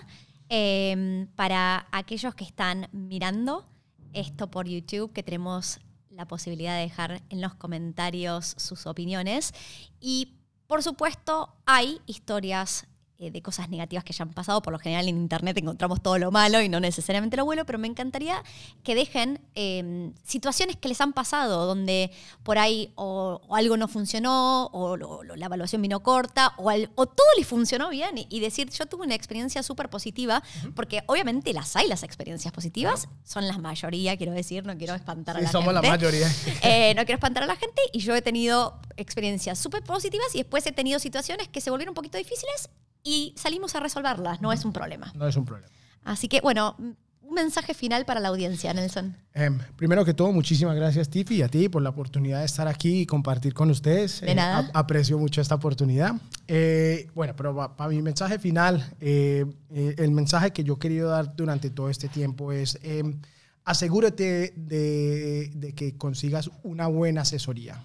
Em, 0.49 1.29
para 1.37 1.87
aquellos 1.93 2.35
que 2.35 2.43
están 2.43 2.89
mirando 2.91 3.65
esto 4.13 4.51
por 4.51 4.67
YouTube, 4.67 5.13
que 5.13 5.23
tenemos 5.23 5.79
la 6.11 6.27
posibilidad 6.27 6.75
de 6.75 6.81
dejar 6.83 7.23
en 7.31 7.41
los 7.41 7.55
comentarios 7.55 8.57
sus 8.57 8.89
opiniones. 8.89 9.55
Y 10.01 10.41
por 10.67 10.83
supuesto, 10.83 11.55
hay 11.65 12.01
historias 12.07 12.89
eh, 13.21 13.33
de 13.33 13.43
cosas 13.43 13.69
negativas 13.69 14.05
que 14.05 14.13
hayan 14.13 14.31
pasado. 14.31 14.63
Por 14.63 14.73
lo 14.73 14.79
general 14.79 15.09
en 15.09 15.17
Internet 15.17 15.59
encontramos 15.59 16.01
todo 16.01 16.19
lo 16.19 16.31
malo 16.31 16.63
y 16.63 16.69
no 16.69 16.79
necesariamente 16.79 17.37
lo 17.37 17.45
bueno, 17.45 17.67
pero 17.67 17.77
me 17.77 17.89
encantaría 17.89 18.45
que 18.85 18.95
dejen 18.95 19.41
em, 19.57 20.13
situaciones 20.23 20.77
que 20.77 20.89
les 20.89 21.01
han 21.01 21.13
pasado, 21.13 21.67
donde 21.67 22.13
por 22.45 22.59
ahí 22.59 22.93
o, 22.95 23.41
algo 23.51 23.77
no 23.77 23.89
funcionó, 23.89 24.67
o, 24.67 24.97
la 25.35 25.47
evaluación 25.47 25.83
vino 25.83 25.99
corta, 26.01 26.55
o, 26.59 27.07
todo 27.07 27.27
les 27.37 27.45
funcionó 27.45 27.91
bien 27.91 28.11
y, 28.17 28.39
decir, 28.39 28.71
yo 28.71 28.87
tuve 28.87 29.05
una 29.05 29.17
experiencia 29.17 29.65
súper 29.65 29.91
positiva, 29.91 30.41
porque 30.77 31.03
obviamente 31.07 31.53
las 31.53 31.75
hay, 31.75 31.89
las 31.89 32.05
experiencias 32.05 32.55
positivas, 32.55 33.09
son 33.25 33.49
la 33.49 33.59
mayoría, 33.59 34.17
quiero 34.17 34.33
decir, 34.33 34.65
no 34.65 34.79
quiero 34.79 34.95
espantar 34.95 35.37
a 35.37 35.41
la 35.41 35.51
somos 35.51 35.73
gente. 35.75 35.89
la 35.89 35.97
mayoría. 35.97 36.33
Eh, 36.63 36.93
no 36.95 37.05
quiero 37.05 37.17
espantar 37.17 37.43
a 37.43 37.47
la 37.47 37.57
gente 37.57 37.81
y 37.93 37.99
yo 37.99 38.15
he 38.15 38.23
tenido 38.23 38.81
experiencias 38.97 39.59
súper 39.59 39.83
positivas 39.83 40.29
y 40.35 40.39
después 40.39 40.67
he 40.67 40.73
tenido 40.73 41.01
situaciones 41.01 41.49
que 41.49 41.61
se 41.61 41.71
volvieron 41.71 41.91
un 41.93 41.95
poquito 41.95 42.19
difíciles 42.19 42.69
y 43.09 43.33
salimos 43.37 43.75
a 43.75 43.81
resolverlas, 43.81 44.43
no 44.43 44.53
es 44.53 44.67
un 44.67 44.73
problema. 44.75 45.11
No 45.15 45.27
es 45.27 45.35
un 45.35 45.47
problema. 45.47 45.73
Así 46.05 46.29
que, 46.29 46.43
bueno, 46.43 46.77
un 46.79 47.35
mensaje 47.35 47.73
final 47.73 48.05
para 48.05 48.21
la 48.21 48.29
audiencia, 48.29 48.75
Nelson. 48.75 49.17
Em, 49.33 49.59
primero 49.77 50.05
que 50.05 50.13
todo, 50.13 50.31
muchísimas 50.31 50.77
gracias, 50.77 51.09
Tiffy, 51.09 51.37
y 51.37 51.43
a 51.43 51.49
ti 51.49 51.71
por 51.71 51.81
la 51.81 51.89
oportunidad 51.89 52.41
de 52.41 52.45
estar 52.45 52.69
aquí 52.69 53.01
y 53.01 53.07
compartir 53.07 53.55
con 53.55 53.71
ustedes. 53.71 54.21
De 54.21 54.35
nada. 54.35 54.67
Eh, 54.67 54.71
aprecio 54.75 55.19
mucho 55.19 55.41
esta 55.41 55.55
oportunidad. 55.55 56.17
Eh, 56.47 57.09
bueno, 57.15 57.35
pero 57.35 57.75
para 57.75 57.89
mi 57.89 58.03
mensaje 58.03 58.39
final, 58.39 58.95
eh, 59.01 59.47
el 59.71 60.11
mensaje 60.11 60.53
que 60.53 60.63
yo 60.63 60.75
he 60.75 60.79
querido 60.79 61.09
dar 61.09 61.35
durante 61.35 61.71
todo 61.71 61.89
este 61.89 62.09
tiempo 62.09 62.53
es 62.53 62.79
em, 62.83 63.19
asegúrate 63.65 64.53
de, 64.55 65.51
de, 65.55 65.75
que 65.75 65.97
consigas 65.97 66.51
una 66.63 66.89
buena 66.89 67.23
asesoría. 67.23 67.83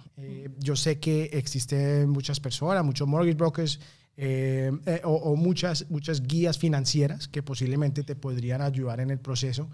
yo 0.60 0.76
sé 0.76 1.00
que 1.00 1.30
existen 1.34 2.10
muchas 2.10 2.42
personas, 2.42 2.84
muchos 2.84 3.08
mortgage 3.08 3.36
brokers 3.36 3.80
eh, 4.16 4.72
eh, 4.86 5.02
o, 5.04 5.36
muchas, 5.36 5.90
muchas 5.90 6.22
guías 6.22 6.60
financieras 6.60 7.28
que 7.28 7.42
posiblemente 7.42 8.04
te 8.04 8.16
podrían 8.16 8.62
ayudar 8.62 9.00
en 9.00 9.10
el 9.10 9.20
proceso, 9.20 9.70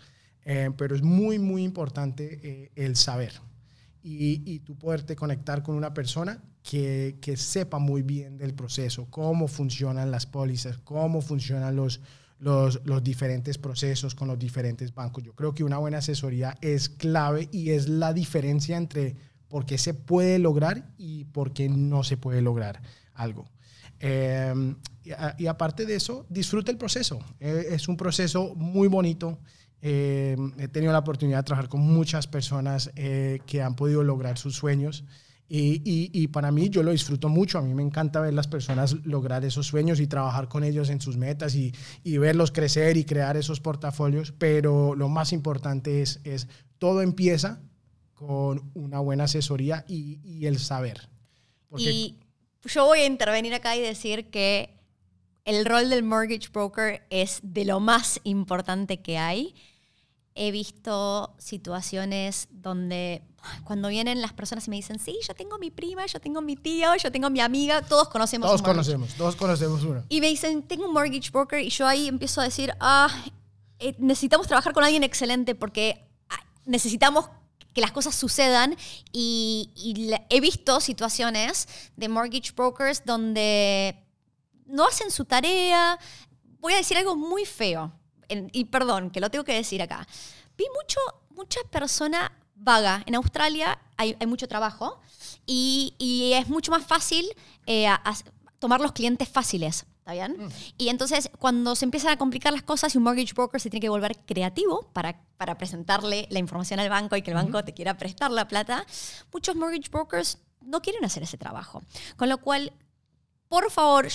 eh, 0.46 0.72
pero 0.78 0.96
es 0.96 1.02
muy, 1.02 1.40
muy 1.40 1.64
importante 1.64 2.72
el 2.76 2.96
saber 2.96 3.34
y, 4.02 4.42
y 4.46 4.60
tú 4.60 4.78
poderte 4.78 5.16
conectar 5.16 5.62
con 5.62 5.76
una 5.76 5.94
persona 5.94 6.42
que, 6.64 7.18
que, 7.22 7.36
sepa 7.36 7.80
muy 7.80 8.02
bien 8.02 8.38
del 8.38 8.54
proceso, 8.54 9.08
cómo 9.10 9.48
funcionan 9.48 10.10
las 10.10 10.26
pólizas, 10.26 10.78
cómo 10.78 11.22
funcionan 11.22 11.76
los, 11.76 12.00
los, 12.40 12.82
los, 12.86 13.04
diferentes 13.04 13.58
procesos 13.58 14.16
con 14.16 14.30
los 14.30 14.40
diferentes 14.40 14.94
bancos. 14.94 15.24
Yo 15.24 15.34
creo 15.34 15.54
que 15.54 15.66
una 15.66 15.78
buena 15.80 15.98
asesoría 15.98 16.58
es 16.62 16.88
clave 16.88 17.50
y 17.52 17.72
es 17.72 17.90
la 17.90 18.14
diferencia 18.14 18.78
entre 18.78 19.18
por 19.50 19.66
qué 19.66 19.78
se 19.78 19.94
puede 19.94 20.40
lograr 20.40 20.94
y 20.98 21.26
por 21.26 21.52
qué 21.52 21.68
no 21.68 22.04
se 22.04 22.16
puede 22.16 22.42
lograr 22.42 22.82
algo. 23.14 23.50
Em, 24.00 24.76
y, 25.38 25.48
aparte 25.48 25.86
de 25.86 25.96
eso, 25.96 26.26
disfruta 26.30 26.72
el 26.72 26.78
proceso. 26.78 27.20
Eh, 27.40 27.68
es 27.72 27.88
un 27.88 27.98
proceso 27.98 28.54
muy 28.56 28.88
bonito. 28.88 29.40
Em, 29.82 30.54
he 30.60 30.68
tenido 30.68 30.94
la 30.94 31.00
oportunidad 31.00 31.40
de 31.40 31.44
trabajar 31.44 31.70
con 31.70 31.82
muchas 31.82 32.28
personas 32.28 32.92
eh, 32.96 33.40
que 33.46 33.62
han 33.62 33.76
podido 33.76 34.04
lograr 34.04 34.38
sus 34.38 34.56
sueños. 34.56 35.04
Y, 35.52 35.82
y, 36.14 36.28
para 36.28 36.52
mí 36.52 36.70
yo 36.70 36.84
lo 36.84 36.92
disfruto 36.92 37.28
mucho. 37.28 37.58
A 37.58 37.64
mí 37.64 37.74
me 37.74 37.82
encanta 37.82 38.22
ver 38.22 38.36
las 38.36 38.48
personas 38.48 38.98
lograr 39.04 39.44
esos 39.44 39.66
sueños 39.66 40.00
y 40.00 40.06
trabajar 40.06 40.48
con 40.48 40.64
ellos 40.64 40.92
en 40.92 41.02
sus 41.02 41.18
metas 41.18 41.56
y, 41.56 41.74
y 42.04 42.20
verlos 42.20 42.52
crecer 42.52 42.98
y 42.98 43.04
crear 43.04 43.36
esos 43.36 43.60
portafolios. 43.60 44.32
Pero 44.38 44.94
lo 44.94 45.10
más 45.10 45.34
importante 45.34 46.04
es, 46.04 46.20
es 46.24 46.48
todo 46.78 47.02
empieza 47.02 47.64
con 48.14 48.70
una 48.74 49.00
buena 49.00 49.24
asesoría 49.24 49.86
y, 49.88 50.46
el 50.46 50.60
saber. 50.60 51.10
Porque, 51.70 52.16
yo 52.66 52.86
voy 52.86 53.00
a 53.00 53.06
intervenir 53.06 53.54
acá 53.54 53.76
y 53.76 53.82
decir 53.82 54.30
que 54.30 54.78
el 55.46 55.66
rol 55.66 55.90
del 55.90 56.04
mortgage 56.04 56.50
broker 56.54 57.06
es 57.10 57.40
de 57.42 57.66
lo 57.66 57.80
más 57.80 58.20
importante 58.24 59.02
que 59.02 59.18
hay. 59.18 59.56
He 60.36 60.52
visto 60.52 61.36
situaciones 61.40 62.48
donde 62.52 63.24
cuando 63.64 63.90
vienen 63.90 64.22
las 64.22 64.34
personas 64.34 64.68
y 64.68 64.70
me 64.70 64.76
dicen, 64.76 65.00
sí, 65.00 65.18
yo 65.28 65.34
tengo 65.34 65.58
mi 65.58 65.72
prima, 65.72 66.06
yo 66.06 66.20
tengo 66.20 66.42
mi 66.42 66.56
tío, 66.56 66.96
yo 66.96 67.12
tengo 67.12 67.30
mi 67.30 67.40
amiga, 67.40 67.82
todos 67.82 68.10
conocemos 68.10 68.48
Todos 68.48 68.62
conocemos, 68.62 69.14
todos 69.16 69.36
conocemos 69.36 69.84
uno. 69.84 70.04
Y 70.10 70.22
me 70.22 70.28
dicen, 70.28 70.64
tengo 70.64 70.86
un 70.86 70.94
mortgage 70.94 71.32
broker 71.32 71.60
y 71.60 71.70
yo 71.70 71.88
ahí 71.88 72.08
empiezo 72.08 72.42
a 72.42 72.44
decir, 72.44 72.74
ah, 72.80 73.10
eh, 73.80 73.96
necesitamos 73.98 74.48
trabajar 74.48 74.74
con 74.74 74.84
alguien 74.84 75.04
excelente 75.04 75.56
porque 75.56 76.08
ah, 76.30 76.44
necesitamos 76.66 77.30
que 77.74 77.82
las 77.82 77.92
cosas 77.92 78.16
sucedan 78.16 78.76
y, 79.12 79.70
he 80.30 80.42
visto 80.42 80.80
situaciones 80.80 81.68
de 81.96 82.10
mortgage 82.10 82.52
brokers 82.56 83.04
donde 83.06 83.96
no 84.66 84.86
hacen 84.86 85.12
su 85.12 85.26
tarea. 85.26 86.00
Voy 86.60 86.74
a 86.74 86.78
decir 86.78 86.98
algo 86.98 87.16
muy 87.16 87.46
feo, 87.46 87.92
y 88.30 88.66
perdón, 88.66 89.10
que 89.10 89.20
lo 89.20 89.30
tengo 89.30 89.44
que 89.44 89.54
decir 89.54 89.82
acá. 89.82 90.08
Vi 90.58 90.66
mucho, 90.76 91.00
mucha 91.30 91.60
persona 91.72 92.32
vaga. 92.56 93.04
En 93.06 93.16
Australia 93.16 93.80
hay, 93.98 94.16
mucho 94.28 94.48
trabajo 94.48 95.00
y, 95.46 96.34
es 96.36 96.48
mucho 96.48 96.72
más 96.72 96.86
fácil 96.86 97.28
eh, 97.66 97.88
tomar 98.60 98.82
los 98.82 98.92
clientes 98.92 99.28
fáciles. 99.28 99.86
¿Está 100.12 100.28
bien? 100.28 100.46
Mm. 100.46 100.50
Y 100.78 100.90
entonces, 100.90 101.30
cuando 101.38 101.76
se 101.76 101.86
empiezan 101.86 102.12
a 102.12 102.18
complicar 102.18 102.52
las 102.52 102.64
cosas 102.64 102.96
y 102.96 102.98
un 102.98 103.04
mortgage 103.04 103.34
broker 103.34 103.62
se 103.62 103.70
tiene 103.70 103.82
que 103.82 103.90
volver 103.90 104.18
creativo 104.26 104.90
para, 104.92 105.22
para 105.38 105.58
presentarle 105.58 106.28
la 106.32 106.40
información 106.40 106.80
al 106.80 106.90
banco 106.90 107.16
y 107.16 107.22
que 107.22 107.32
el 107.32 107.36
banco 107.36 107.64
te 107.64 107.74
quiera 107.74 107.96
prestar 107.96 108.32
la 108.32 108.48
plata, 108.48 108.86
muchos 109.32 109.56
mortgage 109.56 109.90
brokers 109.92 110.40
no 110.62 110.82
quieren 110.82 111.06
hacer 111.06 111.24
ese 111.24 111.38
trabajo. 111.38 111.84
Con 112.18 112.28
lo 112.28 112.40
cual, 112.40 112.74
por 113.50 113.70
favor, 113.70 114.08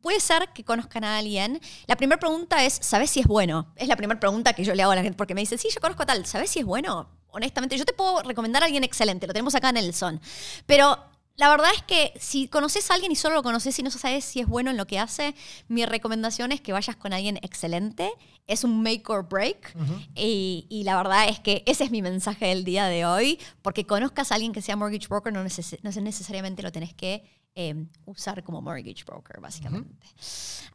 puede 0.00 0.20
ser 0.20 0.48
que 0.54 0.64
conozcan 0.64 1.04
a 1.04 1.18
alguien. 1.18 1.60
La 1.86 1.96
primera 1.96 2.18
pregunta 2.18 2.64
es, 2.64 2.78
¿sabes 2.80 3.10
si 3.10 3.20
es 3.20 3.26
bueno? 3.26 3.72
Es 3.76 3.88
la 3.88 3.96
primera 3.96 4.18
pregunta 4.18 4.54
que 4.54 4.64
yo 4.64 4.74
le 4.74 4.82
hago 4.82 4.92
a 4.92 4.96
la 4.96 5.02
gente 5.02 5.16
porque 5.16 5.34
me 5.34 5.42
dicen, 5.42 5.58
sí, 5.58 5.68
yo 5.74 5.80
conozco 5.80 6.04
a 6.04 6.06
tal, 6.06 6.24
¿sabes 6.24 6.50
si 6.50 6.60
es 6.60 6.64
bueno? 6.64 7.10
Honestamente, 7.28 7.76
yo 7.76 7.84
te 7.84 7.92
puedo 7.92 8.22
recomendar 8.22 8.62
a 8.62 8.66
alguien 8.66 8.84
excelente, 8.84 9.26
lo 9.26 9.34
tenemos 9.34 9.54
acá 9.54 9.68
en 9.68 9.78
el 9.78 9.92
son. 9.92 10.18
Pero 10.66 11.11
la 11.36 11.48
verdad 11.48 11.70
es 11.74 11.82
que 11.82 12.12
si 12.20 12.46
conoces 12.46 12.90
a 12.90 12.94
alguien 12.94 13.10
y 13.10 13.16
solo 13.16 13.36
lo 13.36 13.42
conoces 13.42 13.78
y 13.78 13.82
no 13.82 13.90
sabes 13.90 14.24
si 14.24 14.40
es 14.40 14.46
bueno 14.46 14.70
en 14.70 14.76
lo 14.76 14.86
que 14.86 14.98
hace, 14.98 15.34
mi 15.68 15.84
recomendación 15.86 16.52
es 16.52 16.60
que 16.60 16.72
vayas 16.72 16.96
con 16.96 17.12
alguien 17.12 17.38
excelente. 17.42 18.10
Es 18.46 18.64
un 18.64 18.82
make 18.82 19.04
or 19.06 19.26
break. 19.26 19.74
y, 20.14 20.82
la 20.84 20.96
verdad 20.96 21.28
es 21.28 21.40
que 21.40 21.62
ese 21.66 21.84
es 21.84 21.90
mi 21.90 22.02
mensaje 22.02 22.46
del 22.46 22.64
día 22.64 22.86
de 22.86 23.06
hoy. 23.06 23.38
Porque 23.62 23.86
conozcas 23.86 24.30
a 24.30 24.34
alguien 24.34 24.52
que 24.52 24.60
sea 24.60 24.76
mortgage 24.76 25.08
broker, 25.08 25.32
no, 25.32 25.42
necesariamente 25.42 26.62
lo 26.62 26.70
tenés 26.70 26.92
que 26.92 27.24
em, 27.54 27.88
usar 28.04 28.42
como 28.44 28.60
mortgage 28.60 29.04
broker, 29.04 29.40
básicamente. 29.40 30.06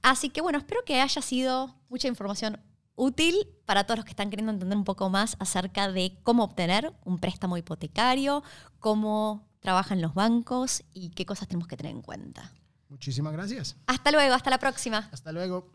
Así 0.01 0.29
que 0.29 0.41
bueno, 0.41 0.57
espero 0.57 0.83
que 0.85 1.01
haya 1.01 1.21
sido 1.21 1.75
mucha 1.89 2.07
información 2.07 2.59
útil 2.95 3.47
para 3.65 3.83
todos 3.83 3.99
los 3.99 4.05
que 4.05 4.11
están 4.11 4.31
queriendo 4.31 4.51
entender 4.51 4.77
un 4.77 4.83
poco 4.83 5.09
más 5.09 5.37
acerca 5.39 5.91
de 5.91 6.17
cómo 6.23 6.43
obtener 6.43 6.93
un 7.05 7.19
préstamo 7.19 7.57
hipotecario, 7.57 8.43
cómo 8.79 9.47
trabajan 9.67 10.01
los 10.01 10.13
bancos 10.13 10.81
y 10.93 11.09
qué 11.09 11.25
cosas 11.25 11.49
tenemos 11.49 11.67
que 11.67 11.75
tener 11.75 11.91
en 11.91 12.01
cuenta. 12.01 12.53
Muchísimas 12.87 13.33
gracias. 13.33 13.75
Hasta 13.85 14.13
luego, 14.13 14.33
hasta 14.33 14.49
la 14.49 14.59
próxima. 14.59 15.09
Hasta 15.11 15.33
luego. 15.33 15.69